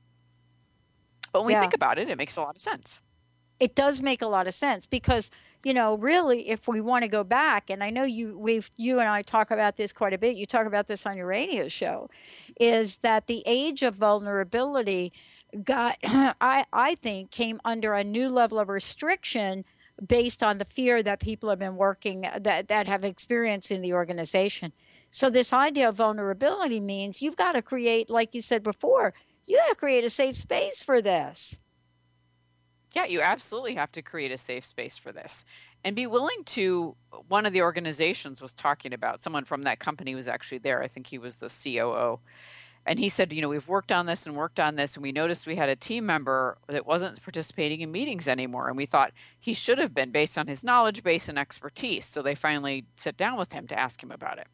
But 1.32 1.42
when 1.42 1.54
we 1.54 1.60
think 1.60 1.76
about 1.76 2.00
it 2.00 2.10
it 2.10 2.18
makes 2.18 2.38
a 2.38 2.42
lot 2.42 2.56
of 2.56 2.62
sense. 2.62 3.02
It 3.60 3.76
does 3.76 4.02
make 4.02 4.24
a 4.24 4.28
lot 4.28 4.48
of 4.48 4.56
sense 4.56 4.88
because 4.88 5.30
you 5.64 5.74
know 5.74 5.96
really 5.98 6.50
if 6.50 6.68
we 6.68 6.82
want 6.82 7.04
to 7.04 7.08
go 7.08 7.24
back 7.24 7.70
and 7.70 7.84
i 7.84 7.90
know 7.90 8.04
you 8.04 8.38
we've 8.38 8.70
you 8.78 9.00
and 9.00 9.10
i 9.10 9.22
talk 9.22 9.52
about 9.52 9.78
this 9.78 9.92
quite 9.92 10.14
a 10.14 10.18
bit 10.18 10.36
you 10.36 10.46
talk 10.46 10.66
about 10.66 10.88
this 10.88 11.06
on 11.06 11.18
your 11.18 11.28
radio 11.28 11.68
show 11.68 12.10
is 12.60 12.98
that 12.98 13.28
the 13.28 13.44
age 13.46 13.82
of 13.82 13.96
vulnerability 13.96 15.12
got 15.64 15.98
i 16.04 16.66
i 16.74 16.96
think 16.96 17.32
came 17.32 17.60
under 17.66 17.94
a 17.94 18.04
new 18.04 18.30
level 18.30 18.60
of 18.60 18.70
restriction 18.70 19.64
based 20.06 20.42
on 20.42 20.58
the 20.58 20.66
fear 20.66 21.04
that 21.04 21.20
people 21.20 21.50
have 21.50 21.60
been 21.60 21.76
working 21.76 22.26
uh, 22.26 22.40
that 22.42 22.68
that 22.68 22.88
have 22.88 23.04
experienced 23.04 23.72
in 23.72 23.82
the 23.82 23.94
organization. 23.94 24.72
So 25.12 25.30
this 25.30 25.54
idea 25.54 25.90
of 25.90 25.96
vulnerability 25.96 26.80
means 26.80 27.22
you've 27.22 27.36
got 27.36 27.54
to 27.54 27.62
create 27.62 28.10
like 28.10 28.34
you 28.34 28.42
said 28.42 28.64
before 28.64 29.14
you 29.46 29.58
got 29.58 29.70
to 29.70 29.76
create 29.76 30.04
a 30.04 30.10
safe 30.10 30.38
space 30.38 30.82
for 30.82 31.02
this 31.02 31.60
yeah, 32.94 33.06
you 33.06 33.22
absolutely 33.22 33.76
have 33.76 33.92
to 33.94 34.02
create 34.02 34.32
a 34.32 34.38
safe 34.38 34.66
space 34.66 34.98
for 34.98 35.12
this 35.12 35.46
and 35.84 35.96
be 35.96 36.08
willing 36.08 36.44
to. 36.46 36.96
One 37.28 37.46
of 37.46 37.54
the 37.54 37.62
organizations 37.62 38.42
was 38.42 38.54
talking 38.54 38.94
about 38.94 39.22
someone 39.22 39.46
from 39.46 39.64
that 39.64 39.80
company 39.80 40.16
was 40.16 40.28
actually 40.28 40.60
there. 40.60 40.82
I 40.82 40.88
think 40.88 41.08
he 41.08 41.18
was 41.18 41.38
the 41.38 41.50
COO. 41.50 42.20
And 42.86 42.98
he 42.98 43.10
said, 43.10 43.32
you 43.32 43.42
know, 43.42 43.50
we've 43.50 43.68
worked 43.68 43.92
on 43.92 44.08
this 44.08 44.26
and 44.26 44.36
worked 44.36 44.60
on 44.60 44.76
this, 44.76 44.96
and 44.96 45.04
we 45.04 45.12
noticed 45.12 45.46
we 45.46 45.56
had 45.56 45.70
a 45.70 45.76
team 45.76 46.04
member 46.06 46.58
that 46.68 46.86
wasn't 46.86 47.22
participating 47.22 47.82
in 47.82 47.92
meetings 47.92 48.28
anymore. 48.28 48.68
And 48.68 48.76
we 48.76 48.88
thought 48.88 49.12
he 49.40 49.54
should 49.54 49.78
have 49.78 49.94
been 49.94 50.12
based 50.12 50.38
on 50.38 50.48
his 50.48 50.64
knowledge 50.64 51.04
base 51.04 51.30
and 51.30 51.38
expertise. 51.38 52.06
So 52.06 52.24
they 52.24 52.34
finally 52.34 52.86
sat 52.96 53.18
down 53.18 53.38
with 53.38 53.54
him 53.54 53.68
to 53.68 53.80
ask 53.80 54.02
him 54.02 54.12
about 54.12 54.40
it. 54.40 54.48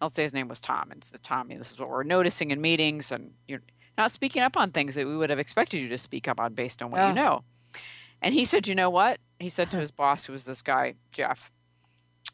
I'll 0.00 0.10
say 0.10 0.24
his 0.24 0.32
name 0.32 0.48
was 0.48 0.60
Tom. 0.60 0.90
And 0.90 1.04
Tommy, 1.22 1.56
this 1.56 1.70
is 1.70 1.78
what 1.78 1.88
we're 1.88 2.02
noticing 2.02 2.50
in 2.50 2.60
meetings. 2.60 3.12
And 3.12 3.32
you're, 3.46 3.62
not 3.98 4.12
speaking 4.12 4.42
up 4.42 4.56
on 4.56 4.70
things 4.70 4.94
that 4.94 5.06
we 5.06 5.16
would 5.16 5.28
have 5.28 5.38
expected 5.38 5.78
you 5.78 5.88
to 5.88 5.98
speak 5.98 6.28
up 6.28 6.40
on 6.40 6.54
based 6.54 6.82
on 6.82 6.90
what 6.90 7.06
you 7.06 7.12
know. 7.12 7.42
And 8.22 8.34
he 8.34 8.44
said, 8.44 8.66
You 8.66 8.74
know 8.74 8.88
what? 8.88 9.18
He 9.38 9.48
said 9.48 9.70
to 9.72 9.76
his 9.80 9.90
boss, 9.90 10.24
who 10.24 10.32
was 10.32 10.44
this 10.44 10.62
guy, 10.62 10.94
Jeff, 11.12 11.50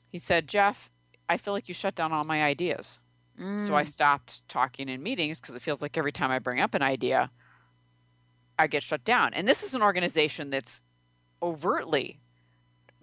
he 0.09 0.19
said, 0.19 0.47
Jeff, 0.47 0.91
I 1.29 1.37
feel 1.39 1.55
like 1.55 1.69
you 1.69 1.75
shut 1.75 1.95
down 1.95 2.13
all 2.13 2.25
my 2.25 2.45
ideas. 2.45 3.01
Mm. 3.41 3.67
So 3.67 3.75
I 3.75 3.83
mm. 3.83 3.89
stopped 3.89 4.47
talking 4.49 4.89
in 4.89 5.03
meetings 5.03 5.41
because 5.41 5.55
it 5.55 5.63
feels 5.63 5.83
like 5.83 5.99
every 5.99 6.13
time 6.13 6.31
I 6.31 6.39
bring 6.39 6.61
up 6.61 6.75
an 6.75 6.83
idea, 6.83 7.31
I 8.59 8.69
get 8.69 8.83
shut 8.83 9.03
down. 9.05 9.35
And 9.35 9.49
this 9.49 9.63
is 9.63 9.75
an 9.75 9.83
organization 9.83 10.51
that's 10.51 10.81
overtly 11.43 12.21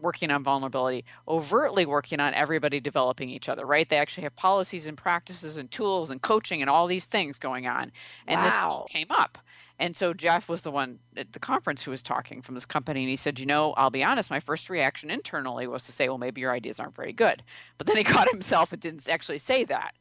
working 0.02 0.32
on 0.32 0.44
vulnerability, 0.44 1.06
overtly 1.28 1.86
working 1.86 2.20
on 2.20 2.34
everybody 2.34 2.80
developing 2.80 3.30
each 3.30 3.50
other, 3.50 3.66
right? 3.66 3.88
They 3.88 3.98
actually 3.98 4.24
have 4.24 4.36
policies 4.36 4.88
and 4.88 4.98
practices 4.98 5.58
and 5.58 5.70
tools 5.72 6.10
and 6.10 6.22
coaching 6.22 6.62
and 6.62 6.70
all 6.70 6.88
these 6.88 7.06
things 7.06 7.40
going 7.40 7.68
on. 7.68 7.92
And 8.28 8.42
wow. 8.42 8.84
this 8.86 8.92
came 8.92 9.08
up. 9.10 9.38
And 9.82 9.96
so 9.96 10.14
Jeff 10.14 10.48
was 10.48 10.62
the 10.62 10.70
one 10.70 11.00
at 11.18 11.34
the 11.34 11.40
conference 11.40 11.84
who 11.84 11.90
was 11.90 12.04
talking 12.04 12.44
from 12.44 12.54
this 12.54 12.68
company. 12.68 13.02
And 13.02 13.10
he 13.10 13.16
said, 13.16 13.40
You 13.40 13.48
know, 13.48 13.74
I'll 13.74 13.90
be 13.90 14.04
honest, 14.04 14.30
my 14.30 14.40
first 14.40 14.70
reaction 14.70 15.10
internally 15.10 15.66
was 15.66 15.86
to 15.86 15.92
say, 15.92 16.08
Well, 16.08 16.20
maybe 16.20 16.40
your 16.40 16.52
ideas 16.52 16.80
aren't 16.80 16.96
very 16.96 17.14
good. 17.14 17.42
But 17.80 17.88
then 17.88 17.98
he 17.98 18.04
caught 18.04 18.30
himself 18.30 18.72
and 18.72 18.80
didn't 18.80 19.10
actually 19.10 19.40
say 19.40 19.64
that. 19.66 19.96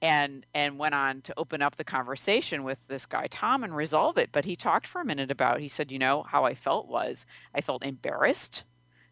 And 0.00 0.46
and 0.54 0.78
went 0.78 0.94
on 0.94 1.20
to 1.22 1.34
open 1.36 1.60
up 1.60 1.76
the 1.76 1.84
conversation 1.84 2.62
with 2.62 2.86
this 2.88 3.04
guy 3.04 3.26
Tom 3.28 3.62
and 3.62 3.76
resolve 3.76 4.16
it. 4.16 4.30
But 4.32 4.46
he 4.46 4.56
talked 4.56 4.86
for 4.86 5.02
a 5.02 5.04
minute 5.04 5.30
about 5.30 5.60
he 5.60 5.68
said, 5.68 5.92
you 5.92 5.98
know, 5.98 6.22
how 6.22 6.44
I 6.44 6.54
felt 6.54 6.88
was 6.88 7.26
I 7.54 7.60
felt 7.60 7.84
embarrassed 7.84 8.64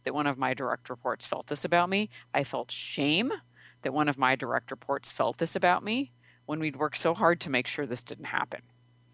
that 0.07 0.14
one 0.14 0.28
of 0.28 0.38
my 0.38 0.54
direct 0.54 0.88
reports 0.88 1.26
felt 1.26 1.48
this 1.48 1.64
about 1.64 1.90
me. 1.90 2.09
I 2.32 2.44
felt 2.44 2.70
shame 2.70 3.32
that 3.82 3.92
one 3.92 4.09
of 4.09 4.16
my 4.16 4.36
direct 4.36 4.70
reports 4.70 5.11
felt 5.11 5.38
this 5.38 5.57
about 5.57 5.82
me 5.82 6.12
when 6.46 6.61
we'd 6.61 6.76
worked 6.76 6.96
so 6.96 7.12
hard 7.12 7.40
to 7.40 7.50
make 7.50 7.66
sure 7.66 7.86
this 7.86 8.04
didn't 8.04 8.26
happen. 8.26 8.62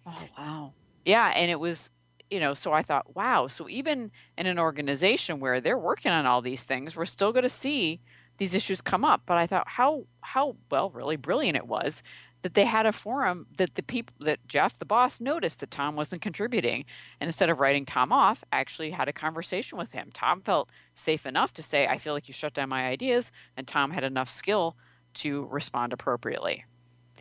Oh, 0.07 0.25
wow. 0.37 0.73
Yeah. 1.07 1.33
And 1.35 1.51
it 1.51 1.59
was, 1.59 1.89
you 2.31 2.39
know, 2.39 2.53
so 2.53 2.75
I 2.75 2.83
thought, 2.83 3.17
wow. 3.17 3.47
So 3.47 3.71
even 3.71 4.13
in 4.37 4.47
an 4.47 4.59
organization 4.59 5.41
where 5.41 5.63
they're 5.63 5.79
working 5.79 6.13
on 6.13 6.27
all 6.27 6.43
these 6.43 6.63
things, 6.63 6.95
we're 6.95 7.07
still 7.07 7.33
going 7.33 7.45
to 7.45 7.49
see 7.49 8.03
these 8.37 8.55
issues 8.55 8.83
come 8.83 9.03
up. 9.03 9.23
But 9.25 9.39
I 9.39 9.47
thought 9.47 9.67
how, 9.67 10.05
how 10.21 10.57
well, 10.71 10.91
really 10.91 11.17
brilliant 11.17 11.57
it 11.57 11.67
was 11.67 12.03
that 12.43 12.55
they 12.55 12.65
had 12.65 12.87
a 12.87 12.93
forum 12.93 13.47
that 13.57 13.75
the 13.77 13.83
people 13.83 14.15
that 14.21 14.47
Jeff, 14.47 14.79
the 14.79 14.85
boss, 14.85 15.21
noticed 15.21 15.61
that 15.61 15.71
Tom 15.71 15.97
wasn't 15.97 16.23
contributing. 16.23 16.85
And 17.21 17.29
instead 17.29 17.51
of 17.51 17.61
writing 17.61 17.87
Tom 17.87 18.13
off, 18.13 18.45
actually 18.53 18.91
had 18.91 19.09
a 19.09 19.13
conversation 19.13 19.79
with 19.79 19.93
him. 19.93 20.11
Tom 20.13 20.43
felt 20.43 20.69
safe 20.95 21.25
enough 21.25 21.53
to 21.55 21.63
say, 21.63 21.87
I 21.87 21.99
feel 21.99 22.13
like 22.13 22.29
you 22.29 22.35
shut 22.35 22.55
down 22.55 22.69
my 22.69 22.87
ideas. 22.87 23.33
And 23.57 23.67
Tom 23.67 23.93
had 23.93 24.05
enough 24.05 24.29
skill 24.29 24.77
to 25.15 25.47
respond 25.51 25.93
appropriately. 25.93 26.65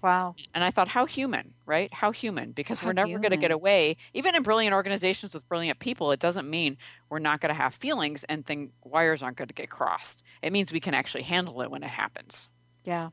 Wow. 0.01 0.33
And 0.55 0.63
I 0.63 0.71
thought, 0.71 0.87
how 0.87 1.05
human, 1.05 1.53
right? 1.67 1.93
How 1.93 2.11
human, 2.11 2.53
because 2.53 2.79
how 2.79 2.87
we're 2.87 2.93
never 2.93 3.19
going 3.19 3.31
to 3.31 3.37
get 3.37 3.51
away. 3.51 3.97
Even 4.15 4.33
in 4.33 4.41
brilliant 4.41 4.73
organizations 4.73 5.33
with 5.35 5.47
brilliant 5.47 5.77
people, 5.77 6.11
it 6.11 6.19
doesn't 6.19 6.49
mean 6.49 6.77
we're 7.09 7.19
not 7.19 7.39
going 7.39 7.53
to 7.53 7.61
have 7.61 7.75
feelings 7.75 8.23
and 8.23 8.43
think 8.43 8.71
wires 8.83 9.21
aren't 9.21 9.37
going 9.37 9.49
to 9.49 9.53
get 9.53 9.69
crossed. 9.69 10.23
It 10.41 10.51
means 10.51 10.71
we 10.71 10.79
can 10.79 10.95
actually 10.95 11.23
handle 11.23 11.61
it 11.61 11.69
when 11.69 11.83
it 11.83 11.89
happens. 11.89 12.49
Yeah. 12.83 13.09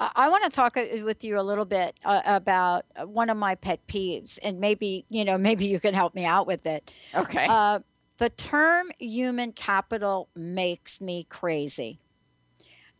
I 0.00 0.28
want 0.28 0.44
to 0.44 0.50
talk 0.50 0.76
uh, 0.76 0.84
with 1.04 1.22
you 1.22 1.38
a 1.38 1.42
little 1.42 1.64
bit 1.64 1.94
uh, 2.04 2.22
about 2.24 2.84
uh, 2.96 3.06
one 3.06 3.30
of 3.30 3.36
my 3.36 3.54
pet 3.54 3.80
peeves, 3.86 4.38
and 4.42 4.58
maybe 4.58 5.04
you 5.08 5.24
know, 5.24 5.38
maybe 5.48 5.66
you 5.66 5.80
can 5.80 5.94
help 5.94 6.14
me 6.14 6.24
out 6.24 6.46
with 6.46 6.66
it. 6.66 6.90
Okay. 7.14 7.46
Uh, 7.48 7.80
the 8.18 8.30
term 8.30 8.90
human 8.98 9.52
capital 9.52 10.28
makes 10.34 11.00
me 11.00 11.26
crazy. 11.28 11.98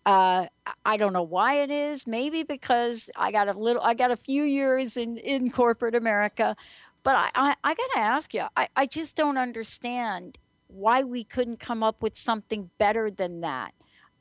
Uh, 0.06 0.46
I 0.84 0.96
don't 0.96 1.12
know 1.12 1.22
why 1.22 1.56
it 1.56 1.70
is. 1.70 2.06
Maybe 2.06 2.42
because 2.42 3.08
I 3.16 3.30
got 3.30 3.48
a 3.48 3.52
little, 3.52 3.82
I 3.82 3.94
got 3.94 4.10
a 4.10 4.16
few 4.16 4.42
years 4.42 4.96
in 4.96 5.16
in 5.18 5.50
corporate 5.50 5.94
America, 5.94 6.56
but 7.02 7.16
I 7.16 7.30
I, 7.34 7.56
I 7.64 7.74
got 7.74 7.90
to 7.94 7.98
ask 7.98 8.34
you, 8.34 8.44
I, 8.56 8.68
I 8.76 8.86
just 8.86 9.16
don't 9.16 9.38
understand 9.38 10.38
why 10.68 11.04
we 11.04 11.24
couldn't 11.24 11.60
come 11.60 11.82
up 11.82 12.02
with 12.02 12.16
something 12.16 12.70
better 12.78 13.10
than 13.10 13.40
that. 13.40 13.72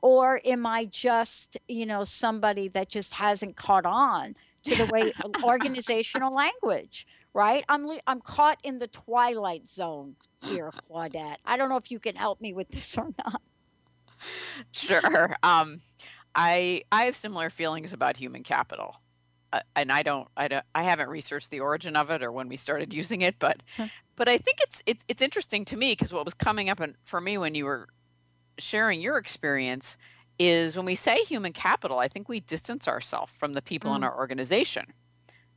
Or 0.04 0.38
am 0.44 0.66
I 0.66 0.84
just, 0.84 1.56
you 1.66 1.86
know, 1.86 2.04
somebody 2.04 2.68
that 2.68 2.90
just 2.90 3.14
hasn't 3.14 3.56
caught 3.56 3.86
on 3.86 4.36
to 4.64 4.76
the 4.76 4.84
way 4.92 5.14
organizational 5.42 6.34
language, 6.34 7.06
right? 7.32 7.64
I'm 7.70 7.88
I'm 8.06 8.20
caught 8.20 8.58
in 8.62 8.80
the 8.80 8.88
twilight 8.88 9.66
zone 9.66 10.16
here, 10.42 10.70
Claudette. 10.90 11.36
I 11.46 11.56
don't 11.56 11.70
know 11.70 11.78
if 11.78 11.90
you 11.90 11.98
can 11.98 12.16
help 12.16 12.42
me 12.42 12.52
with 12.52 12.68
this 12.68 12.98
or 12.98 13.14
not. 13.24 13.40
Sure. 14.72 15.38
Um, 15.42 15.80
I 16.34 16.82
I 16.92 17.04
have 17.06 17.16
similar 17.16 17.48
feelings 17.48 17.94
about 17.94 18.18
human 18.18 18.42
capital. 18.42 19.00
Uh, 19.54 19.60
and 19.74 19.90
I 19.90 20.02
don't, 20.02 20.28
I 20.36 20.48
don't, 20.48 20.64
I 20.74 20.82
haven't 20.82 21.08
researched 21.08 21.48
the 21.48 21.60
origin 21.60 21.96
of 21.96 22.10
it 22.10 22.22
or 22.22 22.30
when 22.30 22.48
we 22.48 22.56
started 22.56 22.92
using 22.92 23.22
it, 23.22 23.36
but, 23.38 23.62
but 24.16 24.28
I 24.28 24.36
think 24.36 24.58
it's 24.60 24.82
it's 24.84 25.04
it's 25.08 25.22
interesting 25.22 25.64
to 25.66 25.78
me 25.78 25.92
because 25.92 26.12
what 26.12 26.26
was 26.26 26.34
coming 26.34 26.68
up 26.68 26.80
in, 26.80 26.94
for 27.04 27.22
me 27.22 27.38
when 27.38 27.54
you 27.54 27.64
were 27.64 27.88
sharing 28.58 29.00
your 29.00 29.18
experience 29.18 29.96
is 30.38 30.76
when 30.76 30.86
we 30.86 30.94
say 30.94 31.22
human 31.24 31.52
capital, 31.52 31.98
I 31.98 32.08
think 32.08 32.28
we 32.28 32.40
distance 32.40 32.88
ourselves 32.88 33.32
from 33.32 33.52
the 33.52 33.62
people 33.62 33.92
mm. 33.92 33.96
in 33.96 34.04
our 34.04 34.16
organization 34.16 34.86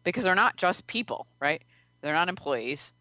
because 0.03 0.23
they're 0.23 0.35
not 0.35 0.57
just 0.57 0.87
people, 0.87 1.27
right? 1.39 1.63
They're 2.01 2.13
not 2.13 2.29
employees. 2.29 2.91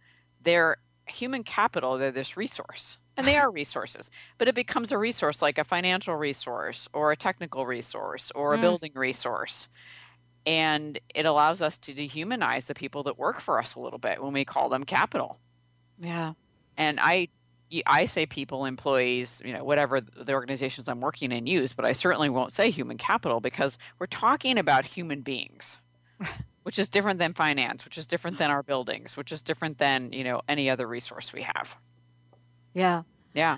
They're 0.43 0.79
human 1.07 1.45
capital. 1.45 1.99
They're 1.99 2.11
this 2.11 2.37
resource 2.37 2.99
and 3.17 3.27
they 3.27 3.37
are 3.37 3.51
resources 3.63 4.11
but 4.39 4.49
it 4.49 4.55
becomes 4.55 4.93
a 4.93 4.99
resource 4.99 5.43
like 5.43 5.59
a 5.59 5.65
financial 5.65 6.15
resource 6.15 6.89
or 6.93 7.13
a 7.13 7.17
technical 7.17 7.67
resource 7.67 8.31
or 8.35 8.55
a 8.55 8.59
mm. 8.59 8.61
building 8.61 8.93
resource 8.95 9.69
and 10.45 11.01
it 11.15 11.27
allows 11.27 11.61
us 11.61 11.77
to 11.77 11.93
dehumanize 11.93 12.67
the 12.67 12.75
people 12.75 13.03
that 13.03 13.19
work 13.19 13.41
for 13.41 13.59
us 13.59 13.75
a 13.75 13.81
little 13.81 13.99
bit 13.99 14.23
when 14.23 14.33
we 14.33 14.45
call 14.45 14.69
them 14.69 14.85
capital 14.85 15.39
yeah 15.99 16.33
and 16.77 16.99
i 17.01 17.29
i 17.87 18.05
say 18.05 18.27
people 18.27 18.65
employees 18.65 19.43
you 19.45 19.53
know 19.53 19.65
whatever 19.65 20.01
the 20.01 20.33
organizations 20.33 20.89
i'm 20.89 21.01
working 21.01 21.33
in 21.33 21.47
use 21.47 21.73
but 21.73 21.85
i 21.85 21.93
certainly 21.93 22.29
won't 22.29 22.53
say 22.53 22.71
human 22.71 22.97
capital 22.97 23.41
because 23.41 23.79
we're 23.99 24.07
talking 24.07 24.59
about 24.59 24.85
human 24.85 25.21
beings 25.21 25.79
which 26.63 26.79
is 26.79 26.89
different 26.89 27.19
than 27.19 27.35
finance 27.35 27.85
which 27.85 27.99
is 27.99 28.07
different 28.07 28.39
than 28.39 28.51
our 28.51 28.63
buildings 28.63 29.17
which 29.17 29.33
is 29.33 29.43
different 29.43 29.79
than 29.79 30.13
you 30.13 30.25
know 30.25 30.41
any 30.49 30.71
other 30.71 30.87
resource 30.87 31.33
we 31.33 31.43
have 31.43 31.77
yeah. 32.77 33.03
Yeah. 33.33 33.57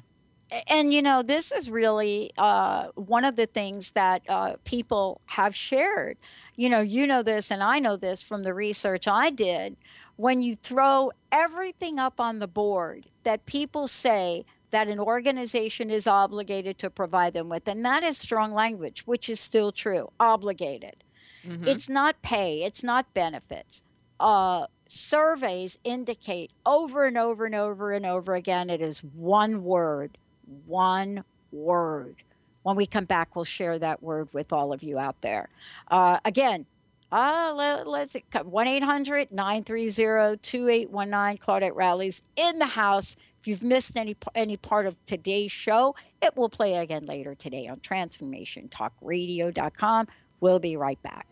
And 0.68 0.94
you 0.94 1.02
know, 1.02 1.22
this 1.22 1.52
is 1.52 1.68
really 1.68 2.30
uh, 2.38 2.88
one 2.94 3.26
of 3.26 3.36
the 3.36 3.46
things 3.46 3.90
that 3.90 4.22
uh, 4.28 4.54
people 4.64 5.20
have 5.26 5.54
shared. 5.54 6.16
You 6.56 6.70
know, 6.70 6.80
you 6.80 7.06
know 7.06 7.22
this, 7.22 7.50
and 7.50 7.62
I 7.62 7.80
know 7.80 7.96
this 7.96 8.22
from 8.22 8.44
the 8.44 8.54
research 8.54 9.06
I 9.06 9.30
did. 9.30 9.76
When 10.18 10.40
you 10.40 10.56
throw 10.56 11.12
everything 11.30 12.00
up 12.00 12.18
on 12.18 12.40
the 12.40 12.48
board 12.48 13.06
that 13.22 13.46
people 13.46 13.86
say 13.86 14.44
that 14.72 14.88
an 14.88 14.98
organization 14.98 15.90
is 15.90 16.08
obligated 16.08 16.76
to 16.78 16.90
provide 16.90 17.34
them 17.34 17.48
with, 17.48 17.68
and 17.68 17.84
that 17.84 18.02
is 18.02 18.18
strong 18.18 18.52
language, 18.52 19.06
which 19.06 19.28
is 19.28 19.38
still 19.38 19.70
true 19.70 20.10
obligated. 20.18 21.04
Mm-hmm. 21.46 21.68
It's 21.68 21.88
not 21.88 22.20
pay, 22.20 22.64
it's 22.64 22.82
not 22.82 23.14
benefits. 23.14 23.82
Uh, 24.18 24.66
surveys 24.88 25.78
indicate 25.84 26.50
over 26.66 27.04
and 27.04 27.16
over 27.16 27.46
and 27.46 27.54
over 27.54 27.92
and 27.92 28.04
over 28.04 28.34
again 28.34 28.70
it 28.70 28.80
is 28.80 29.04
one 29.14 29.62
word, 29.62 30.18
one 30.66 31.22
word. 31.52 32.16
When 32.64 32.74
we 32.74 32.86
come 32.86 33.04
back, 33.04 33.36
we'll 33.36 33.44
share 33.44 33.78
that 33.78 34.02
word 34.02 34.28
with 34.32 34.52
all 34.52 34.72
of 34.72 34.82
you 34.82 34.98
out 34.98 35.20
there. 35.20 35.48
Uh, 35.92 36.18
again, 36.24 36.66
uh, 37.10 37.54
let, 37.56 37.88
us 37.88 38.14
1 38.44 38.68
800 38.68 39.32
930 39.32 40.36
2819. 40.42 41.38
Claudette 41.38 41.74
Rowley's 41.74 42.22
in 42.36 42.58
the 42.58 42.66
house. 42.66 43.16
If 43.40 43.48
you've 43.48 43.62
missed 43.62 43.96
any 43.96 44.14
any 44.34 44.58
part 44.58 44.84
of 44.86 44.96
today's 45.06 45.52
show, 45.52 45.94
it 46.20 46.36
will 46.36 46.50
play 46.50 46.74
again 46.74 47.06
later 47.06 47.34
today 47.34 47.66
on 47.68 47.80
transformationtalkradio.com. 47.80 50.08
We'll 50.40 50.58
be 50.58 50.76
right 50.76 51.02
back. 51.02 51.26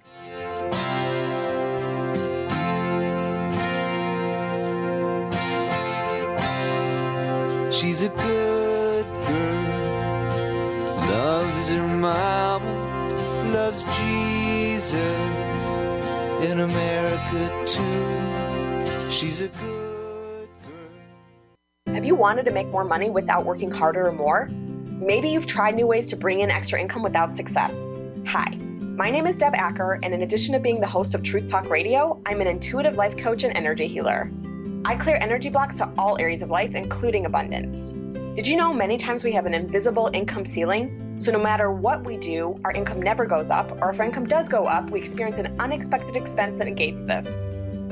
She's 7.71 8.03
a 8.03 8.09
good 8.09 9.07
girl, 9.27 10.97
loves 11.11 11.71
her 11.71 11.87
mama, 11.87 13.51
loves 13.53 13.85
Jesus 13.85 15.56
in 16.43 16.61
America 16.61 17.67
too. 17.67 19.11
She's 19.11 19.41
a 19.41 19.49
good 19.49 20.49
girl. 20.67 21.95
Have 21.95 22.05
you 22.05 22.15
wanted 22.15 22.45
to 22.45 22.51
make 22.51 22.69
more 22.69 22.85
money 22.85 23.09
without 23.09 23.45
working 23.47 23.71
harder 23.71 24.07
or 24.09 24.13
more? 24.13 24.47
Maybe 24.47 25.31
you've 25.31 25.47
tried 25.47 25.75
new 25.75 25.87
ways 25.87 26.11
to 26.11 26.17
bring 26.17 26.41
in 26.41 26.51
extra 26.51 26.81
income 26.81 27.03
without 27.03 27.35
success. 27.35 27.75
Hi. 28.27 28.55
My 28.97 29.11
name 29.11 29.27
is 29.27 29.37
Deb 29.37 29.55
Acker, 29.55 29.99
and 30.03 30.15
in 30.15 30.23
addition 30.23 30.55
to 30.55 30.61
being 30.61 30.81
the 30.81 30.87
host 30.87 31.15
of 31.15 31.23
Truth 31.23 31.49
Talk 31.49 31.69
Radio, 31.69 32.21
I'm 32.25 32.41
an 32.41 32.47
intuitive 32.47 32.97
life 32.97 33.17
coach 33.17 33.45
and 33.45 33.57
energy 33.57 33.87
healer. 33.89 34.31
I 34.85 34.97
clear 34.97 35.19
energy 35.21 35.51
blocks 35.51 35.77
to 35.77 35.93
all 35.99 36.19
areas 36.19 36.43
of 36.43 36.51
life, 36.51 36.75
including 36.75 37.27
abundance. 37.27 37.93
Did 38.37 38.47
you 38.47 38.57
know 38.57 38.73
many 38.73 38.97
times 38.99 39.25
we 39.25 39.33
have 39.33 39.47
an 39.47 39.55
invisible 39.55 40.11
income 40.13 40.47
ceiling? 40.47 41.06
So 41.19 41.33
no 41.33 41.39
matter 41.39 41.71
what 41.71 42.05
we 42.05 42.19
do, 42.19 42.61
our 42.65 42.73
income 42.73 43.01
never 43.01 43.27
goes 43.27 43.51
up, 43.51 43.73
or 43.81 43.91
if 43.91 44.01
our 44.01 44.07
income 44.07 44.27
does 44.27 44.49
go 44.49 44.67
up, 44.67 44.91
we 44.91 45.01
experience 45.01 45.39
an 45.39 45.59
unexpected 45.59 46.15
expense 46.15 46.59
that 46.59 46.67
negates 46.67 47.03
this. 47.05 47.47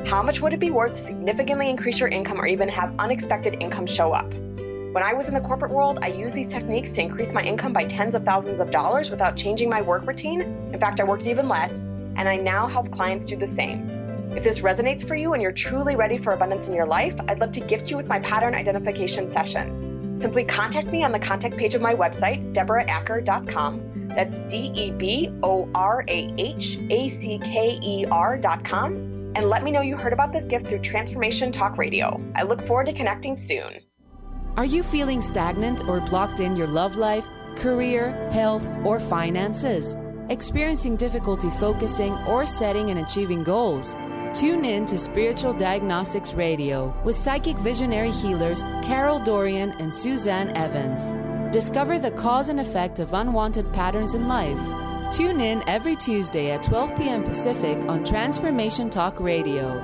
How 0.06 0.22
much 0.22 0.40
would 0.42 0.52
it 0.52 0.60
be 0.60 0.70
worth 0.70 0.92
to 0.92 0.98
significantly 1.00 1.70
increase 1.70 1.98
your 1.98 2.10
income 2.10 2.40
or 2.40 2.46
even 2.46 2.68
have 2.68 2.94
unexpected 2.98 3.56
income 3.60 3.86
show 3.86 4.12
up? 4.12 4.30
When 4.30 5.02
I 5.02 5.14
was 5.14 5.28
in 5.28 5.34
the 5.34 5.40
corporate 5.40 5.72
world, 5.72 6.00
I 6.02 6.08
used 6.08 6.36
these 6.36 6.52
techniques 6.52 6.92
to 6.92 7.00
increase 7.00 7.32
my 7.32 7.42
income 7.42 7.72
by 7.72 7.84
tens 7.84 8.14
of 8.14 8.24
thousands 8.24 8.60
of 8.60 8.70
dollars 8.70 9.10
without 9.10 9.36
changing 9.36 9.70
my 9.70 9.80
work 9.82 10.06
routine. 10.06 10.42
In 10.72 10.78
fact, 10.78 11.00
I 11.00 11.04
worked 11.04 11.26
even 11.26 11.48
less, 11.48 11.82
and 11.82 12.28
I 12.28 12.36
now 12.36 12.68
help 12.68 12.90
clients 12.90 13.26
do 13.26 13.36
the 13.36 13.46
same. 13.46 14.34
If 14.36 14.44
this 14.44 14.60
resonates 14.60 15.06
for 15.06 15.14
you 15.14 15.32
and 15.32 15.42
you're 15.42 15.52
truly 15.52 15.96
ready 15.96 16.18
for 16.18 16.32
abundance 16.32 16.68
in 16.68 16.74
your 16.74 16.86
life, 16.86 17.14
I'd 17.26 17.40
love 17.40 17.52
to 17.52 17.60
gift 17.60 17.90
you 17.90 17.96
with 17.96 18.06
my 18.06 18.20
pattern 18.20 18.54
identification 18.54 19.30
session. 19.30 19.93
Simply 20.16 20.44
contact 20.44 20.88
me 20.88 21.02
on 21.04 21.12
the 21.12 21.18
contact 21.18 21.56
page 21.56 21.74
of 21.74 21.82
my 21.82 21.94
website, 21.94 22.54
deborahacker.com. 22.54 24.08
That's 24.08 24.38
D 24.40 24.72
E 24.74 24.90
B 24.92 25.30
O 25.42 25.68
R 25.74 26.04
A 26.06 26.34
H 26.38 26.78
A 26.90 27.08
C 27.08 27.38
K 27.42 27.78
E 27.82 28.06
R.com. 28.06 29.32
And 29.36 29.50
let 29.50 29.64
me 29.64 29.72
know 29.72 29.80
you 29.80 29.96
heard 29.96 30.12
about 30.12 30.32
this 30.32 30.46
gift 30.46 30.68
through 30.68 30.78
Transformation 30.78 31.50
Talk 31.50 31.76
Radio. 31.76 32.20
I 32.36 32.44
look 32.44 32.62
forward 32.62 32.86
to 32.86 32.92
connecting 32.92 33.36
soon. 33.36 33.80
Are 34.56 34.64
you 34.64 34.84
feeling 34.84 35.20
stagnant 35.20 35.88
or 35.88 36.00
blocked 36.00 36.38
in 36.38 36.54
your 36.54 36.68
love 36.68 36.94
life, 36.94 37.28
career, 37.56 38.30
health, 38.30 38.72
or 38.84 39.00
finances? 39.00 39.96
Experiencing 40.28 40.94
difficulty 40.96 41.50
focusing 41.50 42.14
or 42.28 42.46
setting 42.46 42.90
and 42.90 43.00
achieving 43.00 43.42
goals? 43.42 43.96
Tune 44.34 44.64
in 44.64 44.84
to 44.86 44.98
Spiritual 44.98 45.52
Diagnostics 45.52 46.34
Radio 46.34 46.92
with 47.04 47.14
psychic 47.14 47.56
visionary 47.58 48.10
healers 48.10 48.64
Carol 48.82 49.20
Dorian 49.20 49.70
and 49.78 49.94
Suzanne 49.94 50.50
Evans. 50.56 51.12
Discover 51.52 52.00
the 52.00 52.10
cause 52.10 52.48
and 52.48 52.58
effect 52.58 52.98
of 52.98 53.14
unwanted 53.14 53.72
patterns 53.72 54.14
in 54.14 54.26
life. 54.26 54.58
Tune 55.14 55.40
in 55.40 55.62
every 55.68 55.94
Tuesday 55.94 56.50
at 56.50 56.64
12 56.64 56.96
p.m. 56.96 57.22
Pacific 57.22 57.78
on 57.88 58.02
Transformation 58.02 58.90
Talk 58.90 59.20
Radio. 59.20 59.80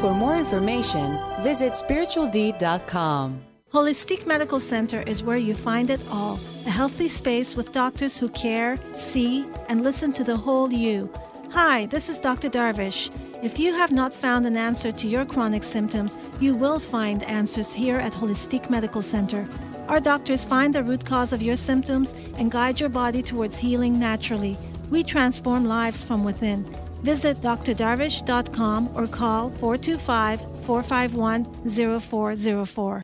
For 0.00 0.12
more 0.12 0.36
information, 0.36 1.16
visit 1.40 1.74
spiritualdeed.com. 1.74 3.40
Holistic 3.72 4.26
Medical 4.26 4.58
Center 4.58 5.02
is 5.02 5.22
where 5.22 5.36
you 5.36 5.54
find 5.54 5.90
it 5.90 6.00
all 6.10 6.40
a 6.66 6.70
healthy 6.70 7.08
space 7.08 7.54
with 7.54 7.72
doctors 7.72 8.18
who 8.18 8.28
care, 8.30 8.76
see, 8.96 9.46
and 9.68 9.84
listen 9.84 10.12
to 10.14 10.24
the 10.24 10.36
whole 10.36 10.72
you. 10.72 11.08
Hi, 11.52 11.84
this 11.84 12.08
is 12.08 12.18
Dr. 12.18 12.48
Darvish. 12.48 13.10
If 13.44 13.58
you 13.58 13.74
have 13.74 13.92
not 13.92 14.14
found 14.14 14.46
an 14.46 14.56
answer 14.56 14.90
to 14.90 15.06
your 15.06 15.26
chronic 15.26 15.64
symptoms, 15.64 16.16
you 16.40 16.54
will 16.54 16.78
find 16.78 17.22
answers 17.24 17.74
here 17.74 17.98
at 17.98 18.14
Holistic 18.14 18.70
Medical 18.70 19.02
Center. 19.02 19.46
Our 19.86 20.00
doctors 20.00 20.46
find 20.46 20.74
the 20.74 20.82
root 20.82 21.04
cause 21.04 21.30
of 21.30 21.42
your 21.42 21.56
symptoms 21.56 22.10
and 22.38 22.50
guide 22.50 22.80
your 22.80 22.88
body 22.88 23.20
towards 23.22 23.58
healing 23.58 23.98
naturally. 23.98 24.56
We 24.88 25.02
transform 25.02 25.66
lives 25.66 26.02
from 26.02 26.24
within. 26.24 26.64
Visit 27.02 27.42
drdarvish.com 27.42 28.88
or 28.94 29.06
call 29.06 29.50
425 29.50 30.40
451 30.64 32.00
0404. 32.00 33.02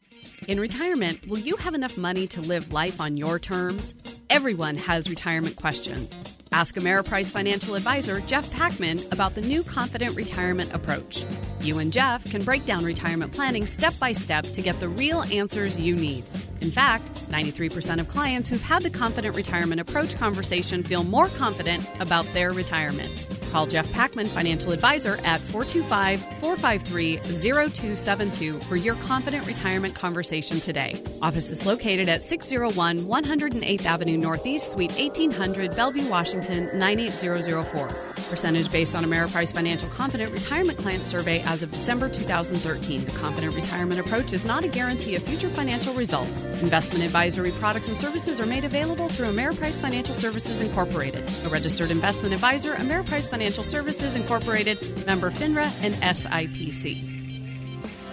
In 0.49 0.59
retirement, 0.59 1.28
will 1.28 1.38
you 1.38 1.57
have 1.57 1.74
enough 1.74 1.99
money 1.99 2.26
to 2.28 2.40
live 2.40 2.72
life 2.72 2.99
on 2.99 3.18
your 3.18 3.38
terms? 3.38 3.92
Everyone 4.30 4.78
has 4.78 5.11
retirement 5.11 5.57
questions. 5.57 6.14
Ask 6.53 6.76
Ameriprise 6.76 7.26
financial 7.30 7.74
advisor 7.74 8.20
Jeff 8.20 8.51
Packman 8.51 9.01
about 9.12 9.34
the 9.34 9.40
new 9.40 9.62
Confident 9.62 10.16
Retirement 10.16 10.72
Approach. 10.72 11.24
You 11.61 11.78
and 11.78 11.92
Jeff 11.92 12.24
can 12.30 12.42
break 12.42 12.64
down 12.66 12.84
retirement 12.84 13.32
planning 13.32 13.66
step 13.66 13.94
by 13.99 14.12
step 14.12 14.44
to 14.44 14.62
get 14.62 14.78
the 14.80 14.88
real 14.88 15.22
answers 15.22 15.78
you 15.78 15.94
need. 15.94 16.24
In 16.61 16.70
fact, 16.70 17.06
93% 17.30 18.00
of 18.00 18.09
clients 18.09 18.48
who've 18.48 18.61
had 18.61 18.82
the 18.82 18.90
Confident 18.90 19.36
Retirement 19.36 19.80
Approach 19.80 20.16
conversation 20.16 20.82
feel 20.82 21.04
more 21.04 21.28
confident 21.28 21.88
about 22.00 22.26
their 22.34 22.52
retirement. 22.52 23.26
Call 23.52 23.66
Jeff 23.66 23.90
Packman, 23.92 24.26
financial 24.26 24.72
advisor, 24.72 25.18
at 25.24 25.40
425 25.40 26.20
453 26.40 27.16
0272 27.18 28.61
for 28.61 28.76
your 28.76 28.96
Confident 28.96 29.46
Retirement 29.46 29.94
conversation 29.94 30.61
today. 30.61 31.00
Office 31.22 31.50
is 31.50 31.64
located 31.64 32.09
at 32.09 32.22
601 32.22 32.98
108th 32.98 33.84
Avenue 33.84 34.18
Northeast, 34.18 34.72
Suite 34.72 34.92
1800, 34.92 35.76
Bellevue, 35.76 36.09
Washington 36.09 36.68
98004. 36.76 37.88
Percentage 38.28 38.70
based 38.70 38.94
on 38.94 39.04
Ameriprise 39.04 39.52
Financial 39.52 39.88
Confident 39.88 40.32
Retirement 40.32 40.76
Client 40.78 41.06
Survey 41.06 41.40
as 41.42 41.62
of 41.62 41.70
December 41.70 42.09
2013. 42.09 43.04
The 43.04 43.11
Confident 43.12 43.54
Retirement 43.54 44.00
Approach 44.00 44.32
is 44.32 44.44
not 44.44 44.64
a 44.64 44.68
guarantee 44.68 45.14
of 45.14 45.22
future 45.22 45.48
financial 45.48 45.94
results. 45.94 46.47
Investment 46.61 47.05
advisory 47.05 47.53
products 47.53 47.88
and 47.88 47.99
services 47.99 48.40
are 48.40 48.46
made 48.46 48.64
available 48.64 49.09
through 49.09 49.28
Ameriprise 49.28 49.76
Financial 49.76 50.14
Services 50.14 50.61
Incorporated, 50.61 51.22
a 51.44 51.49
registered 51.49 51.90
investment 51.90 52.34
advisor, 52.34 52.74
Ameriprise 52.74 53.28
Financial 53.28 53.62
Services 53.62 54.16
Incorporated, 54.16 55.07
member 55.07 55.30
FINRA 55.30 55.70
and 55.82 55.94
SIPC. 55.96 57.18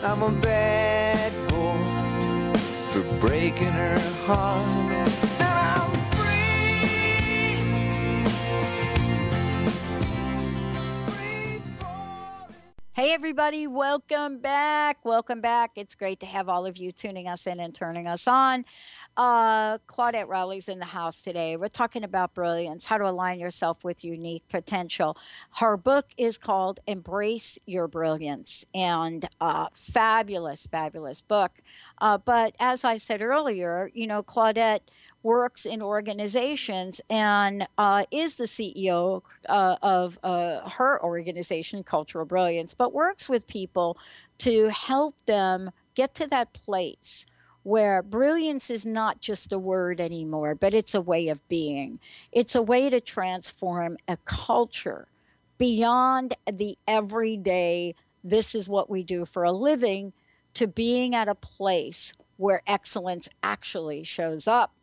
I'm 0.03 0.21
a 0.21 0.31
bad 0.41 1.31
boy 1.49 2.59
for 2.91 3.01
breaking 3.19 3.71
her 3.71 3.99
heart. 4.25 5.24
Hey, 12.95 13.11
everybody, 13.11 13.67
welcome 13.67 14.37
back. 14.39 15.03
Welcome 15.03 15.41
back. 15.41 15.71
It's 15.75 15.95
great 15.95 16.21
to 16.21 16.25
have 16.25 16.47
all 16.47 16.65
of 16.65 16.77
you 16.77 16.93
tuning 16.93 17.27
us 17.27 17.45
in 17.45 17.59
and 17.59 17.75
turning 17.75 18.07
us 18.07 18.25
on. 18.25 18.63
Uh, 19.17 19.79
Claudette 19.79 20.29
Rowley's 20.29 20.69
in 20.69 20.79
the 20.79 20.85
house 20.85 21.21
today. 21.21 21.57
We're 21.57 21.67
talking 21.67 22.05
about 22.05 22.33
brilliance, 22.33 22.85
how 22.85 22.97
to 22.97 23.09
align 23.09 23.37
yourself 23.37 23.83
with 23.83 24.05
unique 24.05 24.47
potential. 24.47 25.17
Her 25.51 25.75
book 25.75 26.05
is 26.15 26.37
called 26.37 26.79
Embrace 26.87 27.59
Your 27.65 27.89
Brilliance, 27.89 28.63
and 28.73 29.27
uh, 29.41 29.67
fabulous, 29.73 30.65
fabulous 30.65 31.21
book. 31.21 31.51
Uh, 31.99 32.17
but 32.17 32.55
as 32.61 32.85
I 32.85 32.95
said 32.95 33.21
earlier, 33.21 33.91
you 33.93 34.07
know, 34.07 34.23
Claudette 34.23 34.87
works 35.25 35.65
in 35.65 35.81
organizations 35.81 37.01
and 37.09 37.67
uh, 37.79 38.05
is 38.11 38.35
the 38.35 38.45
CEO 38.45 39.23
uh, 39.49 39.75
of 39.81 40.19
uh, 40.23 40.69
her 40.69 41.03
organization, 41.03 41.83
Cultural 41.83 42.25
Brilliance, 42.25 42.75
but 42.75 42.93
works 42.93 43.27
with 43.27 43.47
people 43.47 43.97
to 44.37 44.69
help 44.69 45.15
them 45.25 45.71
get 45.95 46.13
to 46.15 46.27
that 46.27 46.53
place 46.53 47.25
where 47.63 48.03
brilliance 48.03 48.69
is 48.69 48.85
not 48.85 49.19
just 49.19 49.51
a 49.51 49.57
word 49.57 49.99
anymore, 49.99 50.53
but 50.53 50.75
it's 50.75 50.93
a 50.93 51.01
way 51.01 51.29
of 51.29 51.45
being. 51.49 51.99
It's 52.31 52.53
a 52.53 52.61
way 52.61 52.91
to 52.91 53.01
transform 53.01 53.97
a 54.07 54.17
culture 54.25 55.07
beyond 55.57 56.35
the 56.51 56.77
everyday, 56.87 57.95
this 58.23 58.53
is 58.53 58.69
what 58.69 58.89
we 58.89 59.01
do 59.01 59.25
for 59.25 59.43
a 59.43 59.51
living, 59.51 60.13
to 60.53 60.67
being 60.67 61.15
at 61.15 61.27
a 61.27 61.35
place 61.35 62.13
where 62.37 62.61
excellence 62.67 63.27
actually 63.41 64.03
shows 64.03 64.47
up 64.47 64.73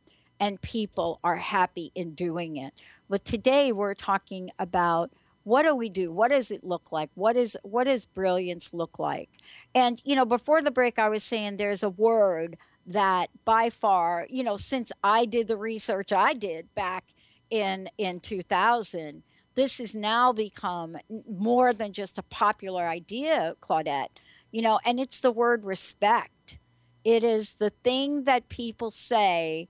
and 0.41 0.61
people 0.61 1.21
are 1.25 1.37
happy 1.37 1.93
in 1.95 2.15
doing 2.15 2.57
it. 2.57 2.73
But 3.09 3.25
today 3.25 3.73
we're 3.73 3.95
talking 3.95 4.51
about 4.59 5.11
what 5.45 5.63
do 5.63 5.75
we 5.75 5.89
do? 5.89 6.13
What 6.13 6.31
does 6.31 6.51
it 6.51 6.65
look 6.65 6.93
like? 6.93 7.11
What 7.15 7.37
is 7.37 7.57
what 7.63 7.85
does 7.85 8.05
brilliance 8.05 8.73
look 8.73 8.99
like? 8.99 9.29
And 9.75 10.01
you 10.05 10.15
know, 10.15 10.25
before 10.25 10.63
the 10.63 10.71
break 10.71 10.99
I 10.99 11.09
was 11.09 11.25
saying 11.25 11.57
there's 11.57 11.83
a 11.83 11.91
word 11.91 12.57
that 12.87 13.31
by 13.45 13.71
far, 13.71 14.27
you 14.29 14.43
know, 14.43 14.57
since 14.57 14.93
I 15.03 15.25
did 15.27 15.49
the 15.49 15.57
research 15.57 16.13
I 16.13 16.33
did 16.33 16.73
back 16.75 17.05
in 17.51 17.89
in 17.99 18.21
2000, 18.21 19.23
this 19.55 19.79
has 19.79 19.95
now 19.95 20.33
become 20.33 20.97
more 21.29 21.73
than 21.73 21.93
just 21.93 22.19
a 22.19 22.23
popular 22.25 22.87
idea, 22.87 23.55
Claudette. 23.61 24.09
You 24.53 24.63
know, 24.63 24.81
and 24.85 25.01
it's 25.01 25.21
the 25.21 25.33
word 25.33 25.65
respect. 25.65 26.59
It 27.05 27.25
is 27.25 27.55
the 27.55 27.71
thing 27.83 28.25
that 28.25 28.49
people 28.49 28.91
say 28.91 29.69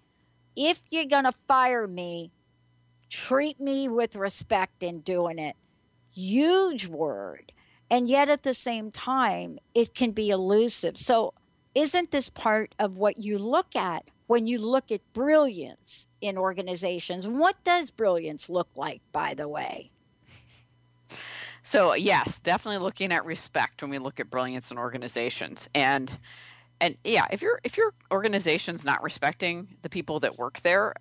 if 0.57 0.81
you're 0.91 1.07
going 1.07 1.25
to 1.25 1.33
fire 1.49 1.87
me, 1.87 2.33
treat 3.11 3.61
me 3.61 3.89
with 3.89 4.17
respect 4.17 4.83
in 4.83 5.01
doing 5.01 5.39
it. 5.39 5.57
Huge 6.15 6.87
word. 6.87 7.53
And 7.91 8.09
yet 8.09 8.29
at 8.29 8.43
the 8.43 8.55
same 8.55 8.91
time, 8.91 9.59
it 9.75 9.95
can 9.95 10.13
be 10.13 10.31
elusive. 10.31 10.97
So, 10.97 11.35
isn't 11.75 12.11
this 12.11 12.29
part 12.29 12.75
of 12.79 12.97
what 12.97 13.19
you 13.19 13.39
look 13.39 13.77
at 13.77 14.05
when 14.27 14.47
you 14.47 14.59
look 14.59 14.91
at 14.91 15.01
brilliance 15.13 16.07
in 16.21 16.37
organizations? 16.37 17.27
What 17.27 17.63
does 17.65 17.91
brilliance 17.91 18.49
look 18.49 18.69
like, 18.77 19.01
by 19.13 19.35
the 19.35 19.49
way? 19.49 19.91
So, 21.63 21.95
yes, 21.95 22.41
definitely 22.41 22.83
looking 22.83 23.13
at 23.13 23.25
respect 23.25 23.83
when 23.83 23.91
we 23.91 23.99
look 23.99 24.21
at 24.21 24.31
brilliance 24.31 24.71
in 24.71 24.79
organizations. 24.79 25.69
And 25.75 26.19
and 26.83 26.97
yeah, 27.05 27.27
if 27.31 27.41
your 27.41 27.61
if 27.63 27.77
your 27.77 27.93
organization's 28.11 28.85
not 28.85 29.03
respecting 29.03 29.69
the 29.83 29.89
people 29.89 30.19
that 30.21 30.37
work 30.37 30.61
there, 30.61 30.95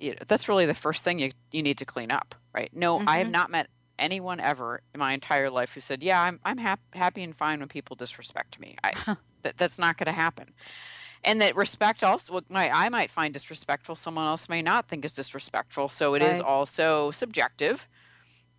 you 0.00 0.12
know, 0.12 0.16
that's 0.26 0.48
really 0.48 0.64
the 0.64 0.74
first 0.74 1.04
thing 1.04 1.18
you 1.18 1.30
you 1.52 1.62
need 1.62 1.78
to 1.78 1.84
clean 1.84 2.10
up, 2.10 2.34
right? 2.54 2.70
No, 2.74 2.98
mm-hmm. 2.98 3.08
I 3.08 3.18
have 3.18 3.26
mm-hmm. 3.26 3.32
not 3.32 3.50
met 3.50 3.68
anyone 3.98 4.40
ever 4.40 4.80
in 4.94 4.98
my 4.98 5.12
entire 5.12 5.50
life 5.50 5.74
who 5.74 5.80
said, 5.80 6.02
"Yeah, 6.02 6.20
I'm 6.20 6.40
I'm 6.42 6.56
hap- 6.56 6.94
happy 6.94 7.22
and 7.22 7.36
fine 7.36 7.60
when 7.60 7.68
people 7.68 7.94
disrespect 7.96 8.58
me." 8.58 8.76
I, 8.82 9.16
that 9.42 9.58
that's 9.58 9.78
not 9.78 9.98
going 9.98 10.06
to 10.06 10.12
happen. 10.12 10.54
And 11.22 11.40
that 11.40 11.54
respect 11.54 12.02
also, 12.02 12.32
what 12.32 12.44
I 12.50 12.88
might 12.88 13.10
find 13.10 13.34
disrespectful, 13.34 13.96
someone 13.96 14.26
else 14.26 14.48
may 14.48 14.62
not 14.62 14.88
think 14.88 15.04
is 15.04 15.12
disrespectful. 15.12 15.88
So 15.88 16.14
it 16.14 16.22
right. 16.22 16.32
is 16.32 16.40
also 16.40 17.10
subjective 17.10 17.86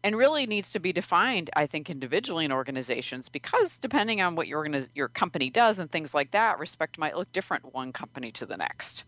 and 0.04 0.16
really 0.16 0.46
needs 0.46 0.72
to 0.72 0.80
be 0.80 0.94
defined, 0.94 1.50
I 1.56 1.66
think, 1.66 1.90
individually 1.90 2.46
in 2.46 2.52
organizations 2.52 3.30
because 3.30 3.78
depending 3.78 4.22
on 4.22 4.36
what 4.36 4.48
your 4.48 4.64
organiz- 4.64 4.90
your 4.94 5.08
company 5.08 5.50
does 5.50 5.80
and 5.80 5.90
things 5.90 6.14
like 6.14 6.32
that, 6.32 6.60
respect 6.60 6.98
might 6.98 7.18
look 7.18 7.32
different 7.32 7.74
one 7.74 7.92
company 7.92 8.32
to 8.34 8.46
the 8.46 8.58
next. 8.58 9.04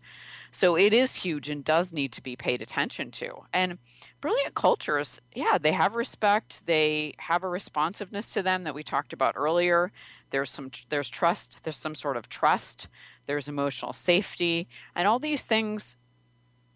So 0.50 0.76
it 0.76 0.92
is 0.92 1.14
huge 1.14 1.48
and 1.48 1.64
does 1.64 1.92
need 1.92 2.12
to 2.12 2.22
be 2.22 2.34
paid 2.34 2.60
attention 2.60 3.12
to. 3.12 3.44
And 3.52 3.78
brilliant 4.20 4.54
cultures, 4.54 5.20
yeah, 5.34 5.58
they 5.58 5.72
have 5.72 5.94
respect, 5.94 6.66
they 6.66 7.14
have 7.18 7.44
a 7.44 7.48
responsiveness 7.48 8.32
to 8.32 8.42
them 8.42 8.64
that 8.64 8.74
we 8.74 8.82
talked 8.82 9.12
about 9.12 9.34
earlier. 9.36 9.92
There's 10.30 10.50
some 10.50 10.70
there's 10.88 11.08
trust, 11.08 11.62
there's 11.62 11.76
some 11.76 11.94
sort 11.94 12.16
of 12.16 12.28
trust, 12.28 12.88
there's 13.26 13.48
emotional 13.48 13.92
safety, 13.92 14.68
and 14.94 15.06
all 15.06 15.20
these 15.20 15.42
things 15.42 15.96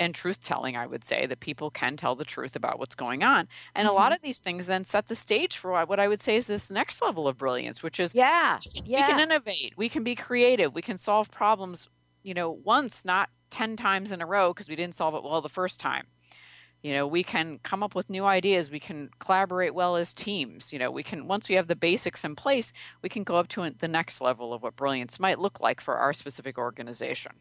and 0.00 0.14
truth 0.14 0.40
telling, 0.40 0.76
I 0.76 0.86
would 0.86 1.04
say, 1.04 1.26
that 1.26 1.40
people 1.40 1.70
can 1.70 1.96
tell 1.96 2.14
the 2.14 2.24
truth 2.24 2.56
about 2.56 2.78
what's 2.78 2.94
going 2.94 3.22
on. 3.22 3.48
And 3.74 3.86
mm-hmm. 3.86 3.94
a 3.94 3.98
lot 3.98 4.06
mm-hmm. 4.06 4.14
of 4.14 4.22
these 4.22 4.38
things 4.38 4.66
then 4.66 4.84
set 4.84 5.08
the 5.08 5.14
stage 5.14 5.56
for 5.56 5.84
what 5.84 6.00
I 6.00 6.08
would 6.08 6.20
say 6.20 6.36
is 6.36 6.46
this 6.46 6.70
next 6.70 7.00
level 7.02 7.28
of 7.28 7.38
brilliance, 7.38 7.82
which 7.82 8.00
is 8.00 8.14
yeah, 8.14 8.58
we 8.64 8.70
can, 8.70 8.86
yeah. 8.86 9.06
we 9.06 9.12
can 9.12 9.20
innovate, 9.20 9.74
we 9.76 9.88
can 9.88 10.04
be 10.04 10.14
creative, 10.14 10.74
we 10.74 10.82
can 10.82 10.98
solve 10.98 11.30
problems, 11.30 11.88
you 12.22 12.34
know, 12.34 12.50
once, 12.50 13.04
not 13.04 13.30
10 13.50 13.76
times 13.76 14.10
in 14.10 14.20
a 14.20 14.26
row 14.26 14.52
because 14.52 14.68
we 14.68 14.76
didn't 14.76 14.94
solve 14.94 15.14
it 15.14 15.22
well 15.22 15.40
the 15.40 15.48
first 15.48 15.78
time. 15.78 16.06
You 16.82 16.92
know, 16.92 17.06
we 17.06 17.24
can 17.24 17.60
come 17.62 17.82
up 17.82 17.94
with 17.94 18.10
new 18.10 18.26
ideas. 18.26 18.70
We 18.70 18.78
can 18.78 19.08
collaborate 19.18 19.74
well 19.74 19.96
as 19.96 20.12
teams. 20.12 20.70
You 20.70 20.78
know, 20.78 20.90
we 20.90 21.02
can, 21.02 21.26
once 21.26 21.48
we 21.48 21.54
have 21.54 21.66
the 21.66 21.74
basics 21.74 22.24
in 22.24 22.36
place, 22.36 22.74
we 23.00 23.08
can 23.08 23.24
go 23.24 23.36
up 23.36 23.48
to 23.48 23.70
the 23.70 23.88
next 23.88 24.20
level 24.20 24.52
of 24.52 24.62
what 24.62 24.76
brilliance 24.76 25.18
might 25.18 25.38
look 25.38 25.60
like 25.60 25.80
for 25.80 25.96
our 25.96 26.12
specific 26.12 26.58
organization 26.58 27.32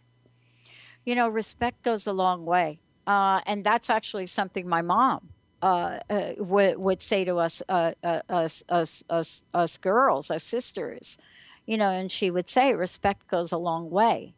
you 1.05 1.15
know, 1.15 1.27
respect 1.27 1.83
goes 1.83 2.07
a 2.07 2.13
long 2.13 2.45
way. 2.45 2.79
Uh, 3.05 3.41
and 3.45 3.63
that's 3.63 3.89
actually 3.89 4.27
something 4.27 4.67
my 4.67 4.81
mom 4.81 5.29
uh, 5.61 5.99
uh, 6.09 6.31
would, 6.37 6.77
would 6.77 7.01
say 7.01 7.25
to 7.25 7.37
us, 7.37 7.61
uh, 7.69 7.91
uh, 8.03 8.21
us, 8.29 8.63
us, 8.69 9.03
us, 9.09 9.41
us 9.53 9.77
girls, 9.77 10.31
us 10.31 10.43
sisters, 10.43 11.17
you 11.65 11.77
know, 11.77 11.89
and 11.89 12.11
she 12.11 12.31
would 12.31 12.47
say, 12.47 12.73
respect 12.73 13.27
goes 13.27 13.51
a 13.51 13.57
long 13.57 13.89
way. 13.89 14.33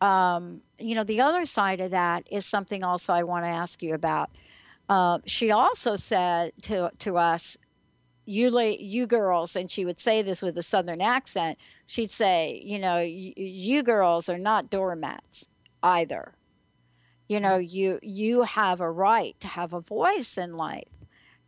Um, 0.00 0.60
you 0.78 0.94
know, 0.94 1.04
the 1.04 1.20
other 1.20 1.44
side 1.44 1.80
of 1.80 1.92
that 1.92 2.26
is 2.30 2.44
something 2.44 2.82
also 2.82 3.12
I 3.12 3.22
want 3.22 3.44
to 3.44 3.48
ask 3.48 3.82
you 3.82 3.94
about. 3.94 4.30
Uh, 4.88 5.18
she 5.24 5.50
also 5.50 5.96
said 5.96 6.52
to, 6.62 6.90
to 6.98 7.16
us, 7.16 7.56
you 8.24 8.50
la- 8.50 8.62
you 8.62 9.06
girls 9.06 9.56
and 9.56 9.70
she 9.70 9.84
would 9.84 9.98
say 9.98 10.22
this 10.22 10.42
with 10.42 10.56
a 10.56 10.62
southern 10.62 11.00
accent 11.00 11.58
she'd 11.86 12.10
say 12.10 12.62
you 12.64 12.78
know 12.78 13.00
you 13.00 13.82
girls 13.82 14.28
are 14.28 14.38
not 14.38 14.70
doormats 14.70 15.48
either. 15.82 16.34
You 17.28 17.40
know, 17.40 17.58
mm. 17.58 17.70
you 17.70 17.98
you 18.02 18.42
have 18.42 18.80
a 18.80 18.90
right 18.90 19.38
to 19.40 19.48
have 19.48 19.72
a 19.72 19.80
voice 19.80 20.36
in 20.36 20.56
life. 20.56 20.88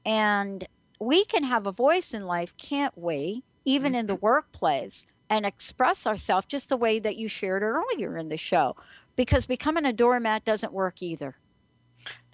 And 0.06 0.66
we 1.00 1.24
can 1.24 1.44
have 1.44 1.66
a 1.66 1.72
voice 1.72 2.14
in 2.14 2.26
life, 2.26 2.56
can't 2.56 2.96
we? 2.96 3.42
Even 3.64 3.92
mm-hmm. 3.92 4.00
in 4.00 4.06
the 4.06 4.14
mm-hmm. 4.14 4.24
workplace 4.24 5.06
and 5.30 5.46
express 5.46 6.06
ourselves 6.06 6.46
just 6.46 6.68
the 6.68 6.76
way 6.76 6.98
that 6.98 7.16
you 7.16 7.28
shared 7.28 7.62
earlier 7.62 8.16
in 8.16 8.28
the 8.28 8.36
show. 8.36 8.76
Because 9.16 9.46
becoming 9.46 9.84
a 9.84 9.92
doormat 9.92 10.44
doesn't 10.44 10.72
work 10.72 11.02
either. 11.02 11.36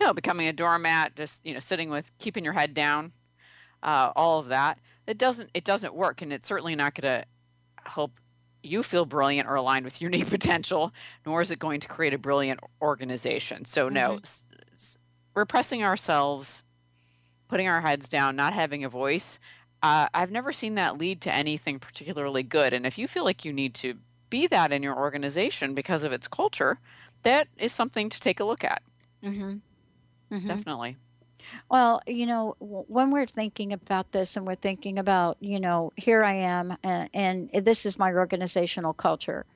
No, 0.01 0.13
becoming 0.13 0.49
a 0.49 0.53
doormat, 0.53 1.15
just 1.15 1.45
you 1.45 1.55
know, 1.55 1.61
sitting 1.61 1.91
with 1.91 2.11
keeping 2.19 2.45
your 2.45 2.55
head 2.55 2.75
down, 2.75 3.13
uh, 3.83 4.13
all 4.17 4.39
of 4.39 4.49
that. 4.49 4.79
It 5.07 5.19
doesn't 5.19 5.51
it 5.55 5.65
doesn't 5.65 5.95
work, 5.95 6.23
and 6.23 6.33
it's 6.33 6.49
certainly 6.49 6.75
not 6.75 6.95
going 6.95 7.23
to 7.23 7.27
help 7.91 8.13
you 8.63 8.83
feel 8.83 9.05
brilliant 9.05 9.49
or 9.49 9.55
aligned 9.55 9.85
with 9.85 10.01
unique 10.01 10.29
potential, 10.31 10.93
nor 11.25 11.41
is 11.41 11.51
it 11.51 11.59
going 11.59 11.81
to 11.81 11.89
create 11.89 12.15
a 12.15 12.19
brilliant 12.19 12.61
organization. 12.81 13.65
So, 13.65 13.87
mm-hmm. 13.87 13.95
no, 13.95 14.19
s- 14.23 14.45
s- 14.73 14.99
repressing 15.35 15.83
ourselves, 15.83 16.65
putting 17.49 17.69
our 17.69 17.81
heads 17.81 18.09
down, 18.09 18.37
not 18.37 18.53
having 18.53 18.85
a 18.85 18.89
voice, 18.89 19.39
uh, 19.83 20.09
I've 20.13 20.31
never 20.31 20.53
seen 20.53 20.75
that 20.75 20.99
lead 20.99 21.21
to 21.23 21.35
anything 21.35 21.79
particularly 21.79 22.43
good. 22.43 22.73
And 22.73 22.85
if 22.85 22.99
you 22.99 23.09
feel 23.09 23.25
like 23.25 23.45
you 23.45 23.53
need 23.53 23.75
to 23.77 23.95
be 24.29 24.47
that 24.49 24.73
in 24.73 24.83
your 24.83 24.97
organization 24.97 25.75
because 25.75 26.03
of 26.03 26.13
its 26.13 26.29
culture, 26.29 26.79
that 27.23 27.49
is 27.57 27.73
something 27.73 28.09
to 28.11 28.21
take 28.21 28.41
a 28.41 28.45
look 28.45 28.63
at. 28.63 28.83
Mm-hmm. 29.25 30.35
Mm-hmm. 30.35 30.49
Definitely. 30.49 30.97
Well, 31.71 32.01
you 32.07 32.27
know, 32.27 32.57
when 32.59 33.11
we're 33.11 33.27
thinking 33.27 33.73
about 33.73 34.13
this 34.13 34.37
and 34.37 34.47
we're 34.47 34.55
thinking 34.55 34.99
about, 34.99 35.37
you 35.41 35.61
know, 35.61 35.93
here 35.97 36.25
I 36.25 36.35
am 36.35 36.77
and, 36.83 37.09
and 37.15 37.51
this 37.53 37.87
is 37.87 37.99
my 37.99 38.13
organizational 38.13 38.93
culture 38.93 39.47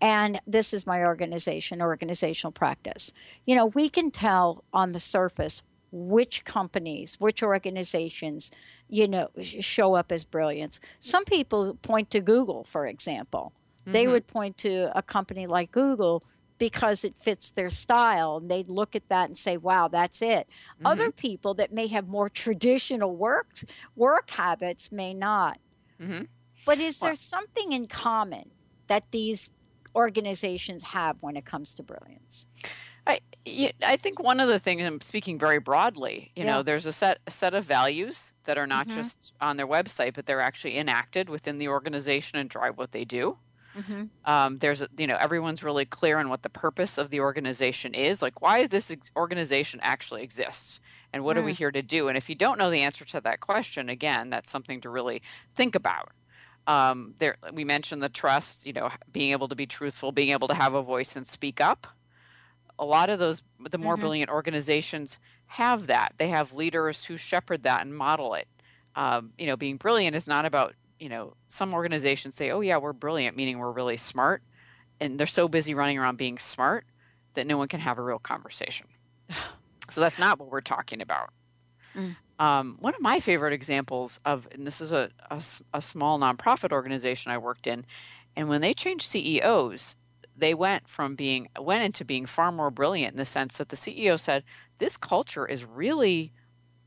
and 0.00 0.40
this 0.46 0.74
is 0.74 0.86
my 0.86 1.04
organization, 1.04 1.80
organizational 1.80 2.52
practice. 2.52 3.12
You 3.46 3.54
know, 3.54 3.66
we 3.66 3.88
can 3.88 4.10
tell 4.10 4.64
on 4.72 4.92
the 4.92 5.00
surface 5.00 5.62
which 5.92 6.44
companies, 6.44 7.16
which 7.20 7.42
organizations, 7.42 8.50
you 8.88 9.06
know, 9.06 9.28
show 9.42 9.94
up 9.94 10.10
as 10.10 10.24
brilliance. 10.24 10.80
Some 11.00 11.24
people 11.24 11.74
point 11.82 12.10
to 12.10 12.20
Google, 12.20 12.64
for 12.64 12.86
example. 12.86 13.52
Mm-hmm. 13.82 13.92
They 13.92 14.08
would 14.08 14.26
point 14.26 14.56
to 14.58 14.90
a 14.96 15.02
company 15.02 15.46
like 15.46 15.70
Google 15.70 16.24
because 16.62 17.02
it 17.02 17.16
fits 17.16 17.50
their 17.50 17.70
style 17.70 18.36
and 18.36 18.48
they'd 18.48 18.70
look 18.70 18.94
at 18.94 19.08
that 19.08 19.24
and 19.24 19.36
say 19.36 19.56
wow 19.56 19.88
that's 19.88 20.22
it 20.22 20.46
mm-hmm. 20.76 20.86
other 20.86 21.10
people 21.10 21.54
that 21.54 21.72
may 21.72 21.88
have 21.88 22.06
more 22.06 22.28
traditional 22.28 23.16
works 23.16 23.64
work 23.96 24.30
habits 24.30 24.92
may 24.92 25.12
not 25.12 25.58
mm-hmm. 26.00 26.22
but 26.64 26.78
is 26.78 27.00
there 27.00 27.10
well, 27.10 27.16
something 27.16 27.72
in 27.72 27.88
common 27.88 28.48
that 28.86 29.02
these 29.10 29.50
organizations 29.96 30.84
have 30.84 31.16
when 31.20 31.36
it 31.36 31.44
comes 31.44 31.74
to 31.74 31.82
brilliance 31.82 32.46
I, 33.04 33.18
I 33.84 33.96
think 33.96 34.22
one 34.22 34.38
of 34.38 34.46
the 34.46 34.60
things 34.60 34.84
I'm 34.84 35.00
speaking 35.00 35.36
very 35.36 35.58
broadly, 35.58 36.30
you 36.36 36.44
yeah. 36.44 36.52
know, 36.52 36.62
there's 36.62 36.86
a 36.86 36.92
set 36.92 37.18
a 37.26 37.32
set 37.32 37.52
of 37.52 37.64
values 37.64 38.32
that 38.44 38.56
are 38.56 38.66
not 38.68 38.86
mm-hmm. 38.86 38.98
just 38.98 39.32
on 39.40 39.56
their 39.56 39.66
website, 39.66 40.14
but 40.14 40.26
they're 40.26 40.40
actually 40.40 40.78
enacted 40.78 41.28
within 41.28 41.58
the 41.58 41.66
organization 41.66 42.38
and 42.38 42.48
drive 42.48 42.78
what 42.78 42.92
they 42.92 43.04
do. 43.04 43.38
Mm-hmm. 43.76 44.04
Um, 44.24 44.58
there's, 44.58 44.82
a, 44.82 44.88
you 44.98 45.06
know, 45.06 45.16
everyone's 45.18 45.62
really 45.62 45.84
clear 45.84 46.18
on 46.18 46.28
what 46.28 46.42
the 46.42 46.50
purpose 46.50 46.98
of 46.98 47.10
the 47.10 47.20
organization 47.20 47.94
is. 47.94 48.20
Like, 48.20 48.42
why 48.42 48.58
is 48.58 48.68
this 48.68 48.94
organization 49.16 49.80
actually 49.82 50.22
exists, 50.22 50.80
and 51.12 51.24
what 51.24 51.36
mm. 51.36 51.40
are 51.40 51.42
we 51.44 51.52
here 51.52 51.70
to 51.72 51.82
do? 51.82 52.08
And 52.08 52.16
if 52.16 52.28
you 52.28 52.34
don't 52.34 52.58
know 52.58 52.70
the 52.70 52.82
answer 52.82 53.04
to 53.06 53.20
that 53.22 53.40
question, 53.40 53.88
again, 53.88 54.30
that's 54.30 54.50
something 54.50 54.80
to 54.82 54.90
really 54.90 55.22
think 55.54 55.74
about. 55.74 56.10
Um, 56.66 57.14
there, 57.18 57.36
we 57.52 57.64
mentioned 57.64 58.02
the 58.02 58.08
trust. 58.08 58.66
You 58.66 58.72
know, 58.74 58.90
being 59.12 59.32
able 59.32 59.48
to 59.48 59.56
be 59.56 59.66
truthful, 59.66 60.12
being 60.12 60.30
able 60.30 60.48
to 60.48 60.54
have 60.54 60.74
a 60.74 60.82
voice 60.82 61.16
and 61.16 61.26
speak 61.26 61.60
up. 61.60 61.86
A 62.78 62.84
lot 62.84 63.10
of 63.10 63.18
those, 63.18 63.42
the 63.70 63.78
more 63.78 63.94
mm-hmm. 63.94 64.00
brilliant 64.00 64.30
organizations 64.30 65.18
have 65.46 65.86
that. 65.86 66.14
They 66.18 66.28
have 66.28 66.52
leaders 66.52 67.04
who 67.04 67.16
shepherd 67.16 67.62
that 67.64 67.82
and 67.82 67.94
model 67.94 68.34
it. 68.34 68.48
Um, 68.94 69.32
you 69.38 69.46
know, 69.46 69.56
being 69.56 69.76
brilliant 69.76 70.16
is 70.16 70.26
not 70.26 70.44
about 70.44 70.74
you 71.02 71.08
know, 71.08 71.34
some 71.48 71.74
organizations 71.74 72.36
say, 72.36 72.52
"Oh 72.52 72.60
yeah, 72.60 72.76
we're 72.76 72.92
brilliant," 72.92 73.36
meaning 73.36 73.58
we're 73.58 73.72
really 73.72 73.96
smart, 73.96 74.40
and 75.00 75.18
they're 75.18 75.26
so 75.26 75.48
busy 75.48 75.74
running 75.74 75.98
around 75.98 76.16
being 76.16 76.38
smart 76.38 76.86
that 77.34 77.44
no 77.44 77.58
one 77.58 77.66
can 77.66 77.80
have 77.80 77.98
a 77.98 78.02
real 78.02 78.20
conversation. 78.20 78.86
so 79.90 80.00
that's 80.00 80.18
not 80.18 80.38
what 80.38 80.48
we're 80.48 80.60
talking 80.60 81.00
about. 81.02 81.30
Mm. 81.96 82.16
Um, 82.38 82.76
one 82.78 82.94
of 82.94 83.00
my 83.00 83.18
favorite 83.18 83.52
examples 83.52 84.20
of, 84.24 84.46
and 84.52 84.64
this 84.64 84.80
is 84.80 84.92
a, 84.92 85.10
a, 85.28 85.42
a 85.74 85.82
small 85.82 86.20
nonprofit 86.20 86.70
organization 86.70 87.32
I 87.32 87.38
worked 87.38 87.66
in, 87.66 87.84
and 88.36 88.48
when 88.48 88.60
they 88.60 88.72
changed 88.72 89.10
CEOs, 89.10 89.96
they 90.36 90.54
went 90.54 90.88
from 90.88 91.16
being 91.16 91.48
went 91.60 91.82
into 91.82 92.04
being 92.04 92.26
far 92.26 92.52
more 92.52 92.70
brilliant 92.70 93.14
in 93.14 93.18
the 93.18 93.26
sense 93.26 93.58
that 93.58 93.70
the 93.70 93.76
CEO 93.76 94.16
said, 94.16 94.44
"This 94.78 94.96
culture 94.96 95.46
is 95.46 95.64
really." 95.64 96.32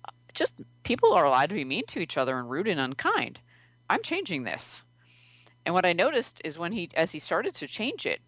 Uh, 0.07 0.11
just 0.33 0.53
people 0.83 1.11
are 1.11 1.25
allowed 1.25 1.49
to 1.49 1.55
be 1.55 1.65
mean 1.65 1.85
to 1.87 1.99
each 1.99 2.17
other 2.17 2.37
and 2.37 2.49
rude 2.49 2.69
and 2.69 2.79
unkind. 2.79 3.41
I'm 3.89 4.01
changing 4.01 4.43
this. 4.43 4.83
And 5.65 5.73
what 5.73 5.85
I 5.85 5.93
noticed 5.93 6.41
is 6.43 6.59
when 6.59 6.73
he, 6.73 6.89
as 6.95 7.11
he 7.11 7.19
started 7.19 7.55
to 7.55 7.67
change 7.67 8.05
it, 8.05 8.21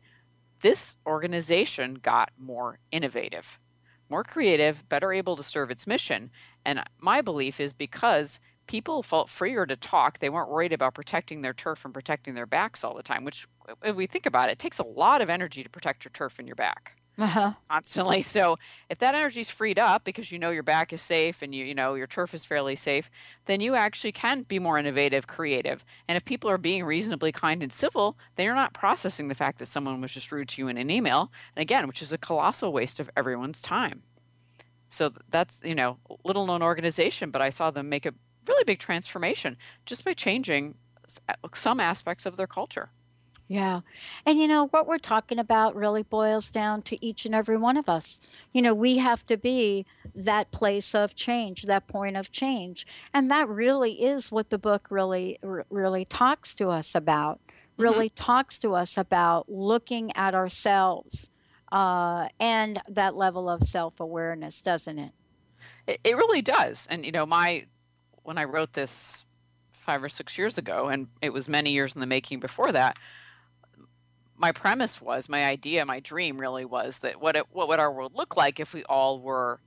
this 0.61 0.95
organization 1.05 1.95
got 1.95 2.31
more 2.37 2.79
innovative, 2.91 3.59
more 4.09 4.23
creative, 4.23 4.87
better 4.89 5.13
able 5.13 5.35
to 5.35 5.43
serve 5.43 5.69
its 5.69 5.85
mission. 5.85 6.31
And 6.65 6.83
my 6.99 7.21
belief 7.21 7.59
is 7.59 7.73
because 7.73 8.39
people 8.65 9.03
felt 9.03 9.29
freer 9.29 9.65
to 9.65 9.75
talk, 9.75 10.19
they 10.19 10.29
weren't 10.29 10.49
worried 10.49 10.73
about 10.73 10.95
protecting 10.95 11.41
their 11.41 11.53
turf 11.53 11.85
and 11.85 11.93
protecting 11.93 12.33
their 12.33 12.47
backs 12.47 12.83
all 12.83 12.95
the 12.95 13.03
time, 13.03 13.23
which, 13.23 13.47
if 13.83 13.95
we 13.95 14.07
think 14.07 14.25
about 14.25 14.49
it, 14.49 14.53
it 14.53 14.59
takes 14.59 14.79
a 14.79 14.83
lot 14.83 15.21
of 15.21 15.29
energy 15.29 15.63
to 15.63 15.69
protect 15.69 16.03
your 16.03 16.11
turf 16.11 16.39
and 16.39 16.47
your 16.47 16.55
back 16.55 16.97
uh-huh. 17.17 17.53
constantly. 17.69 18.21
So 18.21 18.57
if 18.89 18.99
that 18.99 19.15
energy 19.15 19.41
is 19.41 19.49
freed 19.49 19.79
up 19.79 20.03
because 20.03 20.31
you 20.31 20.39
know 20.39 20.51
your 20.51 20.63
back 20.63 20.93
is 20.93 21.01
safe 21.01 21.41
and 21.41 21.53
you 21.53 21.65
you 21.65 21.73
know 21.73 21.95
your 21.95 22.07
turf 22.07 22.33
is 22.33 22.45
fairly 22.45 22.75
safe, 22.75 23.09
then 23.45 23.59
you 23.61 23.75
actually 23.75 24.11
can 24.11 24.43
be 24.43 24.59
more 24.59 24.77
innovative, 24.77 25.27
creative. 25.27 25.83
And 26.07 26.15
if 26.15 26.25
people 26.25 26.49
are 26.49 26.57
being 26.57 26.83
reasonably 26.83 27.31
kind 27.31 27.63
and 27.63 27.73
civil, 27.73 28.17
then 28.35 28.45
you're 28.45 28.55
not 28.55 28.73
processing 28.73 29.27
the 29.27 29.35
fact 29.35 29.59
that 29.59 29.67
someone 29.67 30.01
was 30.01 30.11
just 30.11 30.31
rude 30.31 30.49
to 30.49 30.61
you 30.61 30.67
in 30.67 30.77
an 30.77 30.89
email. 30.89 31.31
And 31.55 31.61
again, 31.61 31.87
which 31.87 32.01
is 32.01 32.13
a 32.13 32.17
colossal 32.17 32.71
waste 32.71 32.99
of 32.99 33.09
everyone's 33.17 33.61
time. 33.61 34.03
So 34.89 35.11
that's 35.29 35.61
you 35.63 35.75
know 35.75 35.97
little 36.23 36.45
known 36.45 36.61
organization, 36.61 37.31
but 37.31 37.41
I 37.41 37.49
saw 37.49 37.71
them 37.71 37.89
make 37.89 38.05
a 38.05 38.13
really 38.47 38.63
big 38.63 38.79
transformation 38.79 39.57
just 39.85 40.05
by 40.05 40.13
changing 40.13 40.75
some 41.53 41.79
aspects 41.79 42.25
of 42.25 42.37
their 42.37 42.47
culture. 42.47 42.91
Yeah. 43.47 43.81
And 44.25 44.39
you 44.39 44.47
know, 44.47 44.67
what 44.67 44.87
we're 44.87 44.97
talking 44.97 45.39
about 45.39 45.75
really 45.75 46.03
boils 46.03 46.51
down 46.51 46.81
to 46.83 47.05
each 47.05 47.25
and 47.25 47.33
every 47.33 47.55
one 47.55 47.77
of 47.77 47.87
us. 47.87 48.19
You 48.51 48.61
know, 48.61 48.73
we 48.73 48.97
have 48.97 49.25
to 49.27 49.37
be 49.37 49.85
that 50.15 50.51
place 50.51 50.93
of 50.93 51.15
change, 51.15 51.63
that 51.63 51.87
point 51.87 52.17
of 52.17 52.31
change. 52.31 52.85
And 53.13 53.31
that 53.31 53.47
really 53.47 54.03
is 54.03 54.31
what 54.31 54.49
the 54.49 54.57
book 54.57 54.87
really 54.89 55.39
really 55.69 56.03
talks 56.05 56.55
to 56.55 56.69
us 56.69 56.93
about. 56.93 57.39
Mm-hmm. 57.39 57.83
Really 57.83 58.09
mm-hmm. 58.09 58.23
talks 58.23 58.57
to 58.59 58.75
us 58.75 58.97
about 58.97 59.49
looking 59.49 60.11
at 60.17 60.35
ourselves 60.35 61.29
uh, 61.71 62.27
and 62.39 62.81
that 62.89 63.15
level 63.15 63.49
of 63.49 63.63
self-awareness, 63.63 64.61
doesn't 64.61 64.99
it? 64.99 65.11
it? 65.87 65.99
It 66.03 66.17
really 66.17 66.41
does. 66.41 66.85
And 66.89 67.05
you 67.05 67.13
know, 67.13 67.25
my 67.25 67.65
when 68.23 68.37
I 68.37 68.43
wrote 68.43 68.73
this 68.73 69.23
5 69.71 70.03
or 70.03 70.09
6 70.09 70.37
years 70.37 70.57
ago 70.57 70.89
and 70.89 71.07
it 71.21 71.31
was 71.31 71.47
many 71.47 71.71
years 71.71 71.95
in 71.95 72.01
the 72.01 72.07
making 72.07 72.41
before 72.41 72.73
that, 72.73 72.97
my 74.37 74.51
premise 74.51 75.01
was 75.01 75.27
my 75.27 75.43
idea 75.43 75.85
my 75.85 75.99
dream 75.99 76.39
really 76.39 76.65
was 76.65 76.99
that 76.99 77.19
what 77.19 77.35
it, 77.35 77.45
what 77.51 77.67
would 77.67 77.79
our 77.79 77.91
world 77.91 78.13
look 78.15 78.37
like 78.37 78.59
if 78.59 78.73
we 78.73 78.83
all 78.85 79.19
were 79.19 79.59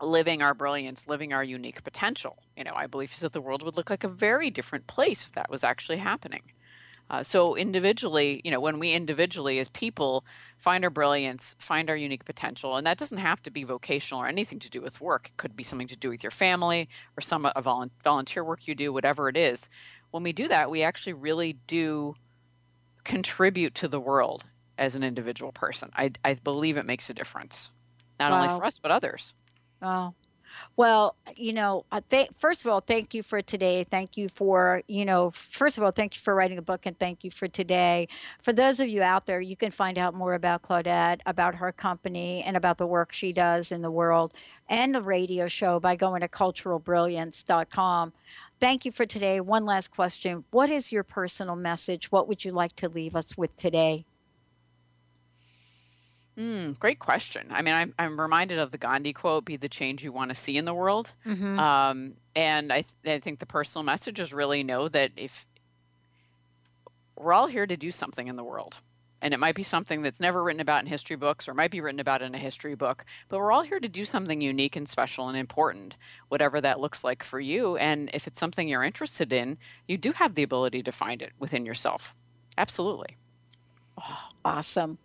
living 0.00 0.42
our 0.42 0.54
brilliance 0.54 1.08
living 1.08 1.32
our 1.32 1.42
unique 1.42 1.82
potential? 1.82 2.42
You 2.56 2.64
know 2.64 2.74
i 2.74 2.86
believe 2.86 3.18
that 3.20 3.32
the 3.32 3.40
world 3.40 3.62
would 3.62 3.76
look 3.76 3.90
like 3.90 4.04
a 4.04 4.08
very 4.08 4.50
different 4.50 4.86
place 4.86 5.24
if 5.24 5.32
that 5.32 5.50
was 5.50 5.64
actually 5.64 5.98
happening. 5.98 6.42
Uh, 7.10 7.22
so 7.22 7.54
individually 7.54 8.40
you 8.44 8.50
know 8.50 8.60
when 8.60 8.78
we 8.78 8.92
individually 8.92 9.58
as 9.58 9.68
people 9.70 10.24
find 10.58 10.84
our 10.84 10.90
brilliance 10.90 11.54
find 11.58 11.90
our 11.90 11.96
unique 11.96 12.24
potential 12.24 12.76
and 12.76 12.86
that 12.86 12.98
doesn't 12.98 13.18
have 13.18 13.42
to 13.42 13.50
be 13.50 13.64
vocational 13.64 14.22
or 14.22 14.26
anything 14.26 14.58
to 14.58 14.70
do 14.70 14.80
with 14.80 15.00
work. 15.00 15.28
It 15.28 15.36
could 15.36 15.56
be 15.56 15.64
something 15.64 15.88
to 15.88 15.96
do 15.96 16.10
with 16.10 16.22
your 16.22 16.30
family 16.30 16.88
or 17.16 17.20
some 17.20 17.46
a 17.46 17.88
volunteer 18.02 18.44
work 18.44 18.66
you 18.66 18.74
do 18.74 18.92
whatever 18.92 19.28
it 19.28 19.36
is. 19.36 19.68
When 20.10 20.22
we 20.22 20.32
do 20.32 20.48
that 20.48 20.70
we 20.70 20.82
actually 20.82 21.14
really 21.14 21.54
do 21.66 22.16
contribute 23.04 23.74
to 23.76 23.88
the 23.88 24.00
world 24.00 24.44
as 24.78 24.94
an 24.94 25.02
individual 25.02 25.52
person. 25.52 25.90
I, 25.94 26.12
I 26.24 26.34
believe 26.34 26.76
it 26.76 26.86
makes 26.86 27.08
a 27.10 27.14
difference, 27.14 27.70
not 28.18 28.30
wow. 28.30 28.42
only 28.42 28.48
for 28.48 28.64
us, 28.64 28.78
but 28.78 28.90
others. 28.90 29.34
Oh, 29.82 30.14
well, 30.76 31.16
you 31.36 31.52
know, 31.52 31.84
th- 32.10 32.30
first 32.36 32.64
of 32.64 32.70
all, 32.70 32.80
thank 32.80 33.14
you 33.14 33.22
for 33.22 33.42
today. 33.42 33.84
Thank 33.84 34.16
you 34.16 34.28
for, 34.28 34.82
you 34.88 35.04
know, 35.04 35.30
first 35.30 35.78
of 35.78 35.84
all, 35.84 35.90
thank 35.90 36.14
you 36.16 36.20
for 36.20 36.34
writing 36.34 36.56
the 36.56 36.62
book 36.62 36.86
and 36.86 36.98
thank 36.98 37.24
you 37.24 37.30
for 37.30 37.48
today. 37.48 38.08
For 38.42 38.52
those 38.52 38.80
of 38.80 38.88
you 38.88 39.02
out 39.02 39.26
there, 39.26 39.40
you 39.40 39.56
can 39.56 39.70
find 39.70 39.98
out 39.98 40.14
more 40.14 40.34
about 40.34 40.62
Claudette, 40.62 41.20
about 41.26 41.54
her 41.54 41.72
company, 41.72 42.42
and 42.42 42.56
about 42.56 42.78
the 42.78 42.86
work 42.86 43.12
she 43.12 43.32
does 43.32 43.72
in 43.72 43.82
the 43.82 43.90
world 43.90 44.32
and 44.68 44.94
the 44.94 45.02
radio 45.02 45.48
show 45.48 45.78
by 45.78 45.96
going 45.96 46.22
to 46.22 46.28
culturalbrilliance.com. 46.28 48.12
Thank 48.60 48.84
you 48.84 48.92
for 48.92 49.06
today. 49.06 49.40
One 49.40 49.64
last 49.64 49.90
question. 49.90 50.44
What 50.50 50.70
is 50.70 50.90
your 50.90 51.04
personal 51.04 51.56
message? 51.56 52.10
What 52.10 52.28
would 52.28 52.44
you 52.44 52.52
like 52.52 52.74
to 52.76 52.88
leave 52.88 53.14
us 53.14 53.36
with 53.36 53.54
today? 53.56 54.06
Mm, 56.38 56.78
great 56.78 56.98
question. 56.98 57.46
I 57.50 57.62
mean, 57.62 57.74
I'm, 57.74 57.94
I'm 57.98 58.20
reminded 58.20 58.58
of 58.58 58.72
the 58.72 58.78
Gandhi 58.78 59.12
quote 59.12 59.44
be 59.44 59.56
the 59.56 59.68
change 59.68 60.02
you 60.02 60.12
want 60.12 60.30
to 60.30 60.34
see 60.34 60.56
in 60.56 60.64
the 60.64 60.74
world. 60.74 61.12
Mm-hmm. 61.24 61.58
Um, 61.58 62.14
and 62.34 62.72
I, 62.72 62.84
th- 63.04 63.16
I 63.16 63.20
think 63.20 63.38
the 63.38 63.46
personal 63.46 63.84
message 63.84 64.18
is 64.18 64.32
really 64.32 64.64
know 64.64 64.88
that 64.88 65.12
if 65.16 65.46
we're 67.16 67.32
all 67.32 67.46
here 67.46 67.66
to 67.66 67.76
do 67.76 67.92
something 67.92 68.26
in 68.26 68.34
the 68.34 68.42
world, 68.42 68.78
and 69.22 69.32
it 69.32 69.40
might 69.40 69.54
be 69.54 69.62
something 69.62 70.02
that's 70.02 70.20
never 70.20 70.42
written 70.42 70.60
about 70.60 70.82
in 70.82 70.86
history 70.86 71.16
books 71.16 71.48
or 71.48 71.54
might 71.54 71.70
be 71.70 71.80
written 71.80 71.98
about 71.98 72.20
in 72.20 72.34
a 72.34 72.38
history 72.38 72.74
book, 72.74 73.06
but 73.30 73.38
we're 73.38 73.52
all 73.52 73.62
here 73.62 73.80
to 73.80 73.88
do 73.88 74.04
something 74.04 74.42
unique 74.42 74.76
and 74.76 74.86
special 74.86 75.28
and 75.28 75.38
important, 75.38 75.94
whatever 76.28 76.60
that 76.60 76.78
looks 76.78 77.02
like 77.02 77.22
for 77.22 77.40
you. 77.40 77.78
And 77.78 78.10
if 78.12 78.26
it's 78.26 78.38
something 78.38 78.68
you're 78.68 78.82
interested 78.82 79.32
in, 79.32 79.56
you 79.88 79.96
do 79.96 80.12
have 80.12 80.34
the 80.34 80.42
ability 80.42 80.82
to 80.82 80.92
find 80.92 81.22
it 81.22 81.32
within 81.38 81.64
yourself. 81.64 82.14
Absolutely. 82.58 83.16
Oh, 83.98 84.28
awesome. 84.44 84.98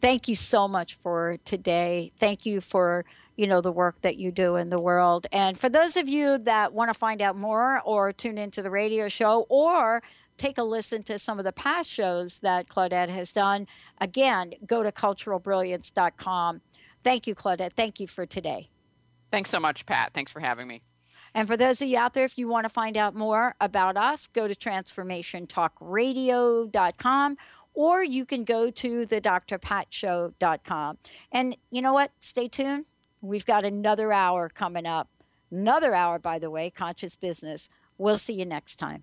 Thank 0.00 0.28
you 0.28 0.36
so 0.36 0.66
much 0.66 0.98
for 1.02 1.36
today. 1.44 2.12
Thank 2.18 2.46
you 2.46 2.60
for 2.60 3.04
you 3.36 3.46
know 3.46 3.60
the 3.60 3.72
work 3.72 4.00
that 4.02 4.16
you 4.16 4.30
do 4.30 4.56
in 4.56 4.70
the 4.70 4.80
world. 4.80 5.26
And 5.32 5.58
for 5.58 5.68
those 5.68 5.96
of 5.96 6.08
you 6.08 6.38
that 6.38 6.72
want 6.72 6.92
to 6.92 6.98
find 6.98 7.22
out 7.22 7.36
more 7.36 7.80
or 7.84 8.12
tune 8.12 8.38
into 8.38 8.62
the 8.62 8.70
radio 8.70 9.08
show 9.08 9.46
or 9.48 10.02
take 10.36 10.58
a 10.58 10.62
listen 10.62 11.02
to 11.04 11.18
some 11.18 11.38
of 11.38 11.44
the 11.44 11.52
past 11.52 11.90
shows 11.90 12.38
that 12.40 12.68
Claudette 12.68 13.08
has 13.08 13.32
done, 13.32 13.66
again, 13.98 14.52
go 14.66 14.82
to 14.82 14.92
culturalbrilliance.com. 14.92 16.60
Thank 17.02 17.26
you, 17.26 17.34
Claudette. 17.34 17.72
Thank 17.72 18.00
you 18.00 18.06
for 18.06 18.26
today. 18.26 18.68
Thanks 19.30 19.50
so 19.50 19.60
much, 19.60 19.86
Pat. 19.86 20.10
Thanks 20.12 20.30
for 20.30 20.40
having 20.40 20.68
me. 20.68 20.82
And 21.34 21.46
for 21.46 21.56
those 21.56 21.80
of 21.80 21.88
you 21.88 21.96
out 21.96 22.12
there, 22.14 22.24
if 22.24 22.36
you 22.36 22.48
want 22.48 22.64
to 22.64 22.70
find 22.70 22.96
out 22.96 23.14
more 23.14 23.54
about 23.60 23.96
us, 23.96 24.26
go 24.26 24.48
to 24.48 24.54
transformationtalkradio.com 24.54 27.36
or 27.74 28.02
you 28.02 28.24
can 28.26 28.44
go 28.44 28.70
to 28.70 29.06
the 29.06 29.20
drpatshow.com. 29.20 30.98
And 31.32 31.56
you 31.70 31.82
know 31.82 31.92
what? 31.92 32.10
Stay 32.20 32.48
tuned. 32.48 32.86
We've 33.20 33.46
got 33.46 33.64
another 33.64 34.12
hour 34.12 34.48
coming 34.48 34.86
up. 34.86 35.08
Another 35.50 35.94
hour, 35.94 36.18
by 36.18 36.38
the 36.38 36.50
way, 36.50 36.70
conscious 36.70 37.16
business. 37.16 37.68
We'll 37.98 38.18
see 38.18 38.34
you 38.34 38.46
next 38.46 38.76
time. 38.76 39.02